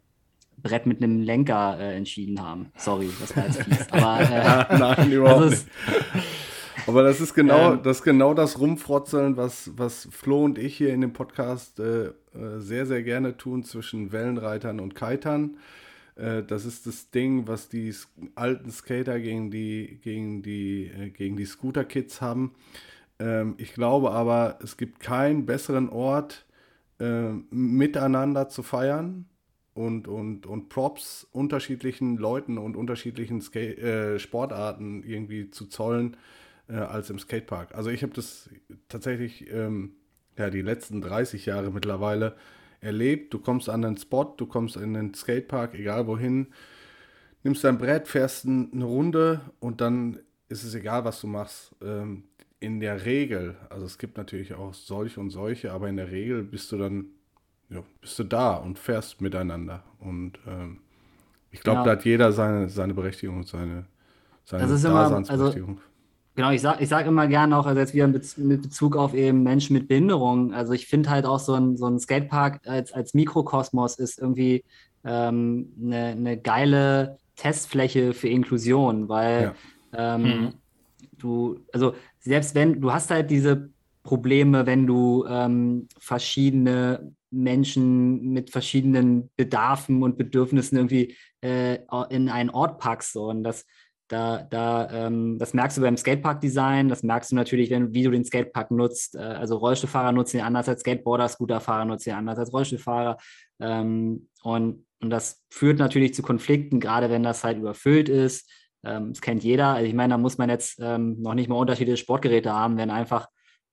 Brett 0.62 0.86
mit 0.86 1.02
einem 1.02 1.20
Lenker 1.20 1.78
äh, 1.78 1.96
entschieden 1.96 2.42
haben. 2.42 2.72
Sorry, 2.76 3.10
das 3.20 3.36
war 3.36 3.46
jetzt 3.46 3.62
fies. 3.62 3.86
Aber, 3.92 4.20
äh, 4.20 4.78
Nein, 4.78 5.12
überhaupt 5.12 5.42
also 5.42 5.50
nicht. 5.50 5.66
Aber 6.86 7.02
das 7.02 7.20
ist 7.20 7.34
genau, 7.34 7.74
ähm, 7.74 7.80
das, 7.82 8.02
genau 8.02 8.34
das 8.34 8.58
Rumfrotzeln, 8.58 9.36
was, 9.36 9.70
was 9.76 10.08
Flo 10.10 10.44
und 10.44 10.58
ich 10.58 10.76
hier 10.76 10.92
in 10.94 11.02
dem 11.02 11.12
Podcast 11.12 11.78
äh, 11.80 12.06
äh 12.06 12.12
sehr, 12.58 12.86
sehr 12.86 13.02
gerne 13.02 13.36
tun 13.36 13.62
zwischen 13.62 14.10
Wellenreitern 14.10 14.80
und 14.80 14.94
Kitern. 14.94 15.58
Äh, 16.16 16.42
das 16.44 16.64
ist 16.64 16.86
das 16.86 17.10
Ding, 17.10 17.46
was 17.46 17.68
die 17.68 17.94
alten 18.34 18.70
Skater 18.70 19.20
gegen 19.20 19.50
die, 19.50 20.00
gegen 20.02 20.42
die, 20.42 20.86
äh, 20.86 21.10
gegen 21.10 21.36
die 21.36 21.44
Scooter-Kids 21.44 22.20
haben. 22.20 22.54
Ähm, 23.18 23.54
ich 23.58 23.74
glaube 23.74 24.12
aber, 24.12 24.58
es 24.62 24.76
gibt 24.76 25.00
keinen 25.00 25.46
besseren 25.46 25.88
Ort, 25.88 26.44
miteinander 27.50 28.48
zu 28.48 28.64
feiern 28.64 29.26
und, 29.78 30.08
und, 30.08 30.44
und 30.46 30.68
Props 30.70 31.24
unterschiedlichen 31.30 32.16
Leuten 32.16 32.58
und 32.58 32.76
unterschiedlichen 32.76 33.40
Skate, 33.40 33.78
äh, 33.78 34.18
Sportarten 34.18 35.04
irgendwie 35.04 35.50
zu 35.50 35.66
zollen 35.66 36.16
äh, 36.68 36.74
als 36.74 37.10
im 37.10 37.20
Skatepark. 37.20 37.76
Also 37.76 37.90
ich 37.90 38.02
habe 38.02 38.12
das 38.12 38.50
tatsächlich 38.88 39.48
ähm, 39.52 39.92
ja, 40.36 40.50
die 40.50 40.62
letzten 40.62 41.00
30 41.00 41.46
Jahre 41.46 41.70
mittlerweile 41.70 42.34
erlebt. 42.80 43.32
Du 43.32 43.38
kommst 43.38 43.68
an 43.68 43.82
den 43.82 43.96
Spot, 43.96 44.34
du 44.36 44.46
kommst 44.46 44.76
in 44.76 44.94
den 44.94 45.14
Skatepark, 45.14 45.74
egal 45.74 46.08
wohin, 46.08 46.48
nimmst 47.44 47.62
dein 47.62 47.78
Brett, 47.78 48.08
fährst 48.08 48.46
eine 48.46 48.84
Runde 48.84 49.42
und 49.60 49.80
dann 49.80 50.18
ist 50.48 50.64
es 50.64 50.74
egal, 50.74 51.04
was 51.04 51.20
du 51.20 51.28
machst. 51.28 51.76
Ähm, 51.82 52.24
in 52.58 52.80
der 52.80 53.04
Regel, 53.04 53.54
also 53.70 53.86
es 53.86 53.96
gibt 53.96 54.16
natürlich 54.16 54.54
auch 54.54 54.74
solche 54.74 55.20
und 55.20 55.30
solche, 55.30 55.70
aber 55.70 55.88
in 55.88 55.96
der 55.96 56.10
Regel 56.10 56.42
bist 56.42 56.72
du 56.72 56.78
dann, 56.78 57.10
ja, 57.70 57.82
bist 58.00 58.18
du 58.18 58.24
da 58.24 58.54
und 58.54 58.78
fährst 58.78 59.20
miteinander. 59.20 59.82
Und 60.00 60.38
ähm, 60.46 60.78
ich 61.50 61.60
glaube, 61.60 61.80
ja. 61.80 61.84
da 61.84 61.90
hat 61.92 62.04
jeder 62.04 62.32
seine, 62.32 62.68
seine 62.68 62.94
Berechtigung 62.94 63.38
und 63.38 63.48
seine, 63.48 63.86
seine 64.44 64.62
das 64.62 64.72
ist 64.72 64.84
Daseinsberechtigung. 64.84 65.68
Immer, 65.70 65.78
also, 65.78 65.88
genau, 66.34 66.50
ich 66.50 66.60
sage 66.60 66.82
ich 66.82 66.88
sag 66.88 67.06
immer 67.06 67.26
gerne 67.26 67.56
auch, 67.56 67.66
also 67.66 67.78
jetzt 67.80 67.94
wieder 67.94 68.08
mit 68.08 68.62
Bezug 68.62 68.96
auf 68.96 69.14
eben 69.14 69.42
Menschen 69.42 69.74
mit 69.74 69.88
Behinderung, 69.88 70.54
also 70.54 70.72
ich 70.72 70.86
finde 70.86 71.10
halt 71.10 71.26
auch 71.26 71.40
so 71.40 71.54
ein, 71.54 71.76
so 71.76 71.86
ein 71.86 71.98
Skatepark 71.98 72.60
als, 72.66 72.92
als 72.92 73.14
Mikrokosmos 73.14 73.98
ist 73.98 74.18
irgendwie 74.18 74.64
ähm, 75.04 75.72
eine, 75.82 76.06
eine 76.06 76.38
geile 76.38 77.18
Testfläche 77.36 78.14
für 78.14 78.28
Inklusion, 78.28 79.08
weil 79.08 79.54
ja. 79.92 80.14
ähm, 80.16 80.22
mhm. 80.22 80.54
du, 81.18 81.60
also 81.72 81.94
selbst 82.18 82.54
wenn, 82.54 82.80
du 82.80 82.92
hast 82.92 83.10
halt 83.10 83.30
diese 83.30 83.70
Probleme, 84.02 84.66
wenn 84.66 84.86
du 84.86 85.24
ähm, 85.28 85.86
verschiedene 85.98 87.12
Menschen 87.30 88.32
mit 88.32 88.50
verschiedenen 88.50 89.30
Bedarfen 89.36 90.02
und 90.02 90.16
Bedürfnissen 90.16 90.76
irgendwie 90.76 91.16
äh, 91.42 91.78
in 92.10 92.28
einen 92.28 92.50
Ort 92.50 92.78
packst. 92.78 93.12
So. 93.12 93.24
Und 93.24 93.44
das, 93.44 93.64
da, 94.08 94.42
da, 94.42 94.88
ähm, 94.90 95.38
das 95.38 95.52
merkst 95.52 95.76
du 95.76 95.82
beim 95.82 95.96
Skatepark-Design, 95.96 96.88
das 96.88 97.02
merkst 97.02 97.30
du 97.30 97.36
natürlich, 97.36 97.70
wenn, 97.70 97.92
wie 97.92 98.02
du 98.02 98.10
den 98.10 98.24
Skatepark 98.24 98.70
nutzt. 98.70 99.14
Äh, 99.14 99.18
also 99.18 99.56
Rollstuhlfahrer 99.56 100.12
nutzen 100.12 100.38
ihn 100.38 100.44
anders 100.44 100.68
als 100.68 100.80
Skateboarder, 100.80 101.28
Scooterfahrer 101.28 101.84
nutzen 101.84 102.10
ihn 102.10 102.16
anders 102.16 102.38
als 102.38 102.52
Rollstuhlfahrer. 102.52 103.18
Ähm, 103.60 104.28
und, 104.42 104.86
und 105.00 105.10
das 105.10 105.44
führt 105.50 105.78
natürlich 105.78 106.14
zu 106.14 106.22
Konflikten, 106.22 106.80
gerade 106.80 107.10
wenn 107.10 107.22
das 107.22 107.44
halt 107.44 107.58
überfüllt 107.58 108.08
ist. 108.08 108.50
Ähm, 108.82 109.10
das 109.12 109.20
kennt 109.20 109.44
jeder. 109.44 109.74
Also 109.74 109.86
ich 109.86 109.94
meine, 109.94 110.14
da 110.14 110.18
muss 110.18 110.38
man 110.38 110.48
jetzt 110.48 110.78
ähm, 110.80 111.20
noch 111.20 111.34
nicht 111.34 111.48
mal 111.48 111.56
unterschiedliche 111.56 111.98
Sportgeräte 111.98 112.52
haben, 112.52 112.78
wenn 112.78 112.90
einfach 112.90 113.28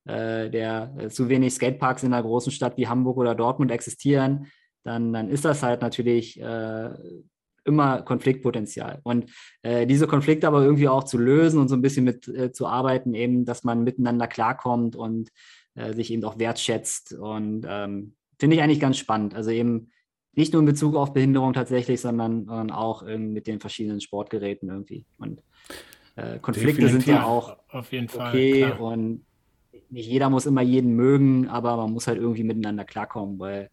äh, 0.06 0.50
der 0.50 0.94
äh, 0.98 1.08
zu 1.08 1.28
wenig 1.28 1.54
Skateparks 1.54 2.04
in 2.04 2.12
einer 2.12 2.22
großen 2.22 2.52
Stadt 2.52 2.76
wie 2.76 2.86
Hamburg 2.86 3.16
oder 3.16 3.34
Dortmund 3.34 3.72
existieren, 3.72 4.46
dann, 4.84 5.12
dann 5.12 5.28
ist 5.28 5.44
das 5.44 5.64
halt 5.64 5.82
natürlich 5.82 6.40
äh, 6.40 6.90
immer 7.64 8.02
Konfliktpotenzial. 8.02 9.00
Und 9.02 9.32
äh, 9.62 9.84
diese 9.84 10.06
Konflikte 10.06 10.46
aber 10.46 10.62
irgendwie 10.62 10.88
auch 10.88 11.02
zu 11.02 11.18
lösen 11.18 11.60
und 11.60 11.66
so 11.66 11.74
ein 11.74 11.82
bisschen 11.82 12.04
mit 12.04 12.54
zu 12.54 12.68
arbeiten, 12.68 13.14
eben, 13.14 13.44
dass 13.44 13.64
man 13.64 13.82
miteinander 13.82 14.28
klarkommt 14.28 14.94
und 14.96 15.30
sich 15.90 16.10
eben 16.10 16.24
auch 16.24 16.38
wertschätzt. 16.38 17.12
Und 17.12 17.66
ähm, 17.68 18.14
finde 18.38 18.56
ich 18.56 18.62
eigentlich 18.62 18.80
ganz 18.80 18.96
spannend. 18.96 19.34
Also 19.34 19.50
eben 19.50 19.90
nicht 20.32 20.54
nur 20.54 20.60
in 20.60 20.66
Bezug 20.66 20.96
auf 20.96 21.12
Behinderung 21.12 21.52
tatsächlich, 21.52 22.00
sondern, 22.00 22.46
sondern 22.46 22.70
auch 22.70 23.02
mit 23.02 23.46
den 23.46 23.60
verschiedenen 23.60 24.00
Sportgeräten 24.00 24.70
irgendwie. 24.70 25.04
Und 25.18 25.42
Konflikte 26.40 26.80
Definitiv. 26.80 27.04
sind 27.04 27.06
ja 27.08 27.24
auch 27.24 27.58
auf 27.68 27.92
jeden 27.92 28.08
Fall 28.08 28.30
okay 28.30 28.62
klar. 28.62 28.80
und 28.80 29.26
nicht 29.90 30.08
jeder 30.08 30.30
muss 30.30 30.46
immer 30.46 30.62
jeden 30.62 30.94
mögen, 30.94 31.48
aber 31.48 31.76
man 31.76 31.92
muss 31.92 32.06
halt 32.06 32.18
irgendwie 32.18 32.44
miteinander 32.44 32.84
klarkommen, 32.84 33.38
weil 33.38 33.70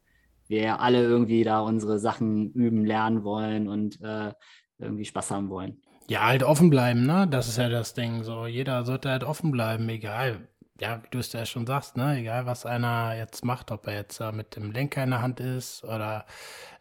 wir 0.48 0.80
alle 0.80 1.02
irgendwie 1.04 1.44
da 1.44 1.62
unsere 1.62 2.00
Sachen 2.00 2.52
üben, 2.54 2.86
lernen 2.86 3.24
wollen 3.24 3.68
und 3.68 4.00
äh, 4.02 4.34
irgendwie 4.78 5.06
Spaß 5.06 5.32
haben 5.32 5.50
wollen. 5.50 5.82
Ja, 6.08 6.26
halt 6.26 6.44
offen 6.44 6.70
bleiben, 6.70 7.06
ne? 7.06 7.28
Das 7.30 7.48
ist 7.48 7.58
ja 7.58 7.70
das 7.70 7.94
Ding. 7.94 8.24
So, 8.24 8.46
jeder 8.46 8.84
sollte 8.86 9.10
halt 9.10 9.24
offen 9.24 9.52
bleiben, 9.52 9.88
egal. 9.90 10.48
Ja, 10.80 11.02
wie 11.04 11.08
du 11.12 11.20
es 11.20 11.32
ja 11.32 11.46
schon 11.46 11.66
sagst, 11.66 11.96
ne? 11.96 12.18
Egal, 12.18 12.46
was 12.46 12.66
einer 12.66 13.16
jetzt 13.16 13.46
macht, 13.46 13.72
ob 13.72 13.88
er 13.88 13.96
jetzt 13.96 14.20
äh, 14.20 14.32
mit 14.32 14.56
dem 14.56 14.72
Lenker 14.72 15.04
in 15.04 15.12
der 15.12 15.22
Hand 15.22 15.40
ist 15.40 15.84
oder 15.84 16.26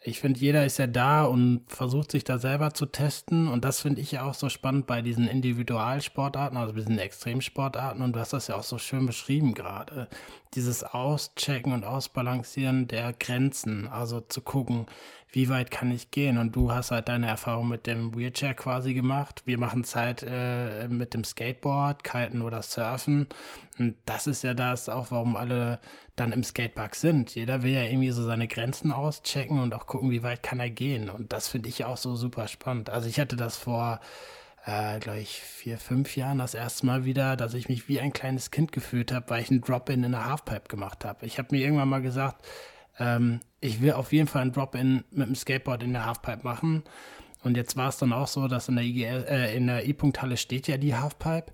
ich 0.05 0.20
finde, 0.20 0.40
jeder 0.40 0.64
ist 0.64 0.78
ja 0.78 0.86
da 0.86 1.24
und 1.24 1.62
versucht 1.68 2.11
sich 2.11 2.24
da 2.24 2.38
selber 2.38 2.74
zu 2.74 2.86
testen. 2.86 3.48
Und 3.48 3.64
das 3.64 3.80
finde 3.80 4.00
ich 4.00 4.12
ja 4.12 4.24
auch 4.24 4.34
so 4.34 4.48
spannend 4.48 4.86
bei 4.86 5.03
diesen 5.03 5.28
Individualsportarten, 5.28 6.59
also 6.59 6.72
diesen 6.72 6.98
Extremsportarten. 6.98 8.03
Und 8.03 8.14
du 8.14 8.20
hast 8.20 8.32
das 8.32 8.48
ja 8.48 8.57
auch 8.57 8.64
so 8.64 8.78
schön 8.78 9.07
beschrieben 9.07 9.55
gerade. 9.55 10.09
Dieses 10.55 10.82
Auschecken 10.82 11.72
und 11.72 11.84
Ausbalancieren 11.84 12.88
der 12.88 13.12
Grenzen. 13.12 13.86
Also 13.88 14.20
zu 14.20 14.40
gucken, 14.40 14.86
wie 15.32 15.48
weit 15.48 15.70
kann 15.70 15.90
ich 15.90 16.11
gehen? 16.11 16.36
Und 16.36 16.55
du 16.55 16.72
hast 16.72 16.90
halt 16.90 17.09
deine 17.09 17.26
Erfahrung 17.26 17.68
mit 17.68 17.86
dem 17.86 18.14
Wheelchair 18.14 18.55
quasi 18.55 18.92
gemacht. 18.92 19.42
Wir 19.46 19.59
machen 19.59 19.80
es 19.80 19.96
halt 19.96 20.22
äh, 20.26 20.88
mit 20.88 21.14
dem 21.14 21.24
Skateboard, 21.24 22.05
Kiten 22.05 22.42
oder 22.42 22.61
Surfen. 22.62 23.28
Und 23.78 23.96
das 24.05 24.26
ist 24.26 24.42
ja 24.42 24.53
das 24.53 24.90
auch, 24.90 25.11
warum 25.11 25.36
alle 25.36 25.80
dann 26.16 26.32
im 26.32 26.44
Skatepark 26.44 26.94
sind. 26.94 27.34
Jeder 27.34 27.62
will 27.62 27.72
ja 27.72 27.84
irgendwie 27.84 28.11
so 28.11 28.22
seine 28.22 28.46
Grenzen 28.46 28.92
auschecken 28.92 29.59
und 29.59 29.72
auch 29.74 29.86
gucken, 29.93 30.11
wie 30.11 30.22
weit 30.22 30.43
kann 30.43 30.59
er 30.59 30.70
gehen. 30.70 31.11
Und 31.11 31.34
das 31.34 31.49
finde 31.49 31.68
ich 31.68 31.84
auch 31.84 31.99
so 31.99 32.16
super 32.16 32.49
spannend. 32.49 32.88
Also 32.88 33.09
ich 33.09 33.20
hatte 33.20 33.36
das 33.36 33.59
vor, 33.59 34.01
äh, 34.64 34.99
glaube 34.99 35.20
ich, 35.20 35.40
vier, 35.43 35.76
fünf 35.76 36.16
Jahren 36.16 36.38
das 36.38 36.55
erste 36.55 36.86
Mal 36.86 37.05
wieder, 37.05 37.36
dass 37.36 37.53
ich 37.53 37.68
mich 37.68 37.88
wie 37.88 38.01
ein 38.01 38.14
kleines 38.14 38.51
Kind 38.51 38.72
gefühlt 38.72 39.12
habe, 39.12 39.28
weil 39.28 39.43
ich 39.43 39.51
einen 39.51 39.61
Drop-In 39.61 40.03
in 40.03 40.12
der 40.12 40.24
Halfpipe 40.24 40.68
gemacht 40.68 41.05
habe. 41.05 41.26
Ich 41.26 41.38
habe 41.38 41.49
mir 41.55 41.62
irgendwann 41.62 41.90
mal 41.90 42.01
gesagt, 42.01 42.43
ähm, 42.99 43.40
ich 43.61 43.82
will 43.82 43.93
auf 43.93 44.14
jeden 44.14 44.28
Fall 44.28 44.43
einen 44.43 44.53
Drop-In 44.53 45.05
mit 45.11 45.28
dem 45.28 45.34
Skateboard 45.34 45.82
in 45.82 45.93
der 45.93 46.07
Halfpipe 46.07 46.43
machen. 46.43 46.84
Und 47.45 47.59
jetzt 47.59 47.76
war 47.76 47.90
es 47.90 47.99
dann 47.99 48.14
auch 48.14 48.28
so, 48.28 48.49
dass 48.49 48.68
in 48.68 48.76
der, 48.76 48.84
äh, 48.84 49.55
in 49.55 49.66
der 49.66 49.86
E-Punkt-Halle 49.86 50.38
steht 50.38 50.68
ja 50.68 50.78
die 50.78 50.97
Halfpipe. 50.97 51.53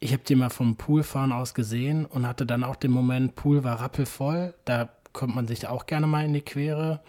Ich 0.00 0.12
habe 0.12 0.24
die 0.24 0.34
mal 0.34 0.50
vom 0.50 0.74
Poolfahren 0.74 1.30
aus 1.30 1.54
gesehen 1.54 2.06
und 2.06 2.26
hatte 2.26 2.44
dann 2.44 2.64
auch 2.64 2.76
den 2.76 2.90
Moment, 2.90 3.36
Pool 3.36 3.62
war 3.62 3.80
rappelvoll, 3.80 4.52
da 4.64 4.88
kommt 5.12 5.34
man 5.34 5.46
sich 5.46 5.66
auch 5.66 5.86
gerne 5.86 6.06
mal 6.06 6.24
in 6.24 6.34
die 6.34 6.42
Quere 6.42 7.00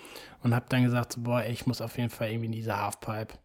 und 0.44 0.54
habe 0.54 0.66
dann 0.70 0.84
gesagt, 0.84 1.14
so, 1.14 1.22
boah, 1.22 1.42
ey, 1.42 1.52
ich 1.52 1.68
muss 1.68 1.82
auf 1.82 1.98
jeden 1.98 2.10
Fall 2.10 2.30
irgendwie 2.30 2.48
in 2.48 2.52
diese 2.52 2.80
Halfpipe. 2.80 3.36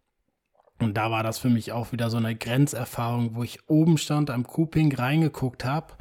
Und 0.78 0.97
da 0.97 1.11
war 1.11 1.22
das 1.22 1.38
für 1.38 1.49
mich 1.49 1.72
auch 1.72 1.93
wieder 1.93 2.11
so 2.11 2.16
eine 2.16 2.34
Grenzerfahrung, 2.34 3.34
wo 3.34 3.43
ich 3.43 3.68
oben 3.68 3.99
stand 3.99 4.30
am 4.30 4.47
Cooping 4.47 4.95
reingeguckt 4.95 5.64
habe. 5.64 5.95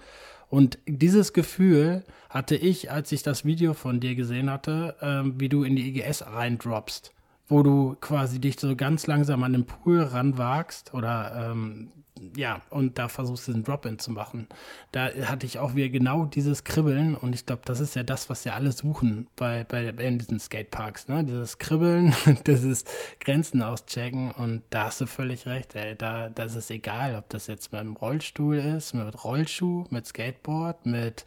Und 0.49 0.79
dieses 0.85 1.33
Gefühl 1.33 2.03
hatte 2.29 2.55
ich, 2.55 2.91
als 2.91 3.11
ich 3.11 3.23
das 3.23 3.45
Video 3.45 3.73
von 3.73 3.99
dir 3.99 4.15
gesehen 4.15 4.49
hatte, 4.49 4.95
ähm, 5.01 5.39
wie 5.39 5.49
du 5.49 5.63
in 5.63 5.75
die 5.75 5.87
EGS 5.87 6.25
reindroppst, 6.25 7.13
wo 7.51 7.63
du 7.63 7.97
quasi 7.99 8.39
dich 8.39 8.57
so 8.59 8.75
ganz 8.77 9.07
langsam 9.07 9.43
an 9.43 9.51
den 9.51 9.65
Pool 9.65 10.01
ranwagst 10.01 10.93
oder 10.93 11.51
ähm, 11.51 11.91
ja, 12.37 12.61
und 12.69 12.97
da 12.97 13.09
versuchst 13.09 13.47
du 13.47 13.53
einen 13.53 13.63
Drop-In 13.63 13.99
zu 13.99 14.11
machen. 14.11 14.47
Da 14.91 15.09
hatte 15.25 15.45
ich 15.45 15.59
auch 15.59 15.75
wieder 15.75 15.89
genau 15.89 16.25
dieses 16.25 16.63
Kribbeln 16.63 17.15
und 17.15 17.33
ich 17.33 17.45
glaube, 17.45 17.63
das 17.65 17.79
ist 17.79 17.95
ja 17.95 18.03
das, 18.03 18.29
was 18.29 18.43
ja 18.45 18.53
alle 18.53 18.71
suchen 18.71 19.27
bei, 19.35 19.65
bei 19.65 19.87
in 19.87 20.19
diesen 20.19 20.39
Skateparks, 20.39 21.07
ne? 21.07 21.25
Dieses 21.25 21.57
Kribbeln, 21.57 22.13
dieses 22.47 22.85
Grenzen 23.19 23.61
auschecken 23.61 24.31
und 24.31 24.61
da 24.69 24.85
hast 24.85 25.01
du 25.01 25.05
völlig 25.07 25.45
recht, 25.45 25.75
ey. 25.75 25.95
Da, 25.97 26.29
da 26.29 26.43
ist 26.43 26.55
es 26.55 26.69
egal, 26.69 27.15
ob 27.15 27.27
das 27.29 27.47
jetzt 27.47 27.73
mit 27.73 27.81
einem 27.81 27.97
Rollstuhl 27.97 28.57
ist, 28.57 28.93
mit 28.93 29.23
Rollschuh, 29.23 29.85
mit 29.89 30.07
Skateboard, 30.07 30.85
mit 30.85 31.25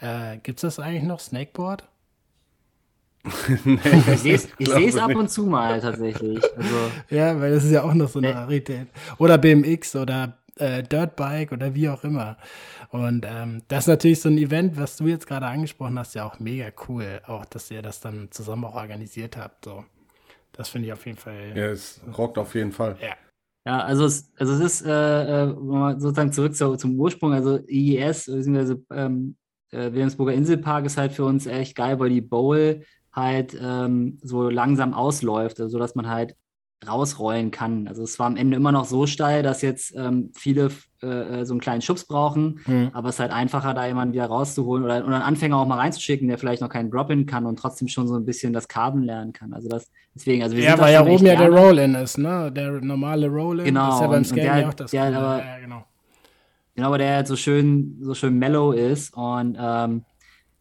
äh, 0.00 0.38
gibt's 0.38 0.62
das 0.62 0.80
eigentlich 0.80 1.04
noch, 1.04 1.20
Snakeboard? 1.20 1.86
Nee, 3.64 3.78
ich 4.12 4.20
sehe 4.20 4.88
es 4.88 4.96
ab 4.96 5.14
und 5.14 5.30
zu 5.30 5.46
mal 5.46 5.80
tatsächlich. 5.80 6.42
Also, 6.56 6.76
ja, 7.10 7.38
weil 7.40 7.54
das 7.54 7.64
ist 7.64 7.72
ja 7.72 7.82
auch 7.82 7.94
noch 7.94 8.08
so 8.08 8.18
eine 8.18 8.34
Rarität. 8.34 8.88
Oder 9.18 9.38
BMX 9.38 9.96
oder 9.96 10.38
äh, 10.56 10.82
Dirtbike 10.82 11.52
oder 11.52 11.74
wie 11.74 11.88
auch 11.88 12.04
immer. 12.04 12.36
Und 12.90 13.26
ähm, 13.28 13.62
das 13.68 13.84
ist 13.84 13.88
natürlich 13.88 14.20
so 14.20 14.28
ein 14.28 14.38
Event, 14.38 14.76
was 14.76 14.96
du 14.96 15.06
jetzt 15.06 15.26
gerade 15.26 15.46
angesprochen 15.46 15.98
hast, 15.98 16.14
ja 16.14 16.24
auch 16.24 16.38
mega 16.38 16.66
cool. 16.88 17.20
Auch, 17.26 17.44
dass 17.44 17.70
ihr 17.70 17.82
das 17.82 18.00
dann 18.00 18.28
zusammen 18.30 18.64
auch 18.64 18.74
organisiert 18.74 19.36
habt. 19.36 19.64
So. 19.64 19.84
Das 20.52 20.68
finde 20.68 20.88
ich 20.88 20.92
auf 20.92 21.04
jeden 21.04 21.18
Fall. 21.18 21.52
Ja, 21.54 21.66
es 21.66 22.00
rockt 22.16 22.38
auf 22.38 22.54
jeden 22.54 22.72
Fall. 22.72 22.96
Ja. 23.00 23.14
Ja, 23.66 23.80
also 23.80 24.04
es, 24.04 24.30
also 24.38 24.52
es 24.52 24.60
ist 24.60 24.86
äh, 24.86 25.44
äh 25.44 25.54
sozusagen 25.98 26.32
zurück 26.32 26.54
zu, 26.54 26.76
zum 26.76 27.00
Ursprung, 27.00 27.32
also 27.32 27.58
IES, 27.66 28.26
beziehungsweise 28.26 28.80
ähm, 28.92 29.36
äh, 29.72 29.92
Wilhelmsburger 29.92 30.34
Inselpark 30.34 30.86
ist 30.86 30.96
halt 30.96 31.12
für 31.12 31.24
uns 31.24 31.46
echt 31.46 31.74
geil, 31.74 31.98
weil 31.98 32.10
die 32.10 32.20
Bowl 32.20 32.84
halt 33.16 33.58
ähm, 33.60 34.18
so 34.22 34.48
langsam 34.50 34.94
ausläuft, 34.94 35.60
also 35.60 35.78
dass 35.78 35.94
man 35.94 36.08
halt 36.08 36.36
rausrollen 36.86 37.50
kann. 37.50 37.88
Also 37.88 38.02
es 38.02 38.18
war 38.18 38.26
am 38.26 38.36
Ende 38.36 38.56
immer 38.56 38.70
noch 38.70 38.84
so 38.84 39.06
steil, 39.06 39.42
dass 39.42 39.62
jetzt 39.62 39.94
ähm, 39.96 40.30
viele 40.34 40.70
äh, 41.00 41.44
so 41.44 41.54
einen 41.54 41.60
kleinen 41.60 41.80
Schubs 41.80 42.04
brauchen, 42.04 42.60
mhm. 42.66 42.90
aber 42.92 43.08
es 43.08 43.16
ist 43.16 43.20
halt 43.20 43.32
einfacher, 43.32 43.72
da 43.72 43.86
jemanden 43.86 44.12
wieder 44.12 44.26
rauszuholen 44.26 44.84
oder, 44.84 44.98
oder 44.98 45.16
einen 45.16 45.24
Anfänger 45.24 45.56
auch 45.56 45.66
mal 45.66 45.78
reinzuschicken, 45.78 46.28
der 46.28 46.36
vielleicht 46.36 46.60
noch 46.60 46.68
keinen 46.68 46.90
Drop-In 46.90 47.24
kann 47.24 47.46
und 47.46 47.58
trotzdem 47.58 47.88
schon 47.88 48.06
so 48.06 48.14
ein 48.14 48.26
bisschen 48.26 48.52
das 48.52 48.68
Carbon 48.68 49.02
lernen 49.02 49.32
kann. 49.32 49.54
Also 49.54 49.68
das 49.68 49.90
deswegen, 50.14 50.42
also 50.42 50.54
wir 50.54 50.64
ja, 50.64 50.78
weil 50.78 50.92
ja 50.92 51.04
oben 51.04 51.24
ja 51.24 51.36
der 51.36 51.50
Roll-In 51.50 51.94
ist, 51.94 52.18
ne? 52.18 52.52
Der 52.52 52.72
normale 52.72 53.28
Roll-In 53.28 53.64
genau, 53.64 53.94
ist 53.94 54.00
ja 54.02 54.06
beim 54.06 54.24
Scaling 54.24 54.68
auch 54.68 54.74
das 54.74 54.90
der, 54.90 55.04
aber, 55.04 55.38
ja, 55.38 55.58
genau. 55.58 55.84
genau, 56.74 56.88
aber 56.88 56.98
der 56.98 57.16
halt 57.16 57.26
so 57.26 57.36
schön, 57.36 57.96
so 58.02 58.14
schön 58.14 58.38
mellow 58.38 58.72
ist 58.72 59.16
und 59.16 59.56
ähm, 59.58 60.04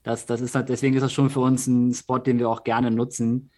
das, 0.05 0.27
das 0.27 0.39
ist 0.39 0.53
halt, 0.53 0.69
deswegen 0.69 0.95
ist 0.95 1.01
das 1.01 1.11
schon 1.11 1.31
für 1.31 1.39
uns 1.39 1.65
ein 1.65 1.93
Spot, 1.93 2.19
den 2.19 2.37
wir 2.37 2.47
auch 2.47 2.63
gerne 2.63 2.91
nutzen. 2.91 3.49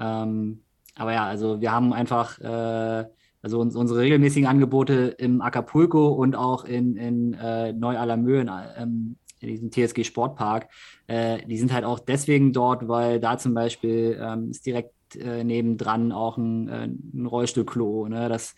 Ähm, 0.00 0.64
aber 0.96 1.12
ja, 1.12 1.24
also 1.26 1.60
wir 1.60 1.70
haben 1.70 1.92
einfach, 1.92 2.40
äh, 2.40 3.06
also 3.40 3.60
uns, 3.60 3.76
unsere 3.76 4.00
regelmäßigen 4.00 4.48
Angebote 4.48 5.14
im 5.18 5.40
Acapulco 5.40 6.08
und 6.08 6.34
auch 6.34 6.64
in, 6.64 6.96
in 6.96 7.34
äh, 7.34 7.72
Neu-Alamö, 7.72 8.40
in, 8.40 8.50
ähm, 8.76 9.16
in, 9.38 9.48
diesem 9.48 9.70
TSG 9.70 10.02
Sportpark, 10.02 10.68
äh, 11.06 11.46
die 11.46 11.56
sind 11.56 11.72
halt 11.72 11.84
auch 11.84 12.00
deswegen 12.00 12.52
dort, 12.52 12.88
weil 12.88 13.20
da 13.20 13.38
zum 13.38 13.54
Beispiel 13.54 14.18
ähm, 14.20 14.50
ist 14.50 14.66
direkt 14.66 15.14
äh, 15.14 15.44
nebendran 15.44 16.10
auch 16.10 16.36
ein, 16.36 16.68
äh, 16.68 16.88
ein 16.88 17.26
Rollstuhlklo. 17.26 18.08
Ne? 18.08 18.28
Das 18.28 18.56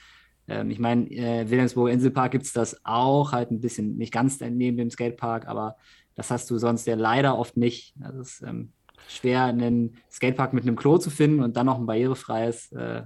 ähm, 0.49 0.71
ich 0.71 0.79
meine, 0.79 1.11
äh, 1.11 1.49
Wilhelmsburger 1.51 1.93
Inselpark 1.93 2.33
gibt 2.33 2.45
es 2.45 2.53
das 2.53 2.81
auch, 2.85 3.33
halt 3.33 3.51
ein 3.51 3.61
bisschen 3.61 3.97
nicht 3.97 4.13
ganz 4.13 4.41
neben 4.41 4.77
dem 4.77 4.91
Skatepark, 4.91 5.47
aber 5.47 5.77
das 6.15 6.31
hast 6.31 6.51
du 6.51 6.59
sonst 6.59 6.87
ja 6.87 6.95
leider 6.95 7.39
oft 7.39 7.57
nicht. 7.57 7.95
Also 8.03 8.21
es 8.21 8.41
ist 8.41 8.43
ähm, 8.43 8.73
schwer, 9.09 9.45
einen 9.45 9.97
Skatepark 10.11 10.53
mit 10.53 10.65
einem 10.65 10.77
Klo 10.77 10.99
zu 10.99 11.11
finden 11.11 11.43
und 11.43 11.57
dann 11.57 11.67
noch 11.67 11.79
ein 11.79 11.87
barrierefreies. 11.87 12.73
Äh, 12.73 13.03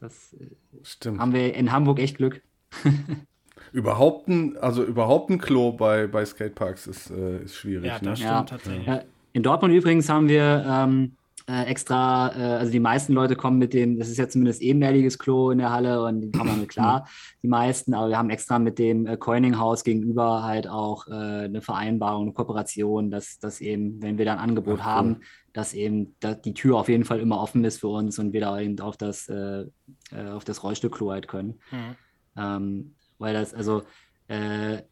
das 0.00 0.34
äh, 0.34 0.46
Stimmt. 0.82 1.20
haben 1.20 1.32
wir 1.32 1.54
in 1.54 1.72
Hamburg 1.72 1.98
echt 1.98 2.16
Glück. 2.16 2.42
überhaupt 3.72 4.28
ein, 4.28 4.56
also 4.56 4.84
überhaupt 4.84 5.30
ein 5.30 5.38
Klo 5.38 5.72
bei, 5.72 6.06
bei 6.06 6.24
Skateparks 6.24 6.86
ist, 6.86 7.10
äh, 7.10 7.42
ist 7.42 7.56
schwierig. 7.56 7.86
Ja, 7.86 7.98
das 7.98 8.02
ne? 8.02 8.16
stimmt 8.16 8.30
ja. 8.30 8.42
tatsächlich. 8.42 8.86
Ja. 8.86 9.02
In 9.32 9.42
Dortmund 9.42 9.74
übrigens 9.74 10.08
haben 10.08 10.28
wir 10.28 10.64
ähm, 10.66 11.16
äh, 11.48 11.64
extra, 11.64 12.30
äh, 12.36 12.58
also 12.58 12.70
die 12.70 12.78
meisten 12.78 13.14
Leute 13.14 13.34
kommen 13.34 13.58
mit 13.58 13.72
dem, 13.72 13.98
das 13.98 14.10
ist 14.10 14.18
ja 14.18 14.28
zumindest 14.28 14.60
ebenmäßiges 14.60 15.18
Klo 15.18 15.50
in 15.50 15.58
der 15.58 15.70
Halle 15.70 16.04
und 16.04 16.20
die 16.20 16.30
kommen 16.30 16.50
damit 16.50 16.68
klar, 16.68 17.08
die 17.42 17.48
meisten, 17.48 17.94
aber 17.94 18.10
wir 18.10 18.18
haben 18.18 18.28
extra 18.28 18.58
mit 18.58 18.78
dem 18.78 19.06
äh, 19.06 19.16
Coining-Haus 19.16 19.82
gegenüber 19.82 20.42
halt 20.42 20.68
auch 20.68 21.06
äh, 21.08 21.12
eine 21.12 21.62
Vereinbarung, 21.62 22.24
eine 22.24 22.32
Kooperation, 22.32 23.10
dass, 23.10 23.38
dass 23.38 23.62
eben, 23.62 24.02
wenn 24.02 24.18
wir 24.18 24.26
da 24.26 24.34
ein 24.34 24.38
Angebot 24.38 24.80
Ach, 24.82 24.86
haben, 24.86 25.08
cool. 25.08 25.20
dass 25.54 25.72
eben 25.72 26.14
dass 26.20 26.42
die 26.42 26.52
Tür 26.52 26.76
auf 26.76 26.90
jeden 26.90 27.04
Fall 27.04 27.18
immer 27.18 27.40
offen 27.40 27.64
ist 27.64 27.80
für 27.80 27.88
uns 27.88 28.18
und 28.18 28.34
wir 28.34 28.42
da 28.42 28.60
eben 28.60 28.78
auf 28.80 28.98
das, 28.98 29.28
äh, 29.28 29.64
äh, 30.12 30.28
auf 30.30 30.44
das 30.44 30.62
Rollstuhlklo 30.62 31.12
halt 31.12 31.28
können. 31.28 31.60
Mhm. 31.70 31.96
Ähm, 32.36 32.94
weil 33.16 33.32
das, 33.32 33.54
also, 33.54 33.84
äh, 34.28 34.82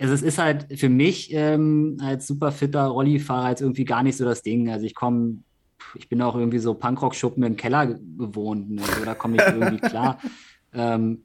also 0.00 0.12
es 0.12 0.22
ist 0.22 0.38
halt 0.38 0.78
für 0.78 0.88
mich 0.88 1.32
ähm, 1.32 1.98
als 2.00 2.26
super 2.26 2.50
fitter 2.50 2.86
Rollifahrer 2.86 3.50
jetzt 3.50 3.62
irgendwie 3.62 3.84
gar 3.84 4.02
nicht 4.02 4.16
so 4.16 4.24
das 4.24 4.42
Ding. 4.42 4.68
Also 4.68 4.84
ich 4.84 4.94
komme, 4.94 5.44
ich 5.94 6.08
bin 6.08 6.22
auch 6.22 6.34
irgendwie 6.34 6.58
so 6.58 6.74
Punkrock-Schuppen 6.74 7.42
im 7.42 7.56
Keller 7.56 7.86
gewohnt. 7.86 8.70
Ne? 8.70 8.82
Also 8.82 9.04
da 9.04 9.14
komme 9.14 9.36
ich 9.36 9.42
irgendwie 9.42 9.78
klar. 9.88 10.18
Ähm, 10.72 11.24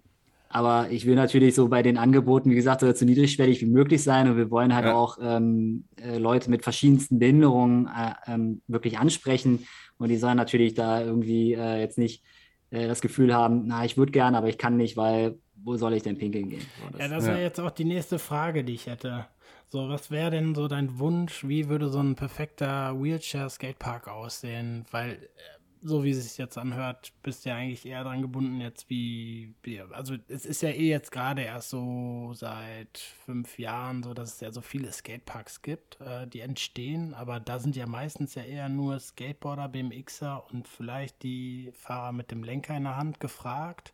aber 0.50 0.90
ich 0.90 1.06
will 1.06 1.16
natürlich 1.16 1.54
so 1.54 1.68
bei 1.68 1.84
den 1.84 1.98
Angeboten, 1.98 2.50
wie 2.50 2.56
gesagt, 2.56 2.82
so 2.82 3.06
niedrigschwellig 3.06 3.62
wie 3.62 3.66
möglich 3.66 4.04
sein. 4.04 4.30
Und 4.30 4.38
wir 4.38 4.52
wollen 4.52 4.74
halt 4.74 4.86
ja. 4.86 4.94
auch 4.94 5.18
ähm, 5.22 5.86
äh, 5.98 6.18
Leute 6.18 6.50
mit 6.50 6.64
verschiedensten 6.64 7.20
Behinderungen 7.20 7.88
äh, 7.88 8.14
ähm, 8.32 8.62
wirklich 8.68 8.98
ansprechen. 8.98 9.68
Und 9.98 10.10
die 10.10 10.18
sollen 10.18 10.38
natürlich 10.38 10.74
da 10.74 11.02
irgendwie 11.02 11.54
äh, 11.54 11.80
jetzt 11.80 11.98
nicht 11.98 12.24
äh, 12.70 12.88
das 12.88 13.02
Gefühl 13.02 13.34
haben, 13.34 13.64
na, 13.68 13.86
ich 13.86 13.98
würde 13.98 14.12
gerne, 14.12 14.38
aber 14.38 14.48
ich 14.48 14.58
kann 14.58 14.78
nicht, 14.78 14.98
weil 14.98 15.38
wo 15.62 15.78
soll 15.78 15.94
ich 15.94 16.04
denn 16.04 16.18
pinkeln 16.18 16.50
gehen? 16.50 16.62
So, 16.62 16.92
das 16.92 17.02
ja, 17.02 17.08
das 17.08 17.26
wäre 17.26 17.38
ja. 17.38 17.44
jetzt 17.44 17.60
auch 17.60 17.72
die 17.72 17.86
nächste 17.86 18.20
Frage, 18.20 18.64
die 18.64 18.74
ich 18.74 18.88
hätte. 18.88 19.26
So, 19.70 19.90
was 19.90 20.12
wäre 20.12 20.32
denn 20.32 20.56
so 20.56 20.68
dein 20.68 21.00
Wunsch? 21.00 21.44
Wie 21.44 21.68
würde 21.70 21.90
so 21.90 22.00
ein 22.00 22.16
perfekter 22.16 23.02
Wheelchair-Skatepark 23.02 24.08
aussehen? 24.08 24.86
Weil, 24.92 25.14
äh, 25.14 25.28
so 25.82 26.04
wie 26.04 26.12
es 26.12 26.24
sich 26.24 26.38
jetzt 26.38 26.58
anhört, 26.58 27.14
bist 27.24 27.46
du 27.46 27.50
ja 27.50 27.58
eigentlich 27.58 27.86
eher 27.86 28.04
dran 28.04 28.22
gebunden 28.22 28.62
jetzt 28.62 28.90
wie, 28.90 29.54
also 29.92 30.16
es 30.28 30.46
ist 30.46 30.62
ja 30.62 30.70
eh 30.70 30.90
jetzt 30.90 31.12
gerade 31.12 31.44
erst 31.44 31.70
so 31.70 32.32
seit 32.34 32.98
fünf 32.98 33.60
Jahren 33.60 34.02
so, 34.02 34.14
dass 34.14 34.36
es 34.36 34.40
ja 34.40 34.52
so 34.52 34.62
viele 34.62 34.92
Skateparks 34.92 35.62
gibt, 35.62 36.00
äh, 36.02 36.26
die 36.28 36.40
entstehen, 36.40 37.14
aber 37.14 37.40
da 37.40 37.60
sind 37.60 37.76
ja 37.76 37.86
meistens 37.86 38.34
ja 38.34 38.44
eher 38.44 38.70
nur 38.70 39.00
Skateboarder, 39.00 39.68
BMXer 39.70 40.44
und 40.52 40.68
vielleicht 40.68 41.22
die 41.22 41.72
Fahrer 41.76 42.14
mit 42.14 42.32
dem 42.32 42.44
Lenker 42.44 42.76
in 42.76 42.86
der 42.86 42.98
Hand 42.98 43.20
gefragt 43.20 43.94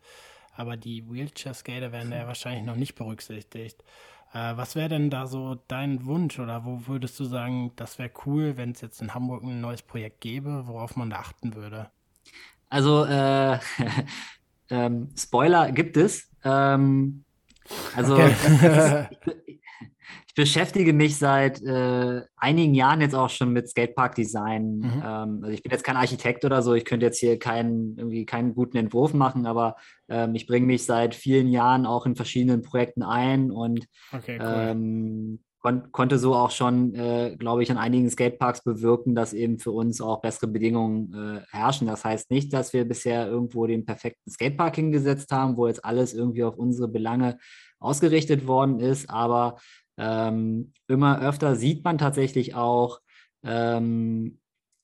aber 0.56 0.78
die 0.78 1.10
Wheelchair-Skater 1.10 1.92
werden 1.92 2.12
ja 2.12 2.28
wahrscheinlich 2.28 2.66
noch 2.66 2.76
nicht 2.76 2.96
berücksichtigt. 2.96 3.84
Äh, 4.34 4.56
was 4.56 4.76
wäre 4.76 4.90
denn 4.90 5.10
da 5.10 5.28
so 5.28 5.56
dein 5.68 6.06
Wunsch 6.06 6.40
oder 6.40 6.64
wo 6.66 6.88
würdest 6.88 7.20
du 7.20 7.26
sagen, 7.26 7.74
das 7.76 8.00
wäre 8.00 8.12
cool, 8.26 8.56
wenn 8.58 8.72
es 8.72 8.82
jetzt 8.82 9.02
in 9.02 9.14
Hamburg 9.14 9.44
ein 9.44 9.60
neues 9.60 9.82
Projekt 9.82 10.22
gäbe, 10.22 10.68
worauf 10.68 10.96
man 10.96 11.10
da 11.10 11.18
achten 11.18 11.56
würde? 11.56 11.92
Also, 12.70 13.06
äh, 13.06 13.60
ähm, 14.70 15.10
Spoiler 15.18 15.72
gibt 15.74 15.98
es. 15.98 16.30
Ähm, 16.46 17.26
also, 17.96 18.16
okay. 18.16 19.08
ich 19.46 19.61
beschäftige 20.36 20.94
mich 20.94 21.18
seit 21.18 21.62
äh, 21.62 22.22
einigen 22.38 22.74
Jahren 22.74 23.02
jetzt 23.02 23.16
auch 23.16 23.30
schon 23.30 23.52
mit 23.54 23.70
Skatepark-Design. 23.70 24.78
Mhm. 24.78 25.04
Ähm, 25.06 25.40
also 25.42 25.48
ich 25.48 25.64
bin 25.64 25.72
jetzt 25.72 25.84
kein 25.84 25.98
Architekt 25.98 26.46
oder 26.46 26.62
so, 26.62 26.74
ich 26.74 26.86
könnte 26.86 27.06
jetzt 27.06 27.20
hier 27.20 27.40
keinen, 27.40 27.98
irgendwie 27.98 28.26
keinen 28.26 28.54
guten 28.54 28.78
Entwurf 28.78 29.14
machen, 29.14 29.46
aber 29.46 29.76
ähm, 30.10 30.36
ich 30.36 30.48
bringe 30.48 30.66
mich 30.66 30.86
seit 30.86 31.16
vielen 31.16 31.48
Jahren 31.48 31.86
auch 31.86 32.06
in 32.06 32.16
verschiedenen 32.16 32.62
Projekten 32.62 33.04
ein 33.04 33.52
und 33.52 33.86
okay, 34.14 34.40
cool. 34.40 34.48
ähm, 34.48 35.40
kon 35.62 35.92
konnte 35.92 36.18
so 36.18 36.34
auch 36.34 36.52
schon, 36.52 36.96
äh, 36.96 37.36
glaube 37.38 37.62
ich, 37.64 37.72
an 37.72 37.78
einigen 37.78 38.10
Skateparks 38.10 38.64
bewirken, 38.64 39.14
dass 39.14 39.34
eben 39.34 39.60
für 39.60 39.72
uns 39.72 40.02
auch 40.02 40.22
bessere 40.22 40.48
Bedingungen 40.48 41.14
äh, 41.14 41.56
herrschen. 41.56 41.88
Das 41.88 42.04
heißt 42.04 42.32
nicht, 42.32 42.52
dass 42.52 42.74
wir 42.74 42.86
bisher 42.86 43.28
irgendwo 43.28 43.68
den 43.68 43.86
perfekten 43.86 44.32
Skatepark 44.32 44.76
hingesetzt 44.76 45.32
haben, 45.32 45.58
wo 45.58 45.68
jetzt 45.68 45.86
alles 45.86 46.14
irgendwie 46.14 46.44
auf 46.44 46.58
unsere 46.58 46.88
Belange 46.88 47.38
ausgerichtet 47.80 48.48
worden 48.48 48.80
ist, 48.80 49.10
aber 49.10 49.58
ähm, 49.98 50.74
immer 50.88 51.22
öfter 51.22 51.56
sieht 51.56 51.84
man 51.84 51.98
tatsächlich 51.98 52.56
auch, 52.56 53.00
ähm, 53.44 54.40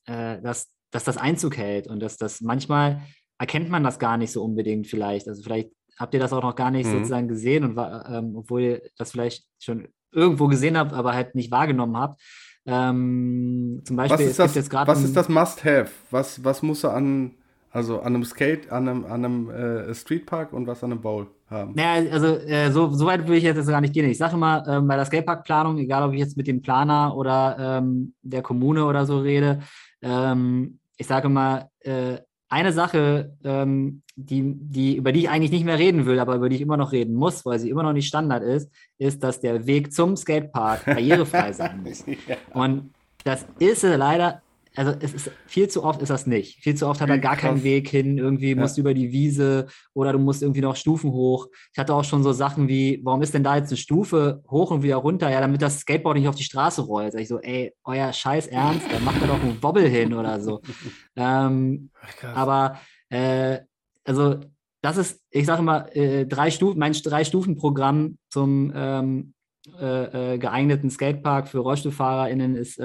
äh, 0.06 0.42
dass, 0.42 0.72
dass 0.92 1.04
das 1.04 1.18
Einzug 1.18 1.58
hält 1.58 1.88
und 1.88 2.00
dass 2.02 2.18
das 2.18 2.42
manchmal 2.42 3.02
erkennt 3.40 3.70
man 3.70 3.84
das 3.84 4.00
gar 4.00 4.18
nicht 4.18 4.32
so 4.32 4.44
unbedingt 4.44 4.88
vielleicht. 4.88 5.28
Also 5.28 5.44
vielleicht 5.44 5.72
habt 5.98 6.14
ihr 6.14 6.20
das 6.20 6.34
auch 6.34 6.44
noch 6.44 6.56
gar 6.56 6.72
nicht 6.72 6.88
mhm. 6.88 6.94
sozusagen 6.94 7.28
gesehen 7.28 7.64
und 7.64 7.78
ähm, 7.78 8.36
obwohl 8.36 8.62
ihr 8.62 8.82
das 8.98 9.12
vielleicht 9.12 9.46
schon 9.60 9.88
irgendwo 10.12 10.48
gesehen 10.48 10.78
habt, 10.78 10.94
aber 10.94 11.14
halt 11.14 11.36
nicht 11.36 11.52
wahrgenommen 11.52 11.98
habt. 11.98 12.22
Ähm, 12.66 13.82
zum 13.86 13.96
Beispiel, 13.96 14.26
was 14.26 14.32
ist 14.32 14.40
das, 14.40 14.56
jetzt 14.56 14.74
Was 14.74 15.04
ist 15.04 15.16
das 15.16 15.30
Must-Have? 15.30 15.90
Was, 16.12 16.44
was 16.44 16.62
muss 16.62 16.84
er 16.84 16.94
an, 16.94 17.38
also 17.72 18.00
an 18.00 18.16
einem 18.16 18.24
Skate, 18.24 18.72
an 18.72 18.88
einem, 18.88 19.06
an 19.06 19.26
einem 19.26 19.50
äh, 19.50 19.94
Streetpark 19.94 20.54
und 20.54 20.68
was 20.68 20.84
an 20.84 20.92
einem 20.92 21.02
Bowl? 21.02 21.28
haben. 21.50 21.74
Naja, 21.76 22.12
also 22.12 22.28
äh, 22.28 22.72
so, 22.72 22.90
so 22.92 23.06
weit 23.06 23.22
würde 23.22 23.38
ich 23.38 23.44
jetzt 23.44 23.68
gar 23.68 23.82
nicht 23.82 23.94
gehen. 23.94 24.10
Ich 24.10 24.18
sage 24.18 24.36
immer, 24.36 24.66
ähm, 24.68 24.88
bei 24.88 24.96
der 24.96 25.06
Skateparkplanung, 25.06 25.78
egal 25.78 26.04
ob 26.04 26.14
ich 26.14 26.20
jetzt 26.20 26.38
mit 26.38 26.48
dem 26.48 26.62
Planer 26.62 27.16
oder 27.16 27.80
ähm, 27.80 28.14
der 28.22 28.42
Kommune 28.42 28.86
oder 28.86 29.06
so 29.06 29.20
rede, 29.20 29.60
ähm, 30.02 30.80
ich 30.98 31.08
sage 31.08 31.28
immer, 31.28 31.70
äh, 31.80 32.18
eine 32.50 32.72
Sache, 32.72 33.34
ähm, 33.44 34.02
die, 34.16 34.54
die, 34.56 34.96
über 34.96 35.12
die 35.12 35.22
ich 35.22 35.30
eigentlich 35.30 35.52
nicht 35.52 35.66
mehr 35.66 35.78
reden 35.78 36.06
will, 36.06 36.20
aber 36.20 36.36
über 36.36 36.50
die 36.50 36.56
ich 36.56 36.62
immer 36.62 36.78
noch 36.78 36.92
reden 36.92 37.14
muss, 37.14 37.46
weil 37.46 37.60
sie 37.60 37.70
immer 37.70 37.84
noch 37.84 37.94
nicht 37.94 38.08
Standard 38.08 38.42
ist, 38.42 38.72
ist, 38.98 39.24
dass 39.24 39.40
der 39.40 39.68
Weg 39.68 39.94
zum 39.94 40.16
Skatepark 40.16 40.86
barrierefrei 40.86 41.54
sein 41.54 41.84
muss. 41.84 42.04
ja. 42.06 42.38
Und 42.54 42.94
das 43.24 43.46
ist 43.60 43.84
leider 43.84 44.42
also 44.78 44.94
es 45.00 45.14
ist 45.16 45.32
viel 45.48 45.68
zu 45.70 45.84
oft 45.84 46.04
ist 46.04 46.10
das 46.10 46.28
nicht. 46.28 46.62
Viel 46.62 46.76
zu 46.76 46.88
oft 46.88 47.02
hat 47.02 47.10
er 47.10 47.18
gar 47.18 47.36
keinen 47.36 47.64
Weg 47.64 47.90
hin, 47.90 48.20
irgendwie 48.20 48.52
ja. 48.52 48.56
musst 48.56 48.78
du 48.78 48.82
über 48.82 48.94
die 48.94 49.12
Wiese 49.12 49.66
oder 49.96 50.14
du 50.14 50.20
musst 50.20 50.44
irgendwie 50.44 50.62
noch 50.62 50.76
Stufen 50.76 51.12
hoch. 51.12 51.48
Ich 51.74 51.80
hatte 51.80 51.96
auch 51.96 52.04
schon 52.04 52.22
so 52.22 52.32
Sachen 52.32 52.68
wie, 52.68 53.02
warum 53.04 53.24
ist 53.24 53.34
denn 53.34 53.44
da 53.44 53.56
jetzt 53.56 53.70
eine 53.70 53.78
Stufe 53.78 54.44
hoch 54.48 54.70
und 54.70 54.84
wieder 54.84 54.98
runter? 54.98 55.32
Ja, 55.32 55.42
damit 55.42 55.64
das 55.64 55.80
Skateboard 55.80 56.18
nicht 56.18 56.28
auf 56.28 56.36
die 56.36 56.44
Straße 56.44 56.84
rollt. 56.84 57.14
Sag 57.14 57.22
ich 57.22 57.28
so, 57.28 57.40
ey, 57.40 57.74
euer 57.86 58.14
Scheiß 58.14 58.46
Ernst, 58.48 58.86
dann 58.92 59.04
macht 59.04 59.20
er 59.20 59.28
doch 59.30 59.42
einen 59.42 59.62
Wobbel 59.64 59.90
hin 59.90 60.14
oder 60.14 60.40
so. 60.40 60.62
ähm, 61.16 61.90
aber 62.36 62.80
äh, 63.10 63.62
also 64.04 64.36
das 64.84 64.98
ist, 64.98 65.24
ich 65.32 65.48
sage 65.48 65.62
immer, 65.62 65.96
äh, 65.96 66.28
drei 66.28 66.52
Stufen, 66.52 66.78
mein 66.78 66.94
Drei-Stufen-Programm 66.94 68.20
zum 68.30 68.72
ähm, 68.76 69.34
äh, 69.82 70.36
äh 70.36 70.38
geeigneten 70.38 70.92
Skatepark 70.92 71.48
für 71.48 71.60
RollstuhlfahrerInnen 71.60 72.56
ist 72.56 72.80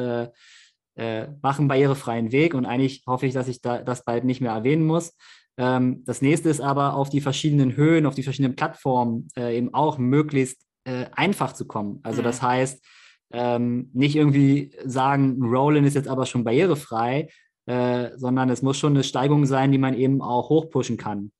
äh, 0.96 1.28
machen 1.42 1.68
barrierefreien 1.68 2.32
Weg 2.32 2.54
und 2.54 2.66
eigentlich 2.66 3.02
hoffe 3.06 3.26
ich, 3.26 3.34
dass 3.34 3.48
ich 3.48 3.60
da, 3.60 3.82
das 3.82 4.04
bald 4.04 4.24
nicht 4.24 4.40
mehr 4.40 4.52
erwähnen 4.52 4.84
muss. 4.84 5.16
Ähm, 5.56 6.02
das 6.04 6.22
nächste 6.22 6.48
ist 6.48 6.60
aber 6.60 6.94
auf 6.94 7.10
die 7.10 7.20
verschiedenen 7.20 7.76
Höhen, 7.76 8.06
auf 8.06 8.14
die 8.14 8.22
verschiedenen 8.22 8.56
Plattformen 8.56 9.28
äh, 9.36 9.56
eben 9.56 9.72
auch 9.74 9.98
möglichst 9.98 10.62
äh, 10.84 11.06
einfach 11.12 11.52
zu 11.52 11.66
kommen. 11.66 12.00
Also 12.02 12.20
mhm. 12.20 12.24
das 12.24 12.42
heißt, 12.42 12.84
ähm, 13.32 13.90
nicht 13.94 14.16
irgendwie 14.16 14.72
sagen, 14.84 15.42
Rollen 15.42 15.84
ist 15.84 15.94
jetzt 15.94 16.08
aber 16.08 16.26
schon 16.26 16.44
barrierefrei, 16.44 17.28
äh, 17.66 18.10
sondern 18.16 18.50
es 18.50 18.62
muss 18.62 18.78
schon 18.78 18.94
eine 18.94 19.04
Steigung 19.04 19.46
sein, 19.46 19.72
die 19.72 19.78
man 19.78 19.94
eben 19.94 20.20
auch 20.20 20.48
hochpushen 20.48 20.96
kann. 20.96 21.32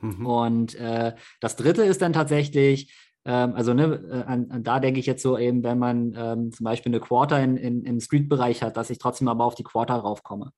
Mhm. 0.00 0.26
Und 0.26 0.74
äh, 0.76 1.14
das 1.40 1.56
dritte 1.56 1.82
ist 1.82 2.02
dann 2.02 2.12
tatsächlich, 2.12 2.94
ähm, 3.24 3.54
also 3.54 3.72
ne, 3.72 4.00
äh, 4.10 4.22
an, 4.30 4.50
an, 4.50 4.62
da 4.62 4.80
denke 4.80 5.00
ich 5.00 5.06
jetzt 5.06 5.22
so 5.22 5.38
eben, 5.38 5.62
wenn 5.62 5.78
man 5.78 6.14
ähm, 6.16 6.52
zum 6.52 6.64
Beispiel 6.64 6.90
eine 6.90 7.00
Quarter 7.00 7.42
in, 7.42 7.56
in, 7.56 7.84
im 7.84 8.00
Street-Bereich 8.00 8.62
hat, 8.62 8.76
dass 8.76 8.90
ich 8.90 8.98
trotzdem 8.98 9.28
aber 9.28 9.44
auf 9.44 9.54
die 9.54 9.64
Quarter 9.64 9.94
raufkomme. 9.94 10.52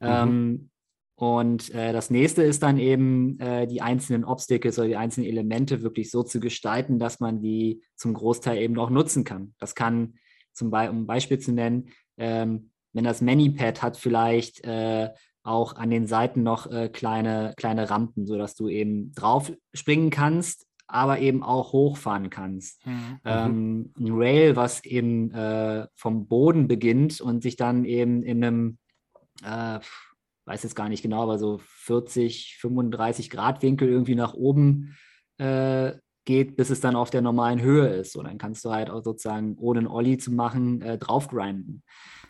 Mhm. 0.00 0.06
Ähm, 0.08 0.70
und 1.14 1.72
äh, 1.74 1.92
das 1.92 2.10
nächste 2.10 2.42
ist 2.42 2.62
dann 2.62 2.78
eben, 2.78 3.38
äh, 3.38 3.66
die 3.66 3.80
einzelnen 3.80 4.24
Obstacles 4.24 4.78
oder 4.78 4.88
die 4.88 4.96
einzelnen 4.96 5.28
Elemente 5.28 5.82
wirklich 5.82 6.10
so 6.10 6.22
zu 6.22 6.40
gestalten, 6.40 6.98
dass 6.98 7.20
man 7.20 7.40
die 7.40 7.82
zum 7.96 8.14
Großteil 8.14 8.58
eben 8.58 8.78
auch 8.78 8.90
nutzen 8.90 9.24
kann. 9.24 9.54
Das 9.58 9.74
kann 9.74 10.14
zum 10.52 10.70
Beispiel, 10.70 10.90
um 10.90 11.02
ein 11.02 11.06
Beispiel 11.06 11.38
zu 11.38 11.52
nennen, 11.52 11.90
ähm, 12.18 12.70
wenn 12.92 13.04
das 13.04 13.22
Manypad 13.22 13.82
hat 13.82 13.96
vielleicht 13.96 14.64
äh, 14.64 15.10
auch 15.44 15.76
an 15.76 15.90
den 15.90 16.06
Seiten 16.06 16.42
noch 16.42 16.70
äh, 16.70 16.88
kleine, 16.88 17.54
kleine 17.56 17.88
Rampen, 17.88 18.26
sodass 18.26 18.54
du 18.54 18.68
eben 18.68 19.12
drauf 19.12 19.52
springen 19.72 20.10
kannst 20.10 20.66
aber 20.92 21.20
eben 21.20 21.42
auch 21.42 21.72
hochfahren 21.72 22.28
kannst. 22.28 22.84
Mhm. 22.86 23.18
Ähm, 23.24 23.92
ein 23.98 24.12
Rail, 24.12 24.56
was 24.56 24.84
eben 24.84 25.32
äh, 25.32 25.86
vom 25.94 26.28
Boden 26.28 26.68
beginnt 26.68 27.20
und 27.20 27.42
sich 27.42 27.56
dann 27.56 27.86
eben 27.86 28.22
in 28.22 28.44
einem, 28.44 28.78
äh, 29.42 29.80
weiß 30.44 30.62
jetzt 30.64 30.76
gar 30.76 30.90
nicht 30.90 31.02
genau, 31.02 31.22
aber 31.22 31.38
so 31.38 31.60
40, 31.62 32.58
35 32.60 33.30
Grad 33.30 33.62
Winkel 33.62 33.88
irgendwie 33.88 34.14
nach 34.14 34.34
oben 34.34 34.94
äh, 35.38 35.92
geht, 36.26 36.56
bis 36.56 36.68
es 36.68 36.80
dann 36.80 36.94
auf 36.94 37.08
der 37.08 37.22
normalen 37.22 37.62
Höhe 37.62 37.88
ist. 37.88 38.12
So, 38.12 38.22
dann 38.22 38.36
kannst 38.36 38.62
du 38.64 38.70
halt 38.70 38.90
auch 38.90 39.02
sozusagen, 39.02 39.56
ohne 39.56 39.80
einen 39.80 39.88
Ollie 39.88 40.18
zu 40.18 40.30
machen, 40.30 40.82
äh, 40.82 40.98
drauf 40.98 41.28
grinden. 41.28 41.82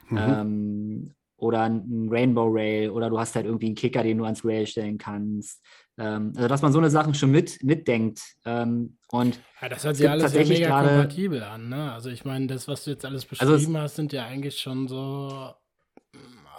Mhm. 0.08 0.18
Ähm, 0.18 1.14
oder 1.36 1.62
ein 1.62 2.06
Rainbow 2.08 2.46
Rail 2.48 2.90
oder 2.90 3.10
du 3.10 3.18
hast 3.18 3.34
halt 3.34 3.46
irgendwie 3.46 3.66
einen 3.66 3.74
Kicker, 3.74 4.04
den 4.04 4.18
du 4.18 4.24
ans 4.24 4.44
Rail 4.44 4.64
stellen 4.68 4.98
kannst. 4.98 5.60
Ähm, 6.02 6.32
also 6.34 6.48
dass 6.48 6.62
man 6.62 6.72
so 6.72 6.78
eine 6.78 6.90
Sachen 6.90 7.14
schon 7.14 7.30
mit, 7.30 7.62
mitdenkt. 7.62 8.20
Ähm, 8.44 8.98
und 9.10 9.40
ja, 9.60 9.68
das 9.68 9.84
hört 9.84 9.96
sich 9.96 10.10
alles 10.10 10.34
ja 10.34 10.44
mega 10.44 10.68
grade, 10.68 10.88
kompatibel 10.88 11.42
an. 11.44 11.68
Ne? 11.68 11.92
Also 11.92 12.10
ich 12.10 12.24
meine, 12.24 12.48
das, 12.48 12.66
was 12.66 12.82
du 12.84 12.90
jetzt 12.90 13.04
alles 13.04 13.24
beschrieben 13.24 13.52
also 13.52 13.78
hast, 13.78 13.96
sind 13.96 14.12
ja 14.12 14.26
eigentlich 14.26 14.58
schon 14.58 14.88
so 14.88 15.54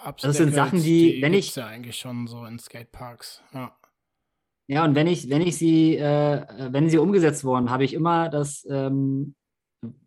Abstecker, 0.02 0.30
Das 0.30 0.38
sind 0.38 0.54
Sachen, 0.54 0.82
die, 0.82 1.16
die 1.16 1.22
wenn 1.22 1.34
ich 1.34 1.54
ja 1.56 1.68
eigentlich 1.68 1.98
schon 1.98 2.28
so 2.28 2.46
in 2.46 2.58
Skateparks. 2.58 3.42
Ja. 3.54 3.76
Ja, 4.68 4.86
und 4.86 4.96
wenn 4.96 5.08
ich, 5.08 5.30
wenn 5.30 5.42
ich 5.42 5.58
sie, 5.58 5.98
äh, 5.98 6.46
wenn 6.72 6.90
sie 6.90 6.98
umgesetzt 6.98 7.44
wurden, 7.44 7.70
habe 7.70 7.84
ich 7.84 7.94
immer 7.94 8.30
das 8.30 8.66
ähm, 8.70 9.36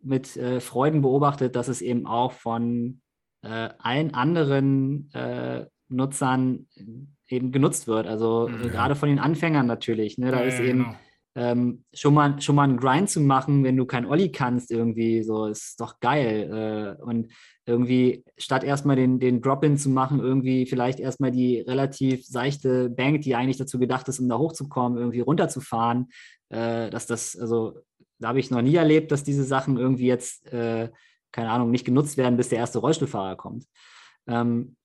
mit 0.01 0.35
äh, 0.35 0.59
Freuden 0.59 1.03
beobachtet, 1.03 1.55
dass 1.55 1.67
es 1.67 1.81
eben 1.81 2.07
auch 2.07 2.31
von 2.31 3.01
äh, 3.43 3.69
allen 3.77 4.15
anderen 4.15 5.11
äh, 5.13 5.67
Nutzern 5.89 6.67
eben 7.29 7.51
genutzt 7.51 7.87
wird. 7.87 8.07
Also 8.07 8.47
mhm. 8.49 8.69
gerade 8.69 8.95
von 8.95 9.09
den 9.09 9.19
Anfängern 9.19 9.67
natürlich. 9.67 10.17
Ne? 10.17 10.31
Da 10.31 10.41
ja, 10.41 10.45
ist 10.45 10.59
eben 10.59 10.83
genau. 10.83 10.95
ähm, 11.35 11.83
schon, 11.93 12.13
mal, 12.13 12.41
schon 12.41 12.55
mal 12.55 12.63
einen 12.63 12.77
Grind 12.77 13.09
zu 13.09 13.21
machen, 13.21 13.63
wenn 13.63 13.77
du 13.77 13.85
kein 13.85 14.05
Olli 14.05 14.31
kannst, 14.31 14.71
irgendwie 14.71 15.23
so, 15.23 15.45
ist 15.45 15.79
doch 15.79 15.99
geil. 15.99 16.97
Äh, 16.99 17.03
und 17.03 17.31
irgendwie 17.65 18.23
statt 18.37 18.63
erstmal 18.63 18.95
den, 18.95 19.19
den 19.19 19.41
Drop-In 19.41 19.77
zu 19.77 19.89
machen, 19.89 20.19
irgendwie 20.19 20.65
vielleicht 20.65 20.99
erstmal 20.99 21.31
die 21.31 21.59
relativ 21.59 22.25
seichte 22.25 22.89
Bank, 22.89 23.21
die 23.21 23.35
eigentlich 23.35 23.57
dazu 23.57 23.77
gedacht 23.77 24.07
ist, 24.07 24.19
um 24.19 24.29
da 24.29 24.37
hochzukommen, 24.37 24.97
irgendwie 24.97 25.19
runterzufahren. 25.19 26.07
Äh, 26.49 26.89
dass 26.89 27.07
das, 27.07 27.37
also 27.37 27.79
da 28.19 28.29
habe 28.29 28.39
ich 28.39 28.51
noch 28.51 28.61
nie 28.61 28.75
erlebt, 28.75 29.11
dass 29.11 29.23
diese 29.23 29.43
Sachen 29.43 29.77
irgendwie 29.77 30.07
jetzt, 30.07 30.51
äh, 30.51 30.89
keine 31.31 31.49
Ahnung, 31.49 31.71
nicht 31.71 31.85
genutzt 31.85 32.17
werden, 32.17 32.37
bis 32.37 32.49
der 32.49 32.59
erste 32.59 32.79
Rollstuhlfahrer 32.79 33.35
kommt. 33.35 33.65
Ähm, 34.27 34.75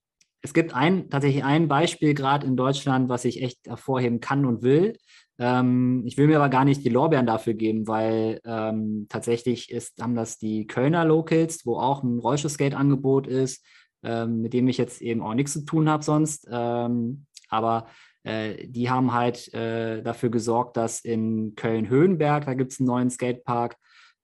es 0.42 0.52
gibt 0.52 0.74
ein, 0.74 1.08
tatsächlich 1.08 1.44
ein 1.44 1.68
Beispiel 1.68 2.14
gerade 2.14 2.46
in 2.46 2.56
Deutschland, 2.56 3.08
was 3.08 3.24
ich 3.24 3.42
echt 3.42 3.66
hervorheben 3.66 4.20
kann 4.20 4.44
und 4.44 4.62
will. 4.62 4.96
Ähm, 5.38 6.02
ich 6.04 6.18
will 6.18 6.26
mir 6.26 6.36
aber 6.36 6.48
gar 6.48 6.64
nicht 6.64 6.84
die 6.84 6.88
Lorbeeren 6.88 7.26
dafür 7.26 7.54
geben, 7.54 7.86
weil 7.86 8.40
ähm, 8.44 9.06
tatsächlich 9.08 9.70
ist, 9.70 10.02
haben 10.02 10.14
das 10.14 10.38
die 10.38 10.66
Kölner 10.66 11.04
Locals, 11.04 11.64
wo 11.64 11.78
auch 11.78 12.02
ein 12.02 12.18
Rollstuhlskate-Angebot 12.18 13.26
ist, 13.26 13.64
ähm, 14.02 14.42
mit 14.42 14.52
dem 14.52 14.68
ich 14.68 14.78
jetzt 14.78 15.00
eben 15.00 15.22
auch 15.22 15.34
nichts 15.34 15.52
zu 15.52 15.64
tun 15.64 15.88
habe 15.88 16.02
sonst. 16.02 16.48
Ähm, 16.50 17.26
aber 17.48 17.86
äh, 18.24 18.66
die 18.66 18.90
haben 18.90 19.12
halt 19.12 19.52
äh, 19.54 20.02
dafür 20.02 20.30
gesorgt, 20.30 20.76
dass 20.76 21.00
in 21.00 21.54
Köln-Höhenberg, 21.54 22.46
da 22.46 22.54
gibt 22.54 22.72
es 22.72 22.80
einen 22.80 22.88
neuen 22.88 23.10
Skatepark, 23.10 23.76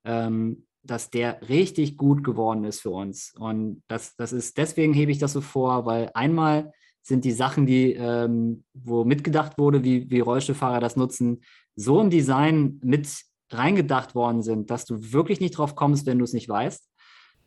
ähm, 0.05 0.68
dass 0.91 1.11
der 1.11 1.41
richtig 1.49 1.97
gut 1.97 2.24
geworden 2.24 2.64
ist 2.64 2.80
für 2.80 2.91
uns. 2.91 3.34
Und 3.39 3.82
das, 3.89 4.16
das 4.16 4.32
ist, 4.32 4.59
deswegen 4.59 4.95
hebe 4.95 5.12
ich 5.12 5.18
das 5.18 5.32
so 5.32 5.41
vor, 5.41 5.86
weil 5.86 6.11
einmal 6.14 6.72
sind 7.03 7.24
die 7.24 7.32
Sachen, 7.32 7.66
die, 7.66 7.93
ähm, 7.93 8.64
wo 8.74 9.05
mitgedacht 9.05 9.59
wurde, 9.59 9.84
wie, 9.84 10.11
wie 10.11 10.20
Rollstuhlfahrer 10.20 10.80
das 10.80 10.97
nutzen, 10.97 11.43
so 11.76 12.01
im 12.01 12.11
Design 12.11 12.80
mit 12.82 13.09
reingedacht 13.51 14.14
worden 14.14 14.43
sind, 14.43 14.70
dass 14.70 14.84
du 14.84 15.12
wirklich 15.12 15.41
nicht 15.41 15.57
drauf 15.57 15.74
kommst, 15.74 16.07
wenn 16.07 16.18
du 16.18 16.24
es 16.24 16.32
nicht 16.32 16.49
weißt. 16.49 16.89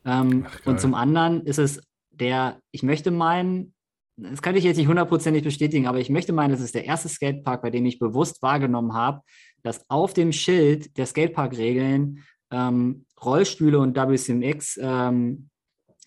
Ähm, 0.06 0.48
Ach, 0.48 0.66
und 0.66 0.80
zum 0.80 0.96
anderen 0.96 1.46
ist 1.46 1.60
es 1.60 1.82
der, 2.10 2.60
ich 2.72 2.84
möchte 2.84 3.12
meinen, 3.12 3.74
das 4.18 4.42
kann 4.42 4.56
ich 4.56 4.64
jetzt 4.64 4.78
nicht 4.78 4.88
hundertprozentig 4.88 5.44
bestätigen, 5.44 5.88
aber 5.88 6.00
ich 6.00 6.10
möchte 6.10 6.34
meinen, 6.34 6.54
es 6.54 6.62
ist 6.62 6.76
der 6.76 6.86
erste 6.86 7.10
Skatepark, 7.10 7.62
bei 7.62 7.70
dem 7.70 7.86
ich 7.86 8.00
bewusst 8.00 8.42
wahrgenommen 8.42 8.94
habe, 8.94 9.22
dass 9.64 9.88
auf 9.90 10.14
dem 10.14 10.32
Schild 10.32 10.98
der 10.98 11.06
Skatepark-Regeln 11.06 12.24
ähm, 12.52 13.06
Rollstühle 13.24 13.80
und 13.80 13.96
WCMX 13.96 14.80
ähm, 14.82 15.50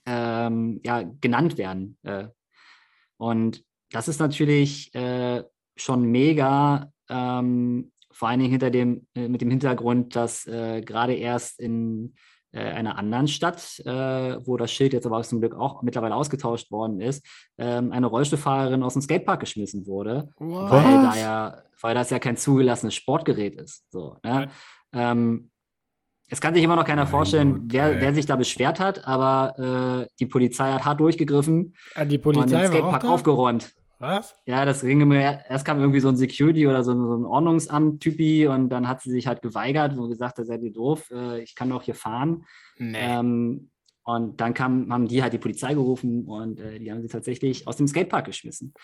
ähm, 0.06 0.80
ja, 0.84 1.02
genannt 1.20 1.58
werden. 1.58 1.98
Äh, 2.02 2.28
und 3.16 3.64
das 3.90 4.08
ist 4.08 4.20
natürlich 4.20 4.94
äh, 4.94 5.44
schon 5.76 6.04
mega, 6.04 6.92
ähm, 7.08 7.92
vor 8.10 8.28
allen 8.28 8.40
Dingen 8.40 8.50
hinter 8.50 8.70
dem, 8.70 9.06
äh, 9.14 9.28
mit 9.28 9.40
dem 9.40 9.50
Hintergrund, 9.50 10.16
dass 10.16 10.46
äh, 10.46 10.82
gerade 10.82 11.14
erst 11.14 11.60
in 11.60 12.14
äh, 12.52 12.60
einer 12.60 12.98
anderen 12.98 13.28
Stadt, 13.28 13.80
äh, 13.80 14.46
wo 14.46 14.56
das 14.56 14.72
Schild 14.72 14.92
jetzt 14.92 15.06
aber 15.06 15.22
zum 15.22 15.40
Glück 15.40 15.54
auch 15.54 15.82
mittlerweile 15.82 16.14
ausgetauscht 16.14 16.70
worden 16.70 17.00
ist, 17.00 17.26
ähm, 17.58 17.92
eine 17.92 18.06
Rollstuhlfahrerin 18.06 18.82
aus 18.82 18.92
dem 18.92 19.02
Skatepark 19.02 19.40
geschmissen 19.40 19.86
wurde, 19.86 20.28
What? 20.38 20.70
weil, 20.70 21.02
da 21.02 21.16
ja, 21.16 21.62
weil 21.80 21.94
das 21.94 22.10
ja 22.10 22.18
kein 22.18 22.36
zugelassenes 22.36 22.94
Sportgerät 22.94 23.60
ist. 23.60 23.84
So, 23.90 24.18
ne? 24.22 24.48
ähm, 24.92 25.50
es 26.28 26.40
kann 26.40 26.54
sich 26.54 26.62
immer 26.62 26.76
noch 26.76 26.84
keiner 26.84 27.06
vorstellen, 27.06 27.62
wer, 27.66 28.00
wer, 28.00 28.14
sich 28.14 28.26
da 28.26 28.36
beschwert 28.36 28.80
hat, 28.80 29.06
aber 29.06 30.04
äh, 30.04 30.14
die 30.18 30.26
Polizei 30.26 30.72
hat 30.72 30.84
hart 30.84 31.00
durchgegriffen 31.00 31.74
ja, 31.94 32.04
die 32.04 32.18
Polizei 32.18 32.42
und 32.42 32.50
den 32.52 32.66
Skatepark 32.66 33.04
aufgeräumt. 33.04 33.74
Was? 33.98 34.34
Ja, 34.44 34.64
das 34.64 34.82
ging 34.82 35.06
mir, 35.06 35.40
erst 35.48 35.64
kam 35.64 35.80
irgendwie 35.80 36.00
so 36.00 36.08
ein 36.08 36.16
Security 36.16 36.66
oder 36.66 36.82
so, 36.82 36.92
so 36.92 37.16
ein 37.16 37.24
Ordnungsamt-Typi 37.24 38.48
und 38.48 38.68
dann 38.68 38.88
hat 38.88 39.02
sie 39.02 39.10
sich 39.10 39.26
halt 39.26 39.40
geweigert 39.40 39.96
und 39.96 40.08
gesagt, 40.08 40.38
da 40.38 40.44
seid 40.44 40.62
ihr 40.62 40.72
doof, 40.72 41.10
äh, 41.10 41.42
ich 41.42 41.54
kann 41.54 41.70
doch 41.70 41.82
hier 41.82 41.94
fahren. 41.94 42.44
Nee. 42.76 42.98
Ähm, 42.98 43.70
und 44.02 44.40
dann 44.40 44.52
kam, 44.52 44.92
haben 44.92 45.08
die 45.08 45.22
halt 45.22 45.32
die 45.32 45.38
Polizei 45.38 45.72
gerufen 45.72 46.26
und 46.26 46.60
äh, 46.60 46.78
die 46.78 46.90
haben 46.90 47.00
sie 47.00 47.08
tatsächlich 47.08 47.66
aus 47.66 47.76
dem 47.76 47.88
Skatepark 47.88 48.26
geschmissen. 48.26 48.74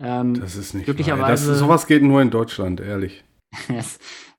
Ähm, 0.00 0.34
das 0.34 0.56
ist 0.56 0.74
nicht 0.74 0.84
glücklicherweise. 0.84 1.50
Das, 1.50 1.58
sowas 1.58 1.86
geht 1.86 2.02
nur 2.02 2.20
in 2.20 2.30
Deutschland, 2.30 2.80
ehrlich. 2.80 3.24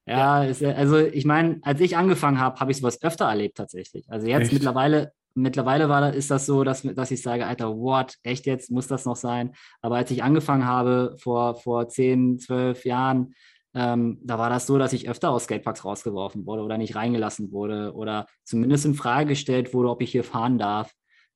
Ja, 0.09 0.43
ist, 0.43 0.63
also 0.63 0.97
ich 0.97 1.23
meine, 1.25 1.59
als 1.61 1.79
ich 1.81 1.95
angefangen 1.95 2.39
habe, 2.39 2.59
habe 2.59 2.71
ich 2.71 2.77
sowas 2.77 3.03
öfter 3.03 3.25
erlebt 3.25 3.57
tatsächlich. 3.57 4.09
Also 4.09 4.25
jetzt 4.25 4.45
echt? 4.45 4.53
mittlerweile, 4.53 5.11
mittlerweile 5.35 5.87
war, 5.87 6.11
ist 6.11 6.31
das 6.31 6.47
so, 6.47 6.63
dass, 6.63 6.81
dass 6.81 7.11
ich 7.11 7.21
sage, 7.21 7.45
Alter, 7.45 7.77
what, 7.77 8.15
echt 8.23 8.47
jetzt, 8.47 8.71
muss 8.71 8.87
das 8.87 9.05
noch 9.05 9.15
sein? 9.15 9.53
Aber 9.81 9.97
als 9.97 10.09
ich 10.09 10.23
angefangen 10.23 10.65
habe, 10.65 11.15
vor, 11.19 11.53
vor 11.55 11.87
10, 11.87 12.39
12 12.39 12.85
Jahren, 12.85 13.35
ähm, 13.75 14.17
da 14.23 14.39
war 14.39 14.49
das 14.49 14.65
so, 14.65 14.79
dass 14.79 14.93
ich 14.93 15.07
öfter 15.07 15.29
aus 15.29 15.43
Skateparks 15.43 15.85
rausgeworfen 15.85 16.47
wurde 16.47 16.63
oder 16.63 16.79
nicht 16.79 16.95
reingelassen 16.95 17.51
wurde 17.51 17.93
oder 17.93 18.25
zumindest 18.43 18.85
in 18.85 18.95
Frage 18.95 19.27
gestellt 19.27 19.75
wurde, 19.75 19.89
ob 19.89 20.01
ich 20.01 20.11
hier 20.11 20.23
fahren 20.23 20.57
darf 20.57 20.91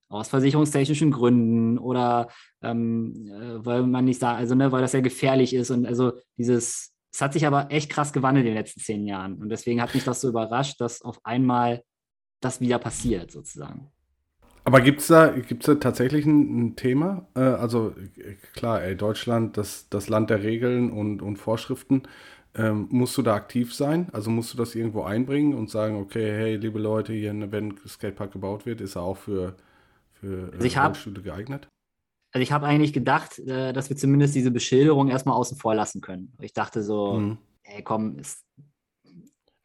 aus 0.09 0.29
versicherungstechnischen 0.29 1.11
Gründen 1.11 1.77
oder 1.77 2.27
ähm, 2.61 3.27
äh, 3.27 3.65
weil 3.65 3.83
man 3.83 4.05
nicht 4.05 4.19
sagt, 4.19 4.39
also 4.39 4.55
ne, 4.55 4.71
weil 4.71 4.81
das 4.81 4.93
ja 4.93 5.01
gefährlich 5.01 5.53
ist 5.55 5.71
und 5.71 5.85
also 5.85 6.13
dieses 6.37 6.92
es 7.13 7.21
hat 7.21 7.33
sich 7.33 7.45
aber 7.45 7.67
echt 7.69 7.91
krass 7.91 8.11
gewandelt 8.11 8.45
in 8.45 8.53
den 8.53 8.57
letzten 8.57 8.79
zehn 8.79 9.05
Jahren. 9.05 9.35
Und 9.35 9.49
deswegen 9.49 9.81
hat 9.81 9.93
mich 9.93 10.03
das 10.03 10.19
so 10.19 10.29
überrascht, 10.29 10.81
dass 10.81 11.03
auf 11.03 11.23
einmal 11.23 11.83
das 12.41 12.59
wieder 12.59 12.79
passiert, 12.79 13.31
sozusagen. 13.31 13.91
Aber 14.63 14.81
gibt 14.81 15.01
es 15.01 15.07
da, 15.07 15.27
gibt's 15.27 15.67
da 15.67 15.75
tatsächlich 15.75 16.25
ein, 16.25 16.59
ein 16.59 16.75
Thema? 16.75 17.27
Äh, 17.35 17.41
also 17.41 17.93
klar, 18.53 18.81
ey, 18.81 18.95
Deutschland, 18.95 19.57
das, 19.57 19.89
das 19.89 20.09
Land 20.09 20.31
der 20.31 20.41
Regeln 20.41 20.91
und, 20.91 21.21
und 21.21 21.37
Vorschriften. 21.37 22.03
Ähm, 22.55 22.87
musst 22.89 23.15
du 23.17 23.21
da 23.21 23.35
aktiv 23.35 23.75
sein? 23.75 24.07
Also 24.11 24.31
musst 24.31 24.53
du 24.53 24.57
das 24.57 24.73
irgendwo 24.73 25.03
einbringen 25.03 25.53
und 25.53 25.69
sagen, 25.69 25.97
okay, 25.97 26.31
hey, 26.31 26.55
liebe 26.55 26.79
Leute, 26.79 27.13
hier, 27.13 27.33
wenn 27.51 27.77
Skatepark 27.87 28.31
gebaut 28.31 28.65
wird, 28.65 28.81
ist 28.81 28.95
er 28.95 29.03
auch 29.03 29.17
für, 29.17 29.55
für 30.13 30.49
also 30.53 30.65
ich 30.65 30.77
hab, 30.77 30.97
geeignet? 31.23 31.67
Also 32.33 32.41
ich 32.41 32.51
habe 32.51 32.65
eigentlich 32.65 32.93
gedacht, 32.93 33.37
äh, 33.39 33.73
dass 33.73 33.89
wir 33.89 33.95
zumindest 33.95 34.33
diese 34.33 34.49
Beschilderung 34.49 35.09
erstmal 35.09 35.35
außen 35.35 35.55
vor 35.57 35.75
lassen 35.75 36.01
können. 36.01 36.33
Ich 36.41 36.53
dachte 36.53 36.81
so, 36.81 37.13
mhm. 37.13 37.37
ey 37.63 37.83
komm, 37.83 38.17
ist, 38.17 38.43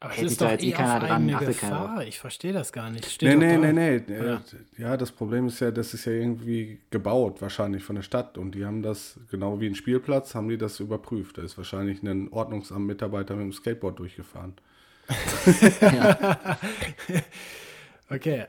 aber 0.00 0.12
hält 0.12 0.28
sich 0.28 0.38
da 0.38 0.50
jetzt 0.52 0.62
eh 0.62 0.72
keiner 0.72 1.00
dran, 1.00 1.34
achtet 1.34 1.58
keiner 1.58 2.04
Ich 2.06 2.20
verstehe 2.20 2.52
das 2.52 2.70
gar 2.72 2.90
nicht. 2.90 3.06
Steht 3.06 3.36
nee, 3.38 3.56
nee, 3.56 3.72
nee, 3.72 4.02
nee, 4.06 4.14
ja. 4.14 4.42
ja, 4.76 4.96
das 4.98 5.10
Problem 5.10 5.46
ist 5.46 5.60
ja, 5.60 5.70
das 5.70 5.94
ist 5.94 6.04
ja 6.04 6.12
irgendwie 6.12 6.82
gebaut, 6.90 7.40
wahrscheinlich 7.40 7.82
von 7.82 7.96
der 7.96 8.02
Stadt. 8.02 8.36
Und 8.36 8.54
die 8.54 8.66
haben 8.66 8.82
das, 8.82 9.18
genau 9.30 9.60
wie 9.60 9.66
ein 9.66 9.74
Spielplatz, 9.74 10.34
haben 10.34 10.50
die 10.50 10.58
das 10.58 10.78
überprüft. 10.78 11.38
Da 11.38 11.42
ist 11.42 11.56
wahrscheinlich 11.56 12.02
ein 12.02 12.30
Ordnungsamt-Mitarbeiter 12.30 13.34
mit 13.34 13.44
dem 13.44 13.52
Skateboard 13.52 13.98
durchgefahren. 13.98 14.54
okay. 18.10 18.44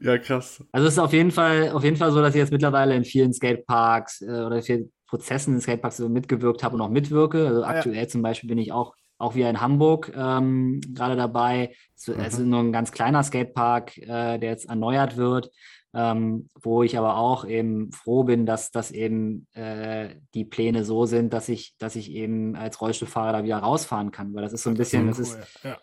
Ja, 0.00 0.18
krass. 0.18 0.64
Also 0.72 0.86
es 0.86 0.94
ist 0.94 0.98
auf 0.98 1.12
jeden 1.12 1.30
Fall, 1.30 1.70
auf 1.70 1.84
jeden 1.84 1.96
Fall 1.96 2.12
so, 2.12 2.20
dass 2.20 2.34
ich 2.34 2.38
jetzt 2.38 2.52
mittlerweile 2.52 2.94
in 2.94 3.04
vielen 3.04 3.32
Skateparks 3.32 4.22
äh, 4.22 4.42
oder 4.44 4.62
vielen 4.62 4.92
Prozessen 5.06 5.54
in 5.54 5.60
Skateparks 5.60 5.96
so 5.96 6.08
mitgewirkt 6.08 6.62
habe 6.62 6.76
und 6.76 6.80
auch 6.82 6.90
mitwirke. 6.90 7.46
Also 7.46 7.64
aktuell 7.64 8.02
ja. 8.02 8.08
zum 8.08 8.22
Beispiel 8.22 8.48
bin 8.48 8.58
ich 8.58 8.72
auch, 8.72 8.94
auch 9.18 9.34
wieder 9.34 9.50
in 9.50 9.60
Hamburg 9.60 10.12
ähm, 10.14 10.80
gerade 10.94 11.16
dabei. 11.16 11.74
Es, 11.96 12.06
mhm. 12.06 12.20
es, 12.20 12.34
ist 12.34 12.40
nur 12.40 12.60
ein 12.60 12.72
ganz 12.72 12.92
kleiner 12.92 13.22
Skatepark, 13.22 13.98
äh, 13.98 14.38
der 14.38 14.50
jetzt 14.50 14.68
erneuert 14.68 15.16
wird. 15.16 15.50
Ähm, 15.94 16.50
wo 16.60 16.82
ich 16.82 16.98
aber 16.98 17.16
auch 17.16 17.46
eben 17.46 17.90
froh 17.92 18.22
bin, 18.22 18.44
dass, 18.44 18.70
dass 18.70 18.90
eben 18.90 19.46
äh, 19.54 20.16
die 20.34 20.44
Pläne 20.44 20.84
so 20.84 21.06
sind, 21.06 21.32
dass 21.32 21.48
ich, 21.48 21.76
dass 21.78 21.96
ich 21.96 22.12
eben 22.12 22.56
als 22.56 22.78
Rollstuhlfahrer 22.82 23.32
da 23.32 23.42
wieder 23.42 23.56
rausfahren 23.56 24.10
kann. 24.10 24.34
Weil 24.34 24.42
das 24.42 24.52
ist 24.52 24.64
so 24.64 24.70
ein 24.70 24.76
bisschen, 24.76 25.06
das 25.06 25.18
ist, 25.18 25.38
ja 25.64 25.78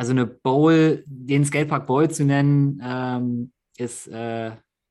also 0.00 0.12
eine 0.12 0.24
Bowl, 0.24 1.04
den 1.06 1.44
Skatepark 1.44 1.86
Bowl 1.86 2.10
zu 2.10 2.24
nennen, 2.24 2.80
ähm, 2.82 3.52
ist, 3.76 4.08
äh, 4.08 4.46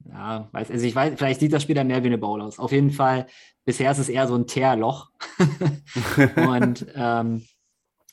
ja, 0.05 0.49
weiß, 0.51 0.69
also 0.69 0.85
ich 0.85 0.93
weiß, 0.93 1.15
vielleicht 1.17 1.39
sieht 1.39 1.51
das 1.51 1.63
später 1.63 1.83
mehr 1.83 2.03
wie 2.03 2.07
eine 2.07 2.19
Bowl 2.19 2.39
aus. 2.39 2.59
Auf 2.59 2.71
jeden 2.71 2.91
Fall, 2.91 3.25
bisher 3.65 3.89
ist 3.89 3.97
es 3.97 4.07
eher 4.07 4.27
so 4.27 4.35
ein 4.35 4.45
Teerloch. 4.45 5.09
und 6.35 6.85
ähm, 6.93 7.43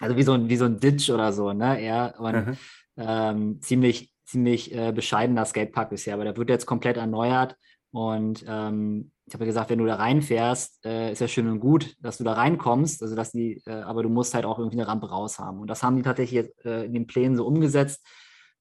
also 0.01 0.17
wie 0.17 0.23
so 0.23 0.33
ein, 0.33 0.49
wie 0.49 0.57
so 0.57 0.65
ein 0.65 0.81
Ditch 0.81 1.11
oder 1.11 1.35
so, 1.35 1.53
ne? 1.53 1.79
Eher 1.79 2.15
und 2.19 2.35
mhm. 2.35 2.57
ähm, 2.97 3.61
ziemlich, 3.61 4.11
ziemlich 4.25 4.75
äh, 4.75 4.91
bescheidener 4.93 5.45
Skatepark 5.45 5.91
bisher, 5.91 6.15
aber 6.15 6.25
der 6.25 6.39
wird 6.39 6.49
jetzt 6.49 6.65
komplett 6.65 6.97
erneuert 6.97 7.59
und 7.97 8.45
ähm, 8.47 9.11
ich 9.25 9.33
habe 9.33 9.45
ja 9.45 9.47
gesagt, 9.47 9.71
wenn 9.71 9.79
du 9.79 9.87
da 9.87 9.95
reinfährst, 9.95 10.85
äh, 10.85 11.13
ist 11.13 11.21
ja 11.21 11.29
schön 11.29 11.49
und 11.49 11.61
gut, 11.61 11.97
dass 12.03 12.19
du 12.19 12.25
da 12.25 12.35
reinkommst, 12.35 13.03
also 13.03 13.17
dass 13.17 13.33
die, 13.33 13.63
äh, 13.65 13.71
aber 13.71 14.03
du 14.03 14.11
musst 14.11 14.35
halt 14.35 14.45
auch 14.45 14.59
irgendwie 14.59 14.77
eine 14.77 14.87
Rampe 14.87 15.09
raus 15.09 15.39
haben. 15.39 15.61
Und 15.61 15.69
das 15.69 15.83
haben 15.83 15.97
die 15.97 16.03
tatsächlich 16.03 16.47
äh, 16.67 16.85
in 16.85 16.93
den 16.93 17.07
Plänen 17.07 17.37
so 17.37 17.47
umgesetzt. 17.47 18.07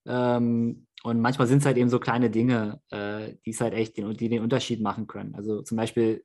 Ähm, 0.06 0.88
und 1.04 1.20
manchmal 1.20 1.48
sind 1.48 1.58
es 1.58 1.66
halt 1.66 1.76
eben 1.76 1.90
so 1.90 2.00
kleine 2.00 2.30
Dinge, 2.30 2.80
äh, 2.92 3.34
die 3.46 3.50
es 3.50 3.60
halt 3.60 3.74
echt 3.74 3.98
den, 3.98 4.14
die 4.14 4.30
den 4.30 4.42
Unterschied 4.42 4.82
machen 4.82 5.06
können. 5.06 5.36
Also 5.36 5.64
zum 5.64 5.76
Beispiel 5.76 6.24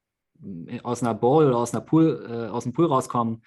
äh, 0.68 0.80
aus 0.82 1.02
einer 1.02 1.14
Bowl 1.14 1.48
oder 1.48 1.56
aus 1.56 1.74
einer 1.74 1.84
Pool, 1.84 2.28
äh, 2.30 2.48
aus 2.48 2.62
dem 2.62 2.74
Pool 2.74 2.86
rauskommen, 2.86 3.42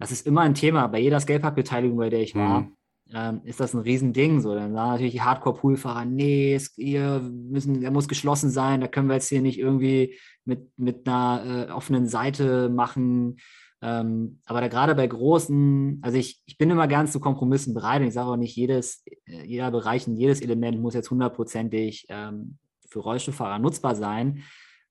das 0.00 0.10
ist 0.10 0.26
immer 0.26 0.40
ein 0.40 0.54
Thema. 0.54 0.88
Bei 0.88 0.98
jeder 0.98 1.20
Skatepark-Beteiligung, 1.20 1.96
bei 1.96 2.10
der 2.10 2.22
ich 2.22 2.34
war, 2.34 2.62
mhm. 2.62 2.76
Ähm, 3.14 3.40
ist 3.44 3.60
das 3.60 3.74
ein 3.74 3.80
Riesending. 3.80 4.40
So, 4.40 4.54
dann 4.54 4.72
sagen 4.74 4.90
natürlich 4.90 5.12
die 5.12 5.22
Hardcore-Poolfahrer, 5.22 6.04
nee, 6.04 6.54
es, 6.54 6.76
ihr 6.76 7.20
müssen, 7.20 7.80
der 7.80 7.90
muss 7.90 8.08
geschlossen 8.08 8.50
sein, 8.50 8.80
da 8.80 8.88
können 8.88 9.08
wir 9.08 9.14
jetzt 9.14 9.28
hier 9.28 9.42
nicht 9.42 9.58
irgendwie 9.58 10.16
mit, 10.44 10.70
mit 10.76 11.06
einer 11.06 11.68
äh, 11.68 11.72
offenen 11.72 12.06
Seite 12.08 12.68
machen. 12.68 13.36
Ähm, 13.82 14.40
aber 14.46 14.60
da 14.60 14.68
gerade 14.68 14.94
bei 14.94 15.06
großen, 15.06 16.00
also 16.02 16.16
ich, 16.16 16.42
ich 16.46 16.56
bin 16.56 16.70
immer 16.70 16.88
gern 16.88 17.06
zu 17.06 17.20
Kompromissen 17.20 17.74
bereit 17.74 18.00
und 18.00 18.08
ich 18.08 18.14
sage 18.14 18.30
auch 18.30 18.36
nicht, 18.36 18.56
jedes, 18.56 19.04
äh, 19.26 19.44
jeder 19.44 19.70
Bereich 19.70 20.06
und 20.08 20.16
jedes 20.16 20.40
Element 20.40 20.80
muss 20.80 20.94
jetzt 20.94 21.10
hundertprozentig 21.10 22.06
ähm, 22.08 22.58
für 22.88 23.00
Rollstuhlfahrer 23.00 23.58
nutzbar 23.58 23.94
sein. 23.94 24.42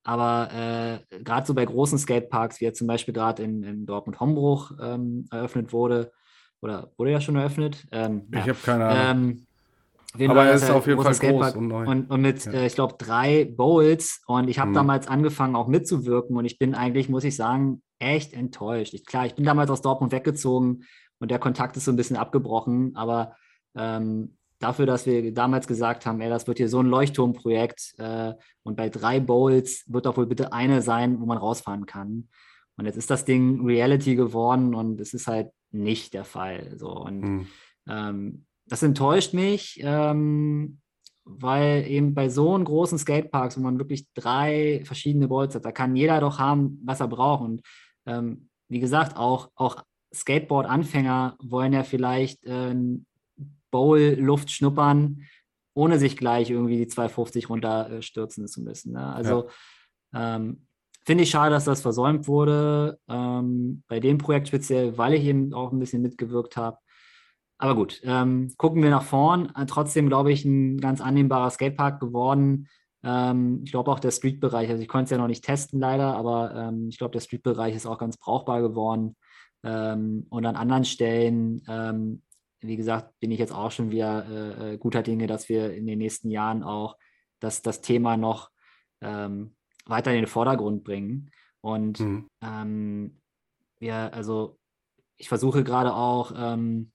Aber 0.04 0.50
äh, 0.54 1.24
gerade 1.24 1.48
so 1.48 1.56
bei 1.56 1.66
großen 1.66 1.98
Skateparks, 1.98 2.62
wie 2.62 2.66
jetzt 2.66 2.78
zum 2.78 2.88
Beispiel 2.88 3.14
gerade 3.14 3.42
in, 3.42 3.64
in 3.64 3.86
Dortmund-Hombruch 3.88 4.74
ähm, 4.80 5.28
eröffnet 5.32 5.74
wurde, 5.74 6.12
oder 6.66 6.90
wurde 6.98 7.12
ja 7.12 7.22
schon 7.22 7.36
eröffnet? 7.36 7.86
Ähm, 7.92 8.24
ich 8.32 8.40
ja. 8.40 8.48
habe 8.48 8.60
keine 8.64 8.86
Ahnung. 8.86 9.46
Ähm, 10.18 10.30
aber 10.30 10.46
er 10.46 10.56
ist 10.56 10.70
auf 10.70 10.88
jeden 10.88 11.02
Fall 11.02 11.14
Skatepark 11.14 11.54
groß 11.54 11.62
und 11.62 11.68
neu. 11.68 11.86
Und, 11.86 12.10
und 12.10 12.22
mit, 12.22 12.44
ja. 12.46 12.54
äh, 12.54 12.66
ich 12.66 12.74
glaube, 12.74 12.96
drei 12.98 13.46
Bowls. 13.46 14.24
Und 14.26 14.50
ich 14.50 14.58
habe 14.58 14.70
hm. 14.70 14.76
damals 14.76 15.08
angefangen, 15.08 15.56
auch 15.56 15.68
mitzuwirken. 15.68 16.36
Und 16.36 16.46
ich 16.46 16.58
bin 16.58 16.74
eigentlich, 16.74 17.08
muss 17.08 17.24
ich 17.24 17.36
sagen, 17.36 17.84
echt 18.00 18.34
enttäuscht. 18.34 18.94
Ich, 18.94 19.06
klar, 19.06 19.26
ich 19.28 19.36
bin 19.36 19.46
damals 19.46 19.70
aus 19.70 19.82
Dortmund 19.82 20.12
weggezogen 20.12 20.84
und 21.20 21.32
der 21.32 21.40
Kontakt 21.40 21.78
ist 21.78 21.86
so 21.86 21.92
ein 21.92 21.98
bisschen 21.98 22.18
abgebrochen. 22.18 22.96
Aber 22.96 23.36
ähm, 23.76 24.38
dafür, 24.60 24.88
dass 24.88 25.06
wir 25.06 25.34
damals 25.34 25.68
gesagt 25.68 26.08
haben, 26.08 26.20
ey, 26.20 26.30
das 26.30 26.48
wird 26.48 26.58
hier 26.58 26.70
so 26.70 26.80
ein 26.80 26.88
Leuchtturmprojekt 26.88 27.94
äh, 28.00 28.34
und 28.64 28.76
bei 28.76 28.90
drei 28.90 29.20
Bowls 29.20 29.84
wird 29.88 30.08
doch 30.08 30.18
wohl 30.18 30.26
bitte 30.26 30.52
eine 30.52 30.82
sein, 30.82 31.20
wo 31.20 31.26
man 31.26 31.38
rausfahren 31.38 31.86
kann. 31.86 32.30
Und 32.78 32.86
jetzt 32.86 32.98
ist 32.98 33.12
das 33.12 33.24
Ding 33.24 33.66
Reality 33.66 34.16
geworden 34.16 34.74
und 34.74 35.00
es 35.00 35.14
ist 35.14 35.28
halt 35.28 35.50
nicht 35.76 36.14
der 36.14 36.26
Fall. 36.26 36.78
So. 36.78 36.90
Und 36.90 37.22
mhm. 37.22 37.48
ähm, 37.88 38.46
das 38.68 38.84
enttäuscht 38.84 39.34
mich, 39.34 39.80
ähm, 39.84 40.80
weil 41.24 41.86
eben 41.88 42.14
bei 42.14 42.30
so 42.30 42.54
einem 42.54 42.66
großen 42.66 42.98
Skateparks, 42.98 43.58
wo 43.58 43.62
man 43.62 43.80
wirklich 43.80 44.08
drei 44.14 44.82
verschiedene 44.86 45.28
Bowls 45.28 45.56
hat, 45.56 45.66
da 45.66 45.72
kann 45.72 45.96
jeder 45.96 46.20
doch 46.20 46.40
haben, 46.40 46.80
was 46.84 47.00
er 47.00 47.08
braucht. 47.08 47.44
Und 47.44 47.62
ähm, 48.06 48.50
wie 48.70 48.80
gesagt, 48.80 49.18
auch, 49.18 49.50
auch 49.56 49.84
Skateboard-Anfänger 50.14 51.38
wollen 51.42 51.74
ja 51.74 51.84
vielleicht 51.84 52.44
äh, 52.46 52.76
Bowl-Luft 53.72 54.52
schnuppern, 54.52 55.24
ohne 55.74 56.00
sich 56.00 56.16
gleich 56.16 56.50
irgendwie 56.50 56.78
die 56.78 56.88
250 56.88 57.50
runterstürzen 57.50 58.48
zu 58.48 58.62
müssen. 58.62 58.94
Ne? 58.94 59.14
Also 59.14 59.50
ja. 60.14 60.36
ähm, 60.38 60.65
finde 61.06 61.24
ich 61.24 61.30
schade, 61.30 61.52
dass 61.52 61.66
das 61.66 61.82
versäumt 61.82 62.28
wurde. 62.28 63.00
Ähm, 63.08 63.84
bei 63.88 64.00
dem 64.00 64.18
Projekt 64.18 64.48
speziell, 64.48 64.98
weil 64.98 65.14
ich 65.14 65.24
eben 65.24 65.54
auch 65.54 65.72
ein 65.72 65.80
bisschen 65.80 66.02
mitgewirkt 66.02 66.58
habe. 66.58 66.78
Aber 67.58 67.76
gut, 67.76 68.02
ähm, 68.04 68.54
gucken 68.58 68.84
wir 68.84 68.90
nach 68.90 69.04
vorn. 69.04 69.52
Äh, 69.56 69.66
trotzdem, 69.66 70.08
glaube 70.08 70.32
ich, 70.32 70.44
ein 70.46 70.80
ganz 70.80 71.02
annehmbarer 71.02 71.50
Skatepark 71.50 72.00
geworden. 72.00 72.68
Ähm, 73.04 73.62
ich 73.64 73.72
glaube 73.72 73.92
auch 73.92 74.00
der 74.00 74.12
Street-Bereich, 74.12 74.70
also 74.70 74.82
ich 74.82 74.90
konnte 74.90 75.06
es 75.06 75.10
ja 75.12 75.18
noch 75.18 75.28
nicht 75.28 75.46
testen 75.46 75.80
leider, 75.80 76.16
aber 76.16 76.54
ähm, 76.56 76.90
ich 76.90 76.98
glaube, 76.98 77.12
der 77.12 77.22
Street-Bereich 77.22 77.76
ist 77.76 77.86
auch 77.86 78.00
ganz 78.00 78.18
brauchbar 78.18 78.62
geworden. 78.62 79.16
Ähm, 79.64 80.26
und 80.30 80.46
an 80.46 80.56
anderen 80.56 80.86
Stellen 80.86 81.62
ähm, 81.68 82.22
wie 82.68 82.78
gesagt, 82.78 83.20
bin 83.20 83.32
ich 83.32 83.40
jetzt 83.40 83.54
auch 83.54 83.72
schon 83.72 83.92
wieder 83.92 84.26
äh, 84.28 84.74
äh, 84.74 84.78
guter 84.78 85.04
Dinge, 85.04 85.28
dass 85.28 85.50
wir 85.50 85.74
in 85.74 85.86
den 85.86 86.00
nächsten 86.00 86.30
Jahren 86.30 86.64
auch 86.64 86.98
das, 87.40 87.62
das 87.62 87.82
Thema 87.82 88.18
noch 88.18 88.50
ähm, 89.02 89.55
weiter 89.86 90.12
in 90.12 90.18
den 90.18 90.28
Vordergrund 90.28 90.84
bringen. 90.84 91.32
Und 91.62 92.00
mhm. 92.00 92.28
ähm, 92.42 93.22
wir, 93.80 94.14
also 94.14 94.58
ich 95.18 95.30
versuche 95.30 95.64
gerade 95.64 95.94
auch 95.94 96.34
ähm, 96.36 96.92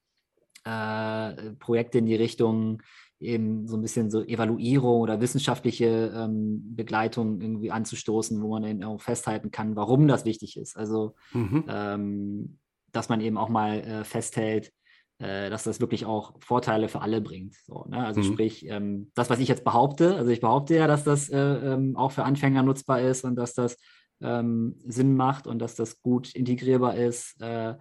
äh, 0.64 1.52
Projekte 1.58 1.98
in 1.98 2.06
die 2.06 2.16
Richtung 2.16 2.82
eben 3.18 3.66
so 3.66 3.76
ein 3.76 3.82
bisschen 3.82 4.10
so 4.10 4.22
Evaluierung 4.24 5.00
oder 5.00 5.20
wissenschaftliche 5.20 6.12
ähm, 6.14 6.74
Begleitung 6.74 7.40
irgendwie 7.40 7.70
anzustoßen, 7.70 8.40
wo 8.42 8.48
man 8.48 8.64
eben 8.64 8.82
auch 8.82 9.00
festhalten 9.00 9.50
kann, 9.50 9.76
warum 9.76 10.08
das 10.08 10.24
wichtig 10.24 10.56
ist. 10.56 10.76
Also, 10.76 11.14
mhm. 11.32 11.64
ähm, 11.68 12.58
dass 12.92 13.08
man 13.08 13.20
eben 13.20 13.36
auch 13.36 13.50
mal 13.50 13.80
äh, 13.80 14.04
festhält, 14.04 14.72
äh, 15.20 15.50
dass 15.50 15.64
das 15.64 15.80
wirklich 15.80 16.06
auch 16.06 16.34
Vorteile 16.40 16.88
für 16.88 17.02
alle 17.02 17.20
bringt. 17.20 17.54
So, 17.66 17.84
ne? 17.88 18.04
Also 18.04 18.20
mhm. 18.20 18.24
sprich, 18.24 18.66
ähm, 18.68 19.10
das, 19.14 19.28
was 19.30 19.38
ich 19.38 19.48
jetzt 19.48 19.64
behaupte, 19.64 20.16
also 20.16 20.30
ich 20.30 20.40
behaupte 20.40 20.74
ja, 20.74 20.86
dass 20.86 21.04
das 21.04 21.28
äh, 21.28 21.38
ähm, 21.38 21.96
auch 21.96 22.12
für 22.12 22.24
Anfänger 22.24 22.62
nutzbar 22.62 23.00
ist 23.02 23.24
und 23.24 23.36
dass 23.36 23.54
das 23.54 23.76
ähm, 24.22 24.76
Sinn 24.86 25.16
macht 25.16 25.46
und 25.46 25.58
dass 25.58 25.74
das 25.74 26.00
gut 26.00 26.34
integrierbar 26.34 26.96
ist. 26.96 27.40
Äh, 27.40 27.74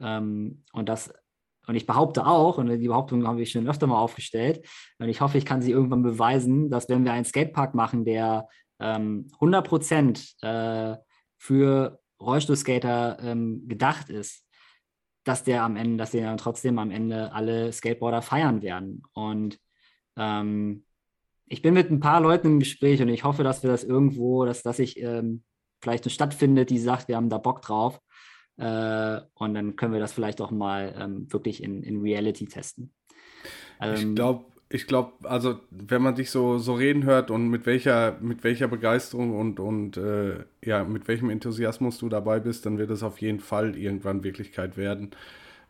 ähm, 0.00 0.64
und 0.72 0.88
das 0.88 1.12
und 1.68 1.74
ich 1.74 1.86
behaupte 1.86 2.24
auch, 2.24 2.58
und 2.58 2.68
die 2.68 2.86
Behauptung 2.86 3.26
habe 3.26 3.42
ich 3.42 3.50
schon 3.50 3.68
öfter 3.68 3.88
mal 3.88 3.98
aufgestellt, 3.98 4.64
und 5.00 5.08
ich 5.08 5.20
hoffe, 5.20 5.36
ich 5.36 5.44
kann 5.44 5.62
sie 5.62 5.72
irgendwann 5.72 6.04
beweisen, 6.04 6.70
dass 6.70 6.88
wenn 6.88 7.04
wir 7.04 7.12
einen 7.12 7.24
Skatepark 7.24 7.74
machen, 7.74 8.04
der 8.04 8.46
ähm, 8.78 9.26
100 9.34 9.66
Prozent 9.66 10.36
äh, 10.42 10.94
für 11.36 11.98
Rollstuhlskater 12.20 13.18
ähm, 13.20 13.66
gedacht 13.66 14.10
ist, 14.10 14.45
dass 15.26 15.42
der 15.42 15.64
am 15.64 15.74
Ende, 15.74 15.96
dass 15.96 16.12
die 16.12 16.20
dann 16.20 16.38
trotzdem 16.38 16.78
am 16.78 16.92
Ende 16.92 17.32
alle 17.32 17.72
Skateboarder 17.72 18.22
feiern 18.22 18.62
werden. 18.62 19.02
Und 19.12 19.58
ähm, 20.16 20.84
ich 21.46 21.62
bin 21.62 21.74
mit 21.74 21.90
ein 21.90 21.98
paar 21.98 22.20
Leuten 22.20 22.46
im 22.46 22.58
Gespräch 22.60 23.02
und 23.02 23.08
ich 23.08 23.24
hoffe, 23.24 23.42
dass 23.42 23.64
wir 23.64 23.70
das 23.70 23.82
irgendwo, 23.82 24.44
dass, 24.44 24.62
dass 24.62 24.78
ich 24.78 25.00
ähm, 25.02 25.42
vielleicht 25.82 26.04
eine 26.04 26.12
Stadt 26.12 26.32
findet, 26.32 26.70
die 26.70 26.78
sagt, 26.78 27.08
wir 27.08 27.16
haben 27.16 27.28
da 27.28 27.38
Bock 27.38 27.60
drauf. 27.60 28.00
Äh, 28.56 29.20
und 29.34 29.54
dann 29.54 29.74
können 29.74 29.92
wir 29.92 30.00
das 30.00 30.12
vielleicht 30.12 30.40
auch 30.40 30.52
mal 30.52 30.94
ähm, 30.96 31.30
wirklich 31.32 31.60
in, 31.60 31.82
in 31.82 32.00
Reality 32.00 32.46
testen. 32.46 32.94
ich 33.80 34.02
ähm, 34.02 34.14
glaube, 34.14 34.46
ich 34.68 34.86
glaube, 34.86 35.12
also 35.28 35.60
wenn 35.70 36.02
man 36.02 36.16
dich 36.16 36.30
so, 36.30 36.58
so 36.58 36.74
reden 36.74 37.04
hört 37.04 37.30
und 37.30 37.48
mit 37.48 37.66
welcher, 37.66 38.18
mit 38.20 38.42
welcher 38.42 38.66
Begeisterung 38.68 39.38
und, 39.38 39.60
und 39.60 39.96
äh, 39.96 40.44
ja, 40.64 40.84
mit 40.84 41.06
welchem 41.06 41.30
Enthusiasmus 41.30 41.98
du 41.98 42.08
dabei 42.08 42.40
bist, 42.40 42.66
dann 42.66 42.78
wird 42.78 42.90
es 42.90 43.02
auf 43.02 43.20
jeden 43.20 43.40
Fall 43.40 43.76
irgendwann 43.76 44.24
Wirklichkeit 44.24 44.76
werden. 44.76 45.12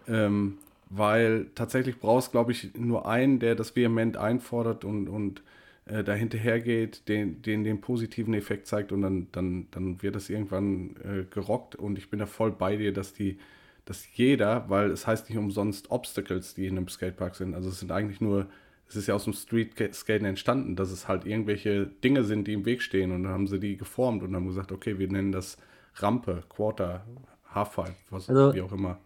Ähm, 0.09 0.59
weil 0.89 1.49
tatsächlich 1.55 1.99
brauchst, 1.99 2.33
glaube 2.33 2.53
ich, 2.53 2.75
nur 2.75 3.07
einen, 3.09 3.39
der 3.39 3.55
das 3.55 3.75
vehement 3.77 4.17
einfordert 4.17 4.85
und, 4.85 5.09
und 5.09 5.43
äh, 5.87 6.03
dahinterher 6.05 6.61
geht, 6.61 7.09
den, 7.09 7.43
den 7.43 7.65
den 7.65 7.81
positiven 7.81 8.35
Effekt 8.35 8.67
zeigt 8.67 8.93
und 8.93 9.03
dann, 9.03 9.27
dann, 9.33 9.67
dann 9.73 10.03
wird 10.03 10.15
das 10.17 10.31
irgendwann 10.31 10.97
äh, 11.05 11.25
gerockt 11.29 11.75
und 11.77 11.99
ich 11.99 12.09
bin 12.09 12.19
da 12.21 12.27
voll 12.27 12.53
bei 12.53 12.77
dir, 12.77 12.93
dass 12.93 13.13
die, 13.13 13.39
dass 13.85 14.07
jeder, 14.17 14.69
weil 14.71 14.91
es 14.91 15.07
heißt 15.07 15.29
nicht 15.29 15.39
umsonst 15.39 15.91
Obstacles, 15.91 16.55
die 16.55 16.67
in 16.67 16.77
einem 16.77 16.89
Skatepark 16.89 17.35
sind, 17.35 17.55
also 17.55 17.69
es 17.69 17.81
sind 17.81 17.93
eigentlich 17.93 18.21
nur 18.21 18.47
es 18.89 18.97
ist 18.97 19.09
ja 19.09 19.15
aus 19.15 19.25
dem 19.25 19.33
Street-Skaten 19.33 20.25
entstanden, 20.25 20.77
dass 20.77 20.91
es 20.91 21.09
halt 21.09 21.27
irgendwelche 21.27 21.87
Dinge 21.87 22.25
sind, 22.25 22.47
die 22.47 22.53
im 22.53 22.65
Weg 22.65 22.83
stehen. 22.83 23.13
Und 23.13 23.25
dann 23.25 23.33
haben 23.33 23.47
sie 23.47 23.59
die 23.59 23.77
geformt 23.77 24.23
und 24.23 24.35
haben 24.35 24.47
gesagt, 24.47 24.71
okay, 24.73 24.99
wir 24.99 25.11
nennen 25.11 25.33
das 25.33 25.57
Rampe, 25.95 26.45
Quarter, 26.49 27.05
Half-Pipe, 27.51 27.97
was 28.11 28.29
also, 28.29 28.55
wie 28.55 28.61
auch 28.61 28.73
immer. 28.73 29.01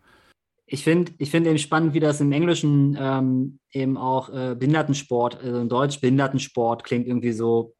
Ich 0.66 0.84
finde 0.84 1.12
ich 1.18 1.30
find 1.30 1.46
eben 1.46 1.58
spannend, 1.58 1.94
wie 1.94 2.00
das 2.00 2.20
im 2.20 2.30
Englischen 2.30 2.96
ähm, 3.00 3.58
eben 3.72 3.96
auch 3.96 4.28
äh, 4.28 4.54
Behindertensport, 4.54 5.42
also 5.42 5.60
in 5.60 5.68
Deutsch 5.68 6.00
Behindertensport 6.00 6.84
klingt 6.84 7.06
irgendwie 7.06 7.32
so 7.32 7.74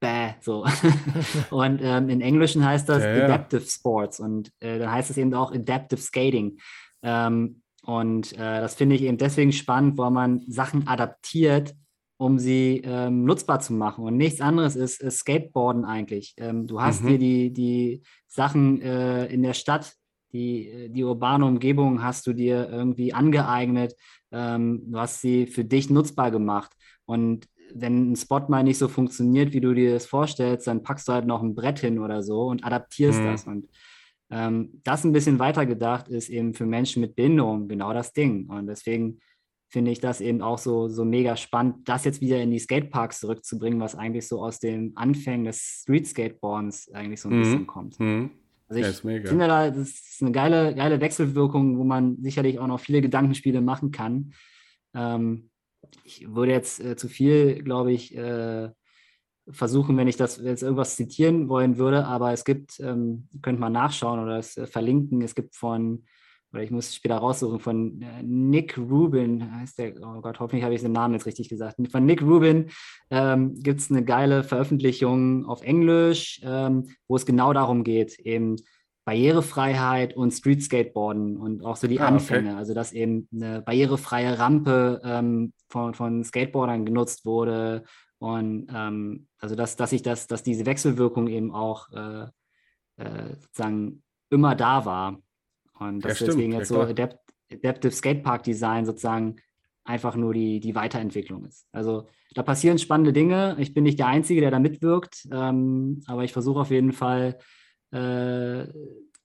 bäh, 0.00 0.34
so. 0.40 0.64
und 1.50 1.80
ähm, 1.82 2.08
im 2.08 2.20
Englischen 2.20 2.64
heißt 2.64 2.88
das 2.88 3.02
ja, 3.02 3.24
Adaptive 3.24 3.62
ja. 3.62 3.68
Sports 3.68 4.20
und 4.20 4.50
äh, 4.60 4.78
dann 4.78 4.90
heißt 4.90 5.10
es 5.10 5.18
eben 5.18 5.34
auch 5.34 5.52
Adaptive 5.52 6.00
Skating. 6.00 6.58
Ähm, 7.02 7.62
und 7.88 8.34
äh, 8.34 8.60
das 8.60 8.74
finde 8.74 8.96
ich 8.96 9.02
eben 9.02 9.16
deswegen 9.16 9.50
spannend, 9.50 9.96
weil 9.96 10.10
man 10.10 10.44
Sachen 10.46 10.86
adaptiert, 10.86 11.74
um 12.18 12.38
sie 12.38 12.82
ähm, 12.84 13.24
nutzbar 13.24 13.60
zu 13.60 13.72
machen. 13.72 14.04
Und 14.04 14.18
nichts 14.18 14.42
anderes 14.42 14.76
ist, 14.76 15.00
ist 15.00 15.20
Skateboarden 15.20 15.86
eigentlich. 15.86 16.34
Ähm, 16.36 16.66
du 16.66 16.82
hast 16.82 17.02
mhm. 17.02 17.08
dir 17.08 17.18
die, 17.18 17.52
die 17.54 18.02
Sachen 18.26 18.82
äh, 18.82 19.24
in 19.28 19.42
der 19.42 19.54
Stadt, 19.54 19.94
die, 20.34 20.90
die 20.90 21.02
urbane 21.02 21.46
Umgebung 21.46 22.02
hast 22.02 22.26
du 22.26 22.34
dir 22.34 22.68
irgendwie 22.68 23.14
angeeignet. 23.14 23.94
Ähm, 24.32 24.82
du 24.84 24.98
hast 24.98 25.22
sie 25.22 25.46
für 25.46 25.64
dich 25.64 25.88
nutzbar 25.88 26.30
gemacht. 26.30 26.72
Und 27.06 27.48
wenn 27.72 28.12
ein 28.12 28.16
Spot 28.16 28.44
mal 28.48 28.64
nicht 28.64 28.76
so 28.76 28.88
funktioniert, 28.88 29.54
wie 29.54 29.62
du 29.62 29.72
dir 29.72 29.94
das 29.94 30.04
vorstellst, 30.04 30.66
dann 30.66 30.82
packst 30.82 31.08
du 31.08 31.14
halt 31.14 31.24
noch 31.24 31.42
ein 31.42 31.54
Brett 31.54 31.78
hin 31.78 32.00
oder 32.00 32.22
so 32.22 32.48
und 32.48 32.66
adaptierst 32.66 33.20
mhm. 33.20 33.24
das. 33.24 33.46
Und 33.46 33.66
ähm, 34.30 34.80
das 34.84 35.04
ein 35.04 35.12
bisschen 35.12 35.38
weiter 35.38 35.66
gedacht 35.66 36.08
ist 36.08 36.28
eben 36.28 36.54
für 36.54 36.66
Menschen 36.66 37.00
mit 37.00 37.16
Behinderung 37.16 37.68
genau 37.68 37.92
das 37.92 38.12
Ding. 38.12 38.48
Und 38.48 38.66
deswegen 38.66 39.20
finde 39.70 39.90
ich 39.90 40.00
das 40.00 40.20
eben 40.20 40.42
auch 40.42 40.58
so, 40.58 40.88
so 40.88 41.04
mega 41.04 41.36
spannend, 41.36 41.88
das 41.88 42.04
jetzt 42.04 42.20
wieder 42.20 42.40
in 42.40 42.50
die 42.50 42.58
Skateparks 42.58 43.20
zurückzubringen, 43.20 43.80
was 43.80 43.94
eigentlich 43.94 44.26
so 44.26 44.42
aus 44.42 44.58
den 44.58 44.96
Anfängen 44.96 45.44
des 45.44 45.82
Street 45.82 46.06
Skateboards 46.06 46.90
eigentlich 46.92 47.20
so 47.20 47.28
ein 47.28 47.36
mhm. 47.36 47.42
bisschen 47.42 47.66
kommt. 47.66 48.00
Mhm. 48.00 48.30
Also 48.68 48.82
ich 48.82 48.96
finde 48.96 49.46
da, 49.46 49.70
das 49.70 49.88
ist 49.88 50.18
eine 50.20 50.32
geile, 50.32 50.74
geile 50.74 51.00
Wechselwirkung, 51.00 51.78
wo 51.78 51.84
man 51.84 52.18
sicherlich 52.22 52.58
auch 52.58 52.66
noch 52.66 52.80
viele 52.80 53.00
Gedankenspiele 53.00 53.62
machen 53.62 53.92
kann. 53.92 54.34
Ähm, 54.94 55.48
ich 56.04 56.28
würde 56.34 56.52
jetzt 56.52 56.80
äh, 56.80 56.96
zu 56.96 57.08
viel, 57.08 57.62
glaube 57.62 57.92
ich, 57.92 58.14
äh, 58.14 58.68
versuchen, 59.50 59.96
wenn 59.96 60.08
ich 60.08 60.16
das 60.16 60.38
jetzt 60.38 60.62
irgendwas 60.62 60.96
zitieren 60.96 61.48
wollen 61.48 61.78
würde, 61.78 62.06
aber 62.06 62.32
es 62.32 62.44
gibt, 62.44 62.80
ähm, 62.80 63.28
könnt 63.42 63.60
mal 63.60 63.70
nachschauen 63.70 64.20
oder 64.20 64.38
es 64.38 64.56
äh, 64.56 64.66
verlinken, 64.66 65.22
es 65.22 65.34
gibt 65.34 65.54
von, 65.54 66.04
oder 66.52 66.62
ich 66.62 66.70
muss 66.70 66.94
später 66.94 67.16
raussuchen, 67.16 67.60
von 67.60 68.00
äh, 68.02 68.22
Nick 68.22 68.78
Rubin, 68.78 69.54
heißt 69.60 69.78
der, 69.78 69.94
oh 70.02 70.20
Gott, 70.20 70.40
hoffentlich 70.40 70.64
habe 70.64 70.74
ich 70.74 70.82
den 70.82 70.92
Namen 70.92 71.14
jetzt 71.14 71.26
richtig 71.26 71.48
gesagt, 71.48 71.76
von 71.90 72.06
Nick 72.06 72.22
Rubin 72.22 72.70
ähm, 73.10 73.54
gibt 73.60 73.80
es 73.80 73.90
eine 73.90 74.04
geile 74.04 74.44
Veröffentlichung 74.44 75.46
auf 75.46 75.62
Englisch, 75.62 76.40
ähm, 76.44 76.88
wo 77.06 77.16
es 77.16 77.26
genau 77.26 77.52
darum 77.52 77.84
geht, 77.84 78.18
eben 78.18 78.56
Barrierefreiheit 79.08 80.14
und 80.14 80.32
Street 80.32 80.62
Skateboarden 80.62 81.38
und 81.38 81.64
auch 81.64 81.76
so 81.76 81.86
die 81.86 81.98
ah, 81.98 82.08
Anfänge. 82.08 82.50
Okay. 82.50 82.58
Also, 82.58 82.74
dass 82.74 82.92
eben 82.92 83.26
eine 83.32 83.62
barrierefreie 83.62 84.38
Rampe 84.38 85.00
ähm, 85.02 85.54
von, 85.70 85.94
von 85.94 86.24
Skateboardern 86.24 86.84
genutzt 86.84 87.24
wurde. 87.24 87.84
Und 88.18 88.66
ähm, 88.74 89.28
also, 89.38 89.54
dass, 89.54 89.76
dass 89.76 89.92
ich 89.92 90.02
das, 90.02 90.26
dass 90.26 90.42
diese 90.42 90.66
Wechselwirkung 90.66 91.28
eben 91.28 91.52
auch 91.52 91.90
äh, 91.92 92.26
äh, 92.96 93.36
sozusagen 93.38 94.02
immer 94.30 94.54
da 94.54 94.84
war. 94.84 95.22
Und 95.78 96.04
dass 96.04 96.20
ja, 96.20 96.26
deswegen 96.26 96.52
jetzt 96.52 96.70
ja, 96.70 96.76
so 96.76 96.82
Adapt 96.82 97.18
Adaptive 97.50 97.92
Skatepark 97.92 98.42
Design 98.42 98.84
sozusagen 98.84 99.36
einfach 99.84 100.16
nur 100.16 100.34
die, 100.34 100.60
die 100.60 100.74
Weiterentwicklung 100.74 101.46
ist. 101.46 101.66
Also 101.72 102.06
da 102.34 102.42
passieren 102.42 102.78
spannende 102.78 103.12
Dinge. 103.12 103.56
Ich 103.58 103.72
bin 103.72 103.84
nicht 103.84 103.98
der 103.98 104.08
Einzige, 104.08 104.42
der 104.42 104.50
da 104.50 104.58
mitwirkt, 104.58 105.26
ähm, 105.32 106.02
aber 106.06 106.24
ich 106.24 106.32
versuche 106.32 106.60
auf 106.60 106.70
jeden 106.70 106.92
Fall 106.92 107.38
äh, 107.90 108.66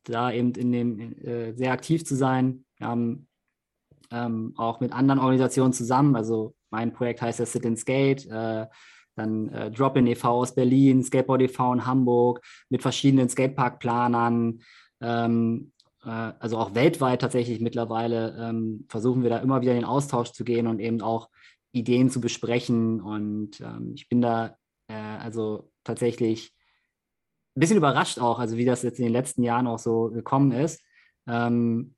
da 0.06 0.32
eben 0.32 0.54
in 0.54 0.72
dem 0.72 1.00
äh, 1.22 1.54
sehr 1.54 1.74
aktiv 1.74 2.06
zu 2.06 2.16
sein. 2.16 2.64
Wir 2.78 2.88
haben 2.88 3.28
ähm, 4.12 4.54
auch 4.56 4.80
mit 4.80 4.94
anderen 4.94 5.20
Organisationen 5.20 5.74
zusammen. 5.74 6.16
Also 6.16 6.56
mein 6.74 6.92
Projekt 6.92 7.22
heißt 7.22 7.38
ja 7.40 7.46
Sit 7.46 7.68
and 7.68 7.78
Skate. 7.80 8.26
Äh, 8.26 8.66
dann 9.16 9.48
äh, 9.50 9.70
Drop-In 9.70 10.08
e.V. 10.08 10.28
aus 10.28 10.56
Berlin, 10.56 11.04
Skateboard 11.04 11.44
e.V. 11.44 11.74
in 11.74 11.86
Hamburg, 11.86 12.42
mit 12.70 12.82
verschiedenen 12.82 13.30
Skateparkplanern. 13.30 14.60
Ähm, 15.00 15.72
äh, 16.04 16.10
also 16.10 16.58
auch 16.58 16.74
weltweit 16.74 17.22
tatsächlich 17.22 17.60
mittlerweile 17.60 18.36
ähm, 18.40 18.86
versuchen 18.90 19.22
wir 19.22 19.30
da 19.30 19.38
immer 19.38 19.62
wieder 19.62 19.74
in 19.74 19.82
den 19.82 19.86
Austausch 19.86 20.32
zu 20.32 20.44
gehen 20.44 20.66
und 20.66 20.80
eben 20.80 21.02
auch 21.04 21.30
Ideen 21.74 22.10
zu 22.10 22.20
besprechen. 22.20 23.02
Und 23.02 23.62
ähm, 23.62 23.92
ich 23.94 24.10
bin 24.10 24.20
da 24.20 24.58
äh, 24.88 24.96
also 24.96 25.70
tatsächlich 25.84 26.56
ein 27.56 27.60
bisschen 27.60 27.78
überrascht 27.78 28.18
auch, 28.18 28.40
also 28.40 28.58
wie 28.58 28.66
das 28.66 28.82
jetzt 28.82 28.98
in 28.98 29.06
den 29.06 29.14
letzten 29.14 29.44
Jahren 29.44 29.68
auch 29.68 29.78
so 29.78 30.10
gekommen 30.10 30.52
ist, 30.54 30.82
ähm, 31.28 31.94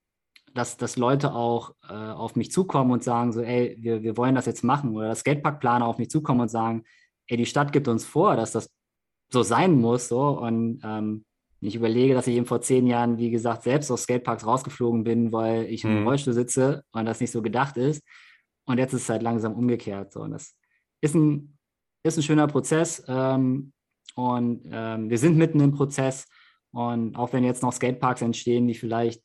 dass, 0.56 0.78
dass 0.78 0.95
Leute 0.95 1.34
auch 1.34 1.76
äh, 1.89 1.93
auf 1.93 2.38
mich 2.38 2.49
zukommen 2.49 2.91
und 2.91 3.03
sagen 3.03 3.34
so, 3.34 3.41
ey, 3.41 3.76
wir, 3.78 4.03
wir 4.03 4.16
wollen 4.16 4.36
das 4.36 4.45
jetzt 4.45 4.64
machen. 4.64 4.95
Oder 4.95 5.10
dass 5.10 5.20
Skateparkplaner 5.20 5.86
auf 5.86 5.97
mich 5.97 6.10
zukommen 6.10 6.39
und 6.39 6.49
sagen, 6.49 6.84
ey, 7.28 7.36
die 7.36 7.45
Stadt 7.45 7.74
gibt 7.74 7.89
uns 7.89 8.06
vor, 8.06 8.38
dass 8.38 8.53
das 8.53 8.74
so 9.30 9.43
sein 9.43 9.76
muss. 9.76 10.08
So. 10.08 10.30
Und 10.30 10.80
ähm, 10.84 11.26
ich 11.60 11.76
überlege, 11.76 12.14
dass 12.14 12.28
ich 12.28 12.38
eben 12.38 12.45
vor 12.45 12.62
zehn 12.62 12.88
Jahren, 12.88 13.18
wie 13.18 13.32
gesagt, 13.32 13.64
selbst 13.64 13.91
aus 13.91 14.03
Skateparks 14.03 14.45
rausgeflogen 14.45 15.03
bin, 15.03 15.34
weil 15.34 15.66
ich 15.66 15.84
mhm. 15.84 15.97
im 15.97 16.08
Rollstuhl 16.08 16.34
sitze 16.34 16.84
und 16.93 17.06
das 17.06 17.20
nicht 17.20 17.32
so 17.32 17.41
gedacht 17.41 17.76
ist. 17.76 18.01
Und 18.66 18.78
jetzt 18.78 18.93
ist 18.93 19.03
es 19.03 19.10
halt 19.10 19.24
langsam 19.24 19.56
umgekehrt. 19.56 20.14
So. 20.14 20.22
Und 20.22 20.32
das 20.32 20.56
ist 21.01 21.16
ein, 21.16 21.58
ist 22.03 22.18
ein 22.18 22.24
schöner 22.24 22.47
Prozess. 22.47 23.03
Ähm, 23.10 23.74
und 24.16 24.62
ähm, 24.72 25.10
wir 25.10 25.18
sind 25.18 25.36
mitten 25.36 25.60
im 25.60 25.74
Prozess. 25.74 26.28
Und 26.72 27.18
auch 27.18 27.34
wenn 27.34 27.43
jetzt 27.43 27.62
noch 27.62 27.74
Skateparks 27.74 28.22
entstehen, 28.22 28.68
die 28.68 28.76
vielleicht 28.76 29.24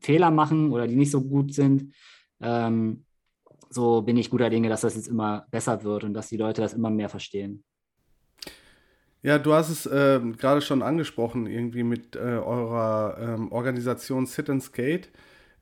Fehler 0.00 0.30
machen 0.30 0.70
oder 0.72 0.86
die 0.86 0.96
nicht 0.96 1.10
so 1.10 1.22
gut 1.22 1.54
sind, 1.54 1.94
ähm, 2.40 3.04
so 3.70 4.02
bin 4.02 4.16
ich 4.16 4.30
guter 4.30 4.50
Dinge, 4.50 4.68
dass 4.68 4.82
das 4.82 4.94
jetzt 4.94 5.08
immer 5.08 5.46
besser 5.50 5.82
wird 5.84 6.04
und 6.04 6.14
dass 6.14 6.28
die 6.28 6.36
Leute 6.36 6.60
das 6.62 6.74
immer 6.74 6.90
mehr 6.90 7.08
verstehen. 7.08 7.64
Ja, 9.22 9.38
du 9.38 9.52
hast 9.52 9.68
es 9.68 9.84
äh, 9.86 10.20
gerade 10.38 10.60
schon 10.60 10.80
angesprochen, 10.80 11.46
irgendwie 11.46 11.82
mit 11.82 12.14
äh, 12.14 12.18
eurer 12.20 13.18
ähm, 13.20 13.50
Organisation 13.52 14.26
Sit 14.26 14.48
and 14.48 14.62
Skate. 14.62 15.10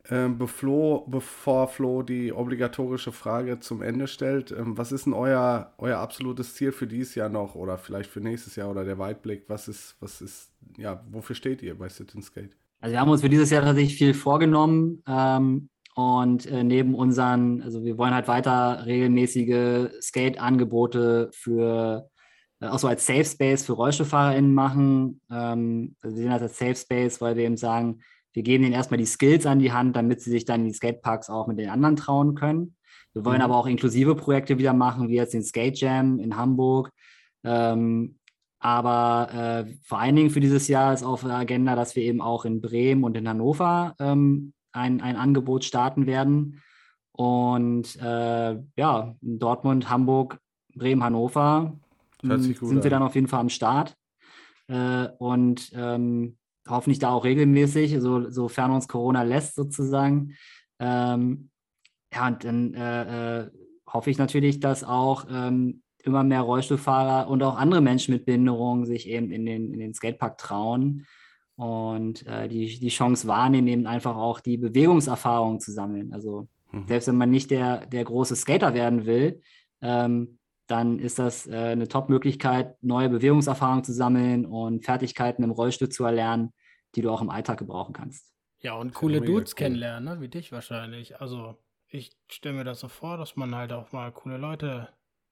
Ähm, 0.09 0.39
bevor, 0.39 1.11
bevor 1.11 1.67
Flo 1.67 2.03
die 2.03 2.33
obligatorische 2.33 3.11
Frage 3.11 3.59
zum 3.59 3.83
Ende 3.83 4.07
stellt, 4.07 4.53
ähm, 4.53 4.79
was 4.79 4.93
ist 4.93 5.07
denn 5.07 5.15
euer, 5.15 5.75
euer 5.79 5.99
absolutes 5.99 6.55
Ziel 6.55 6.71
für 6.71 6.87
dieses 6.87 7.17
Jahr 7.17 7.29
noch 7.29 7.57
oder 7.57 7.77
vielleicht 7.77 8.11
für 8.11 8.21
nächstes 8.21 8.55
Jahr 8.57 8.71
oder 8.71 8.85
der 8.85 8.99
Weitblick? 8.99 9.45
Was 9.49 9.67
ist, 9.69 9.97
was 9.99 10.21
ist, 10.21 10.53
ja, 10.77 11.03
wofür 11.11 11.35
steht 11.35 11.63
ihr 11.63 11.77
bei 11.77 11.89
Sit 11.89 12.15
and 12.15 12.25
Skate? 12.25 12.57
Also 12.81 12.93
wir 12.93 13.01
haben 13.01 13.11
uns 13.11 13.23
für 13.23 13.29
dieses 13.29 13.51
Jahr 13.51 13.63
tatsächlich 13.63 13.97
viel 13.97 14.15
vorgenommen 14.15 15.03
ähm, 15.09 15.69
und 15.95 16.47
äh, 16.47 16.63
neben 16.63 16.95
unseren, 16.95 17.63
also 17.63 17.85
wir 17.85 17.97
wollen 17.99 18.15
halt 18.15 18.29
weiter 18.29 18.85
regelmäßige 18.85 19.89
Skate-Angebote 20.01 21.31
für 21.33 22.09
äh, 22.61 22.67
auch 22.67 22.79
so 22.79 22.89
als 22.89 23.07
Safe 23.07 23.25
Space 23.25 23.65
für 23.65 23.73
RollstuhlfahrerInnen 23.73 24.55
machen. 24.55 25.21
Ähm, 25.31 25.97
also 26.01 26.17
wir 26.17 26.23
sehen 26.23 26.33
das 26.33 26.43
als 26.43 26.59
Safe 26.59 26.75
Space, 26.75 27.21
weil 27.21 27.37
wir 27.37 27.45
eben 27.45 27.57
sagen, 27.57 28.01
wir 28.33 28.43
geben 28.43 28.65
ihnen 28.65 28.75
erstmal 28.75 28.99
die 28.99 29.07
Skills 29.07 29.47
an 29.47 29.59
die 29.59 29.73
Hand, 29.73 29.97
damit 29.97 30.21
sie 30.21 30.31
sich 30.31 30.45
dann 30.45 30.61
in 30.61 30.69
die 30.69 30.75
Skateparks 30.75 31.31
auch 31.31 31.47
mit 31.47 31.59
den 31.59 31.71
anderen 31.71 31.97
trauen 31.97 32.35
können. 32.35 32.77
Wir 33.15 33.25
wollen 33.25 33.39
mhm. 33.39 33.45
aber 33.45 33.57
auch 33.57 33.67
inklusive 33.67 34.15
Projekte 34.15 34.59
wieder 34.59 34.75
machen, 34.75 35.09
wie 35.09 35.17
jetzt 35.17 35.33
den 35.33 35.43
Skate 35.43 35.81
Jam 35.81 36.19
in 36.19 36.37
Hamburg. 36.37 36.91
Ähm, 37.45 38.19
aber 38.67 39.33
äh, 39.33 39.75
vor 39.85 40.01
allen 40.01 40.17
Dingen 40.17 40.31
für 40.31 40.41
dieses 40.41 40.67
Jahr 40.67 40.93
ist 40.93 41.05
auf 41.05 41.21
der 41.21 41.37
Agenda, 41.37 41.77
dass 41.77 41.95
wir 41.95 42.03
eben 42.03 42.21
auch 42.21 42.45
in 42.45 42.61
Bremen 42.61 43.05
und 43.05 43.17
in 43.17 43.29
Hannover 43.29 43.95
ähm, 44.01 44.55
ein, 44.73 45.01
ein 45.01 45.15
Angebot 45.15 45.65
starten 45.65 46.09
werden. 46.09 46.61
Und 47.13 47.95
äh, 48.03 48.59
ja, 48.77 49.15
in 49.23 49.39
Dortmund, 49.39 49.89
Hamburg, 49.89 50.41
Bremen, 50.75 51.05
Hannover 51.05 51.79
sind 52.21 52.61
wir 52.61 52.85
an. 52.85 52.91
dann 52.91 53.03
auf 53.05 53.15
jeden 53.15 53.29
Fall 53.29 53.39
am 53.39 53.51
Start. 53.51 53.95
Äh, 54.67 55.11
und 55.19 55.71
ähm, 55.73 56.37
hoffentlich 56.69 56.99
da 56.99 57.11
auch 57.11 57.23
regelmäßig, 57.23 58.01
so, 58.01 58.29
sofern 58.31 58.73
uns 58.73 58.89
Corona 58.89 59.23
lässt 59.23 59.55
sozusagen. 59.55 60.35
Ähm, 60.81 61.51
ja, 62.13 62.27
und 62.27 62.43
dann 62.43 62.75
äh, 62.75 63.43
äh, 63.43 63.51
hoffe 63.89 64.11
ich 64.11 64.19
natürlich, 64.19 64.59
dass 64.59 64.83
auch 64.83 65.27
ähm, 65.31 65.85
immer 66.07 66.25
mehr 66.25 66.43
Rollstuhlfahrer 66.43 67.29
und 67.29 67.43
auch 67.43 67.57
andere 67.57 67.81
Menschen 67.81 68.15
mit 68.15 68.25
Behinderungen 68.25 68.87
sich 68.87 69.09
eben 69.09 69.31
in 69.31 69.45
den, 69.47 69.73
in 69.73 69.81
den 69.81 69.95
Skatepark 69.95 70.39
trauen 70.39 71.07
und 71.57 72.27
äh, 72.27 72.49
die, 72.49 72.79
die 72.79 72.89
Chance 72.89 73.27
wahrnehmen, 73.27 73.69
eben 73.69 73.87
einfach 73.87 74.17
auch 74.17 74.41
die 74.41 74.59
Bewegungserfahrung 74.59 75.59
zu 75.61 75.73
sammeln. 75.73 76.13
Also 76.13 76.49
mhm. 76.71 76.87
selbst 76.87 77.09
wenn 77.09 77.17
man 77.17 77.31
nicht 77.31 77.51
der, 77.51 77.87
der 77.87 78.05
große 78.05 78.37
Skater 78.37 78.75
werden 78.75 79.07
will, 79.07 79.41
ähm, 79.81 80.39
dann 80.67 80.99
ist 80.99 81.19
das 81.19 81.47
äh, 81.47 81.55
eine 81.55 81.89
Top-Möglichkeit, 81.89 82.77
neue 82.83 83.09
Bewegungserfahrungen 83.09 83.85
zu 83.85 83.93
sammeln 83.93 84.45
und 84.45 84.85
Fertigkeiten 84.85 85.43
im 85.43 85.51
Rollstuhl 85.51 85.89
zu 85.89 86.05
erlernen, 86.05 86.53
die 86.95 87.03
du 87.03 87.11
auch 87.11 87.23
im 87.23 87.31
Alltag 87.31 87.59
gebrauchen 87.59 87.93
kannst. 87.93 88.33
Ja, 88.61 88.75
und 88.75 88.95
coole 88.95 89.21
Dudes 89.21 89.53
cool. 89.53 89.57
kennenlernen, 89.57 90.15
ne? 90.15 90.21
wie 90.21 90.29
dich 90.29 90.51
wahrscheinlich. 90.51 91.21
Also 91.21 91.57
ich 91.89 92.17
stelle 92.29 92.57
mir 92.57 92.65
das 92.65 92.81
so 92.81 92.89
vor, 92.89 93.17
dass 93.17 93.37
man 93.37 93.55
halt 93.55 93.73
auch 93.73 93.93
mal 93.93 94.11
coole 94.13 94.39
Leute 94.39 94.89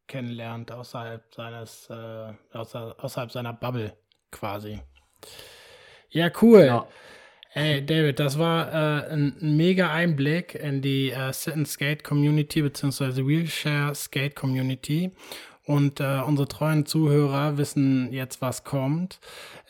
kennenlernt 0.07 0.71
außerhalb 0.71 1.35
seines, 1.35 1.89
äh, 1.91 2.33
außer, 2.53 2.97
außerhalb 2.99 3.31
seiner 3.31 3.53
Bubble 3.53 3.97
quasi. 4.31 4.81
Ja, 6.11 6.31
cool. 6.43 6.67
Ja. 6.67 6.89
Ey, 7.55 7.87
David, 7.87 8.19
das 8.19 8.39
war 8.39 8.69
äh, 8.69 9.13
ein, 9.13 9.37
ein, 9.41 9.57
mega 9.57 9.93
Einblick 9.93 10.57
in 10.57 10.83
die 10.83 11.11
äh, 11.11 11.33
Sit 11.33 11.55
and 11.55 11.69
Skate 11.69 12.03
Community 12.03 12.63
beziehungsweise 12.63 13.27
Wheelchair 13.27 13.95
Skate 13.95 14.35
Community. 14.35 15.13
Und 15.67 15.99
äh, 16.01 16.21
unsere 16.21 16.47
treuen 16.47 16.85
Zuhörer 16.85 17.57
wissen 17.57 18.13
jetzt, 18.13 18.43
was 18.43 18.65
kommt. 18.65 19.19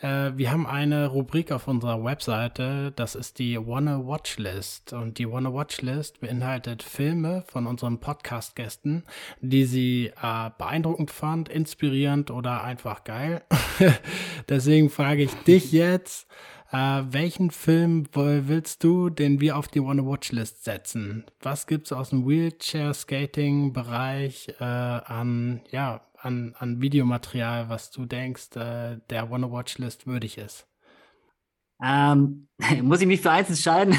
Äh, 0.01 0.31
wir 0.35 0.51
haben 0.51 0.67
eine 0.67 1.07
Rubrik 1.07 1.53
auf 1.53 1.69
unserer 1.69 2.03
Webseite, 2.03 2.91
das 2.97 3.15
ist 3.15 3.39
die 3.39 3.57
Wanna 3.57 4.05
Watch 4.05 4.37
List. 4.37 4.91
Und 4.91 5.19
die 5.19 5.31
Wanna 5.31 5.53
Watch 5.53 5.81
List 5.81 6.19
beinhaltet 6.19 6.83
Filme 6.83 7.45
von 7.47 7.65
unseren 7.65 7.99
Podcast-Gästen, 8.01 9.03
die 9.39 9.63
sie 9.63 10.11
äh, 10.21 10.49
beeindruckend 10.57 11.11
fand, 11.11 11.47
inspirierend 11.47 12.29
oder 12.29 12.63
einfach 12.63 13.05
geil. 13.05 13.43
Deswegen 14.49 14.89
frage 14.89 15.23
ich 15.23 15.33
dich 15.43 15.71
jetzt, 15.71 16.27
äh, 16.71 17.03
welchen 17.09 17.51
Film 17.51 18.07
willst 18.13 18.83
du, 18.83 19.09
den 19.09 19.39
wir 19.39 19.57
auf 19.57 19.67
die 19.67 19.83
Wanna 19.83 20.05
Watch 20.05 20.31
List 20.31 20.63
setzen? 20.63 21.25
Was 21.41 21.67
gibt 21.67 21.85
es 21.87 21.93
aus 21.93 22.09
dem 22.09 22.27
Wheelchair-Skating-Bereich 22.27 24.55
äh, 24.59 24.63
an, 24.63 25.61
ja, 25.71 26.01
an, 26.17 26.55
an 26.57 26.81
Videomaterial, 26.81 27.69
was 27.69 27.91
du 27.91 28.05
denkst, 28.05 28.55
äh, 28.55 28.97
der 29.09 29.29
Wanna 29.29 29.51
Watch 29.51 29.77
List 29.77 30.07
würdig 30.07 30.37
ist? 30.37 30.65
Ähm, 31.83 32.47
muss 32.81 33.01
ich 33.01 33.07
mich 33.07 33.19
für 33.21 33.31
eins 33.31 33.49
entscheiden? 33.49 33.97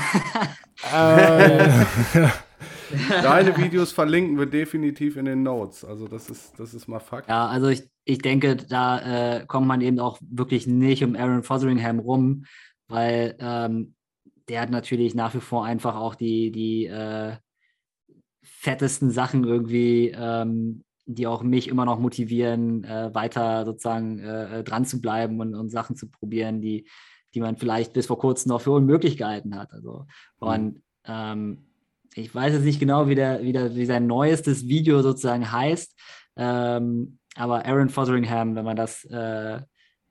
äh, 0.93 1.85
Deine 3.11 3.57
Videos 3.57 3.93
verlinken 3.93 4.39
wir 4.39 4.47
definitiv 4.47 5.17
in 5.17 5.25
den 5.25 5.43
Notes. 5.43 5.85
Also 5.85 6.07
das 6.09 6.31
ist, 6.31 6.59
das 6.59 6.75
ist 6.75 6.89
mal 6.89 7.01
Fakt. 7.01 7.29
Ja, 7.29 7.47
also 7.47 7.69
ich, 7.69 7.89
ich 8.05 8.19
denke, 8.19 8.57
da 8.57 9.39
äh, 9.39 9.47
kommt 9.47 9.67
man 9.67 9.81
eben 9.81 9.99
auch 9.99 10.19
wirklich 10.21 10.67
nicht 10.67 11.03
um 11.03 11.17
Aaron 11.17 11.43
Fotheringham 11.43 11.99
rum, 11.99 12.45
weil 12.89 13.37
ähm, 13.41 13.95
der 14.49 14.61
hat 14.61 14.71
natürlich 14.71 15.15
nach 15.15 15.35
wie 15.35 15.41
vor 15.41 15.65
einfach 15.65 15.97
auch 15.97 16.15
die, 16.15 16.53
die 16.53 16.87
äh, 16.87 17.37
fettesten 18.43 19.11
Sachen 19.11 19.45
irgendwie, 19.45 20.15
ähm, 20.17 20.85
die 21.07 21.27
auch 21.27 21.43
mich 21.43 21.69
immer 21.69 21.85
noch 21.85 21.99
motivieren, 21.99 22.85
äh, 22.85 23.15
weiter 23.15 23.65
sozusagen 23.65 24.19
äh, 24.19 24.65
dran 24.65 24.85
zu 24.85 25.01
bleiben 25.01 25.41
und, 25.41 25.55
und 25.55 25.71
Sachen 25.71 25.97
zu 25.97 26.09
probieren, 26.09 26.61
die, 26.61 26.89
die 27.35 27.41
man 27.41 27.57
vielleicht 27.57 27.93
bis 27.93 28.07
vor 28.07 28.19
kurzem 28.19 28.51
noch 28.51 28.61
für 28.61 28.73
unmöglich 28.73 29.17
gehalten 29.17 29.57
hat. 29.57 29.73
Also, 29.73 30.07
mhm. 30.41 30.49
und 30.49 30.83
ähm, 31.05 31.67
ich 32.17 32.35
weiß 32.35 32.55
jetzt 32.55 32.65
nicht 32.65 32.81
genau, 32.81 33.09
wie, 33.09 33.15
der, 33.15 33.43
wie, 33.43 33.53
der, 33.53 33.75
wie 33.75 33.87
sein 33.87 34.07
neuestes 34.07 34.67
Video 34.67 35.03
sozusagen 35.03 35.51
heißt, 35.51 35.95
ähm, 36.37 37.19
aber 37.37 37.67
Aaron 37.67 37.91
Fotheringham, 37.91 38.55
wenn 38.57 38.65
man 38.65 38.77
das, 38.77 39.05
äh, 39.05 39.61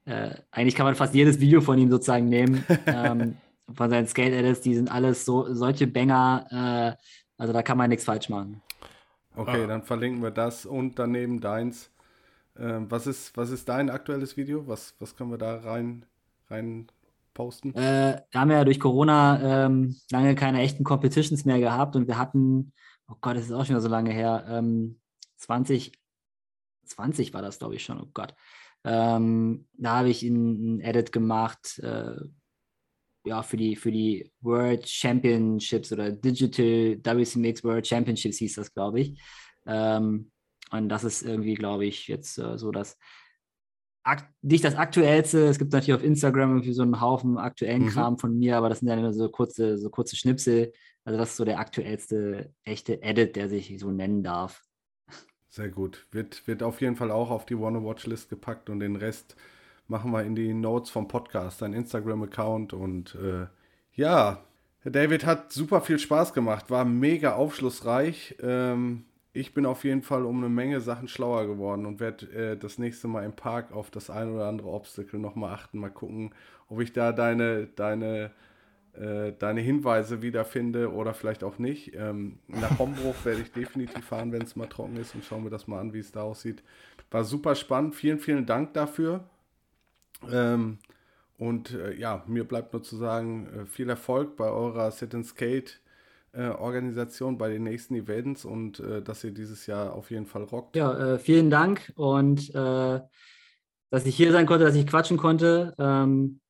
äh, 0.05 0.35
eigentlich 0.51 0.75
kann 0.75 0.85
man 0.85 0.95
fast 0.95 1.15
jedes 1.15 1.39
Video 1.39 1.61
von 1.61 1.77
ihm 1.77 1.89
sozusagen 1.89 2.29
nehmen, 2.29 2.63
ähm, 2.85 3.37
von 3.73 3.89
seinen 3.89 4.07
Skate-Edits, 4.07 4.61
die 4.61 4.75
sind 4.75 4.91
alles 4.91 5.25
so, 5.25 5.51
solche 5.53 5.87
Banger, 5.87 6.45
äh, 6.97 7.03
also 7.37 7.51
da 7.51 7.63
kann 7.63 7.77
man 7.77 7.89
nichts 7.89 8.05
falsch 8.05 8.29
machen. 8.29 8.61
Okay, 9.35 9.63
ah. 9.63 9.67
dann 9.67 9.83
verlinken 9.83 10.21
wir 10.21 10.31
das 10.31 10.65
und 10.65 10.97
daneben 10.99 11.41
deins. 11.41 11.89
Ähm, 12.57 12.89
was, 12.89 13.07
ist, 13.07 13.35
was 13.35 13.49
ist 13.49 13.67
dein 13.67 13.89
aktuelles 13.89 14.37
Video? 14.37 14.67
Was, 14.67 14.95
was 14.99 15.15
können 15.15 15.31
wir 15.31 15.37
da 15.37 15.57
rein, 15.57 16.05
rein 16.49 16.87
posten? 17.35 17.75
Äh, 17.75 18.23
wir 18.31 18.39
haben 18.39 18.49
ja 18.49 18.63
durch 18.65 18.79
Corona 18.79 19.65
ähm, 19.65 19.95
lange 20.09 20.33
keine 20.33 20.61
echten 20.61 20.83
Competitions 20.83 21.45
mehr 21.45 21.59
gehabt 21.59 21.95
und 21.95 22.07
wir 22.07 22.17
hatten, 22.17 22.73
oh 23.07 23.15
Gott, 23.21 23.37
das 23.37 23.45
ist 23.45 23.51
auch 23.51 23.65
schon 23.65 23.79
so 23.79 23.87
lange 23.87 24.11
her, 24.11 24.45
ähm, 24.49 24.99
20, 25.37 25.91
20 26.85 27.33
war 27.35 27.43
das, 27.43 27.59
glaube 27.59 27.75
ich, 27.75 27.83
schon, 27.83 28.01
oh 28.01 28.09
Gott. 28.13 28.33
Ähm, 28.83 29.67
da 29.73 29.97
habe 29.97 30.09
ich 30.09 30.23
ein, 30.23 30.77
ein, 30.77 30.79
Edit 30.79 31.11
gemacht, 31.11 31.79
äh, 31.79 32.15
ja, 33.25 33.41
für 33.43 33.57
die, 33.57 33.75
für 33.75 33.91
die 33.91 34.31
World 34.41 34.87
Championships 34.87 35.91
oder 35.91 36.11
Digital 36.11 36.99
WCMX 37.03 37.63
World 37.63 37.87
Championships 37.87 38.37
hieß 38.37 38.55
das, 38.55 38.73
glaube 38.73 39.01
ich. 39.01 39.19
Ähm, 39.65 40.31
und 40.71 40.89
das 40.89 41.03
ist 41.03 41.23
irgendwie, 41.23 41.55
glaube 41.55 41.85
ich, 41.85 42.07
jetzt 42.07 42.37
äh, 42.37 42.57
so 42.57 42.71
das 42.71 42.97
nicht 44.41 44.63
das 44.63 44.75
aktuellste. 44.75 45.47
Es 45.47 45.57
gibt 45.57 45.73
natürlich 45.73 45.99
auf 45.99 46.03
Instagram 46.03 46.51
irgendwie 46.51 46.73
so 46.73 46.83
einen 46.83 47.01
Haufen 47.01 47.37
aktuellen 47.37 47.83
mhm. 47.83 47.89
Kram 47.89 48.17
von 48.17 48.37
mir, 48.37 48.57
aber 48.57 48.69
das 48.69 48.79
sind 48.79 48.89
ja 48.89 48.95
nur 48.95 49.13
so 49.13 49.29
kurze, 49.29 49.77
so 49.77 49.89
kurze 49.89 50.15
Schnipsel. 50.15 50.71
Also 51.03 51.17
das 51.19 51.31
ist 51.31 51.37
so 51.37 51.45
der 51.45 51.59
aktuellste 51.59 52.51
echte 52.63 53.01
Edit, 53.01 53.35
der 53.35 53.49
sich 53.49 53.75
so 53.79 53.91
nennen 53.91 54.23
darf. 54.23 54.63
Sehr 55.49 55.69
gut. 55.69 56.07
Wird, 56.11 56.47
wird 56.47 56.63
auf 56.63 56.81
jeden 56.81 56.95
Fall 56.95 57.11
auch 57.11 57.29
auf 57.29 57.45
die 57.45 57.59
Wanna 57.59 57.83
Watch 57.83 58.05
List 58.07 58.29
gepackt 58.29 58.69
und 58.69 58.79
den 58.79 58.95
Rest 58.95 59.35
machen 59.87 60.11
wir 60.11 60.23
in 60.23 60.35
die 60.35 60.53
Notes 60.53 60.89
vom 60.89 61.07
Podcast, 61.07 61.61
dein 61.61 61.73
Instagram-Account 61.73 62.73
und 62.73 63.15
äh, 63.15 63.45
ja, 63.93 64.43
David 64.83 65.25
hat 65.25 65.51
super 65.51 65.81
viel 65.81 65.97
Spaß 65.97 66.33
gemacht, 66.33 66.69
war 66.69 66.85
mega 66.85 67.35
aufschlussreich. 67.35 68.35
Ähm, 68.41 69.05
ich 69.35 69.53
bin 69.53 69.65
auf 69.65 69.83
jeden 69.83 70.01
Fall 70.01 70.25
um 70.25 70.37
eine 70.37 70.49
Menge 70.49 70.79
Sachen 70.79 71.07
schlauer 71.07 71.45
geworden 71.45 71.85
und 71.85 71.99
werde 71.99 72.25
äh, 72.27 72.57
das 72.57 72.77
nächste 72.77 73.07
Mal 73.07 73.25
im 73.25 73.33
Park 73.33 73.73
auf 73.73 73.91
das 73.91 74.09
ein 74.09 74.33
oder 74.33 74.47
andere 74.47 74.69
Obstacle 74.69 75.19
nochmal 75.19 75.53
achten, 75.53 75.79
mal 75.79 75.89
gucken, 75.89 76.33
ob 76.69 76.79
ich 76.79 76.93
da 76.93 77.11
deine, 77.11 77.67
deine, 77.67 78.31
äh, 78.93 79.33
deine 79.37 79.59
Hinweise 79.59 80.21
wiederfinde 80.21 80.91
oder 80.91 81.13
vielleicht 81.13 81.43
auch 81.43 81.59
nicht. 81.59 81.93
Ähm, 81.95 82.39
nach 82.47 82.79
Hombruch 82.79 83.15
werde 83.25 83.41
ich 83.41 83.51
definitiv 83.51 84.05
fahren, 84.05 84.31
wenn 84.31 84.41
es 84.41 84.55
mal 84.55 84.67
trocken 84.67 84.95
ist 84.95 85.13
und 85.15 85.25
schauen 85.25 85.43
wir 85.43 85.51
das 85.51 85.67
mal 85.67 85.79
an, 85.79 85.93
wie 85.93 85.99
es 85.99 86.13
da 86.13 86.21
aussieht. 86.21 86.63
War 87.11 87.25
super 87.25 87.55
spannend. 87.55 87.93
Vielen, 87.95 88.19
vielen 88.19 88.45
Dank 88.45 88.73
dafür. 88.73 89.25
Ähm, 90.31 90.79
und 91.37 91.73
äh, 91.73 91.93
ja, 91.93 92.23
mir 92.27 92.45
bleibt 92.45 92.71
nur 92.71 92.83
zu 92.83 92.95
sagen, 92.95 93.47
äh, 93.47 93.65
viel 93.65 93.89
Erfolg 93.89 94.37
bei 94.37 94.49
eurer 94.49 94.91
Sit 94.91 95.13
and 95.13 95.25
Skate 95.25 95.81
äh, 96.35 96.49
Organisation 96.49 97.37
bei 97.37 97.49
den 97.49 97.63
nächsten 97.63 97.95
Events 97.95 98.43
und 98.43 98.79
äh, 98.79 99.01
dass 99.01 99.23
ihr 99.23 99.31
dieses 99.31 99.67
Jahr 99.67 99.93
auf 99.93 100.11
jeden 100.11 100.25
Fall 100.25 100.43
rockt. 100.43 100.75
Ja, 100.75 101.13
äh, 101.13 101.19
vielen 101.19 101.49
Dank 101.49 101.93
und 101.95 102.53
äh, 102.53 102.99
dass 103.89 104.05
ich 104.05 104.15
hier 104.15 104.31
sein 104.33 104.45
konnte, 104.45 104.65
dass 104.65 104.75
ich 104.75 104.85
quatschen 104.85 105.15
konnte. 105.17 105.73
Ähm, 105.79 106.41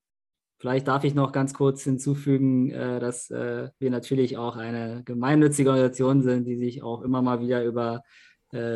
vielleicht 0.58 0.88
darf 0.88 1.04
ich 1.04 1.14
noch 1.14 1.32
ganz 1.32 1.54
kurz 1.54 1.84
hinzufügen, 1.84 2.70
dass 2.70 3.30
wir 3.30 3.92
natürlich 3.92 4.38
auch 4.38 4.56
eine 4.56 5.04
gemeinnützige 5.04 5.70
Organisation 5.70 6.24
sind, 6.24 6.46
die 6.46 6.56
sich 6.56 6.82
auch 6.82 7.04
immer 7.04 7.22
mal 7.22 7.42
wieder 7.42 7.64
über 7.64 8.02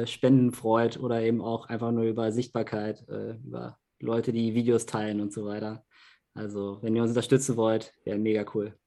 Spenden 0.06 0.52
freut 0.52 1.00
oder 1.00 1.22
eben 1.22 1.42
auch 1.42 1.68
einfach 1.68 1.92
nur 1.92 2.04
über 2.04 2.32
Sichtbarkeit, 2.32 3.06
über 3.08 3.80
Leute, 4.00 4.34
die 4.34 4.54
Videos 4.54 4.86
teilen 4.86 5.20
und 5.20 5.34
so 5.34 5.46
weiter. 5.46 5.84
Also, 6.36 6.78
wenn 6.82 6.96
ihr 6.96 7.02
uns 7.02 7.12
unterstützen 7.12 7.56
wollt, 7.56 7.94
wäre 8.04 8.20
mega 8.20 8.46
cool. 8.54 8.78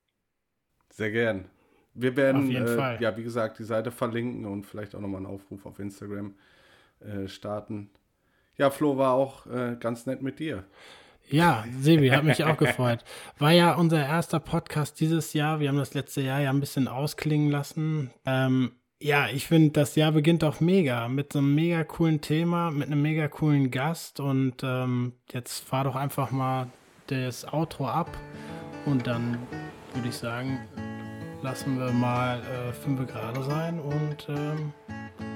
Sehr 0.90 1.10
gern. 1.10 1.50
Wir 1.94 2.16
werden, 2.16 2.50
äh, 2.50 3.02
ja, 3.02 3.16
wie 3.16 3.22
gesagt, 3.22 3.58
die 3.58 3.64
Seite 3.64 3.90
verlinken 3.90 4.46
und 4.46 4.66
vielleicht 4.66 4.94
auch 4.94 5.00
nochmal 5.00 5.18
einen 5.18 5.34
Aufruf 5.34 5.66
auf 5.66 5.78
Instagram 5.78 6.34
äh, 7.00 7.28
starten. 7.28 7.90
Ja, 8.56 8.70
Flo 8.70 8.96
war 8.96 9.12
auch 9.12 9.46
äh, 9.46 9.76
ganz 9.78 10.06
nett 10.06 10.22
mit 10.22 10.38
dir. 10.38 10.64
Ja, 11.30 11.64
Sebi, 11.80 12.08
hat 12.08 12.24
mich 12.24 12.44
auch 12.44 12.56
gefreut. 12.56 13.04
War 13.38 13.52
ja 13.52 13.74
unser 13.74 14.04
erster 14.04 14.40
Podcast 14.40 15.00
dieses 15.00 15.32
Jahr. 15.32 15.60
Wir 15.60 15.68
haben 15.68 15.78
das 15.78 15.94
letzte 15.94 16.20
Jahr 16.20 16.40
ja 16.40 16.50
ein 16.50 16.60
bisschen 16.60 16.88
ausklingen 16.88 17.50
lassen. 17.50 18.10
Ähm, 18.26 18.72
ja, 19.00 19.28
ich 19.28 19.46
finde, 19.46 19.70
das 19.70 19.96
Jahr 19.96 20.12
beginnt 20.12 20.44
auch 20.44 20.60
mega. 20.60 21.08
Mit 21.08 21.32
so 21.32 21.38
einem 21.38 21.54
mega 21.54 21.84
coolen 21.84 22.20
Thema, 22.20 22.70
mit 22.70 22.88
einem 22.88 23.02
mega 23.02 23.28
coolen 23.28 23.70
Gast. 23.70 24.20
Und 24.20 24.62
ähm, 24.62 25.14
jetzt 25.32 25.64
fahr 25.64 25.84
doch 25.84 25.96
einfach 25.96 26.30
mal 26.30 26.68
das 27.06 27.50
Outro 27.52 27.88
ab. 27.88 28.10
Und 28.84 29.06
dann 29.06 29.38
würde 29.94 30.08
ich 30.08 30.16
sagen, 30.16 30.60
lassen 31.42 31.78
wir 31.78 31.92
mal 31.92 32.40
äh, 32.40 32.72
5 32.72 33.06
Grad 33.10 33.42
sein 33.44 33.80
und 33.80 34.28
ähm, 34.28 34.72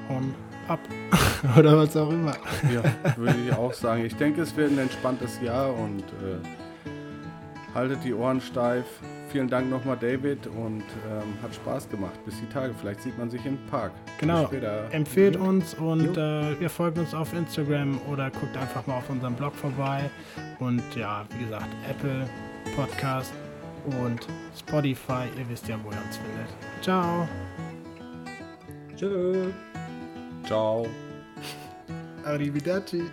hauen 0.08 0.34
ab. 0.68 0.80
Oder 1.58 1.76
was 1.76 1.96
auch 1.96 2.10
immer. 2.10 2.34
Ja, 2.72 2.82
würde 3.16 3.38
ich 3.40 3.52
auch 3.52 3.72
sagen. 3.72 4.04
Ich 4.04 4.16
denke, 4.16 4.42
es 4.42 4.56
wird 4.56 4.70
ein 4.70 4.78
entspanntes 4.78 5.40
Jahr 5.40 5.74
und 5.74 6.00
äh, 6.00 7.74
haltet 7.74 8.04
die 8.04 8.14
Ohren 8.14 8.40
steif. 8.40 8.84
Vielen 9.30 9.48
Dank 9.48 9.68
nochmal, 9.68 9.96
David, 10.00 10.46
und 10.46 10.84
ähm, 11.10 11.34
hat 11.42 11.54
Spaß 11.54 11.90
gemacht. 11.90 12.24
Bis 12.24 12.40
die 12.40 12.46
Tage. 12.46 12.72
Vielleicht 12.80 13.02
sieht 13.02 13.18
man 13.18 13.28
sich 13.28 13.44
im 13.44 13.58
Park. 13.66 13.92
Genau. 14.18 14.48
Empfehlt 14.92 15.36
uns 15.36 15.74
und 15.74 16.16
äh, 16.16 16.52
ihr 16.54 16.70
folgt 16.70 16.98
uns 16.98 17.12
auf 17.12 17.34
Instagram 17.34 18.00
oder 18.10 18.30
guckt 18.30 18.56
einfach 18.56 18.86
mal 18.86 18.98
auf 18.98 19.10
unserem 19.10 19.34
Blog 19.34 19.54
vorbei. 19.54 20.08
Und 20.58 20.82
ja, 20.94 21.26
wie 21.36 21.44
gesagt, 21.44 21.68
Apple 21.90 22.26
Podcast 22.76 23.32
und 23.86 24.26
Spotify. 24.58 25.28
Ihr 25.38 25.48
wisst 25.48 25.68
ja, 25.68 25.78
wo 25.82 25.90
ihr 25.90 26.02
uns 26.04 26.16
findet. 26.16 26.48
Ciao. 26.82 27.28
Tschö. 28.96 29.52
Ciao. 30.44 30.86
Arrivederci. 32.24 33.02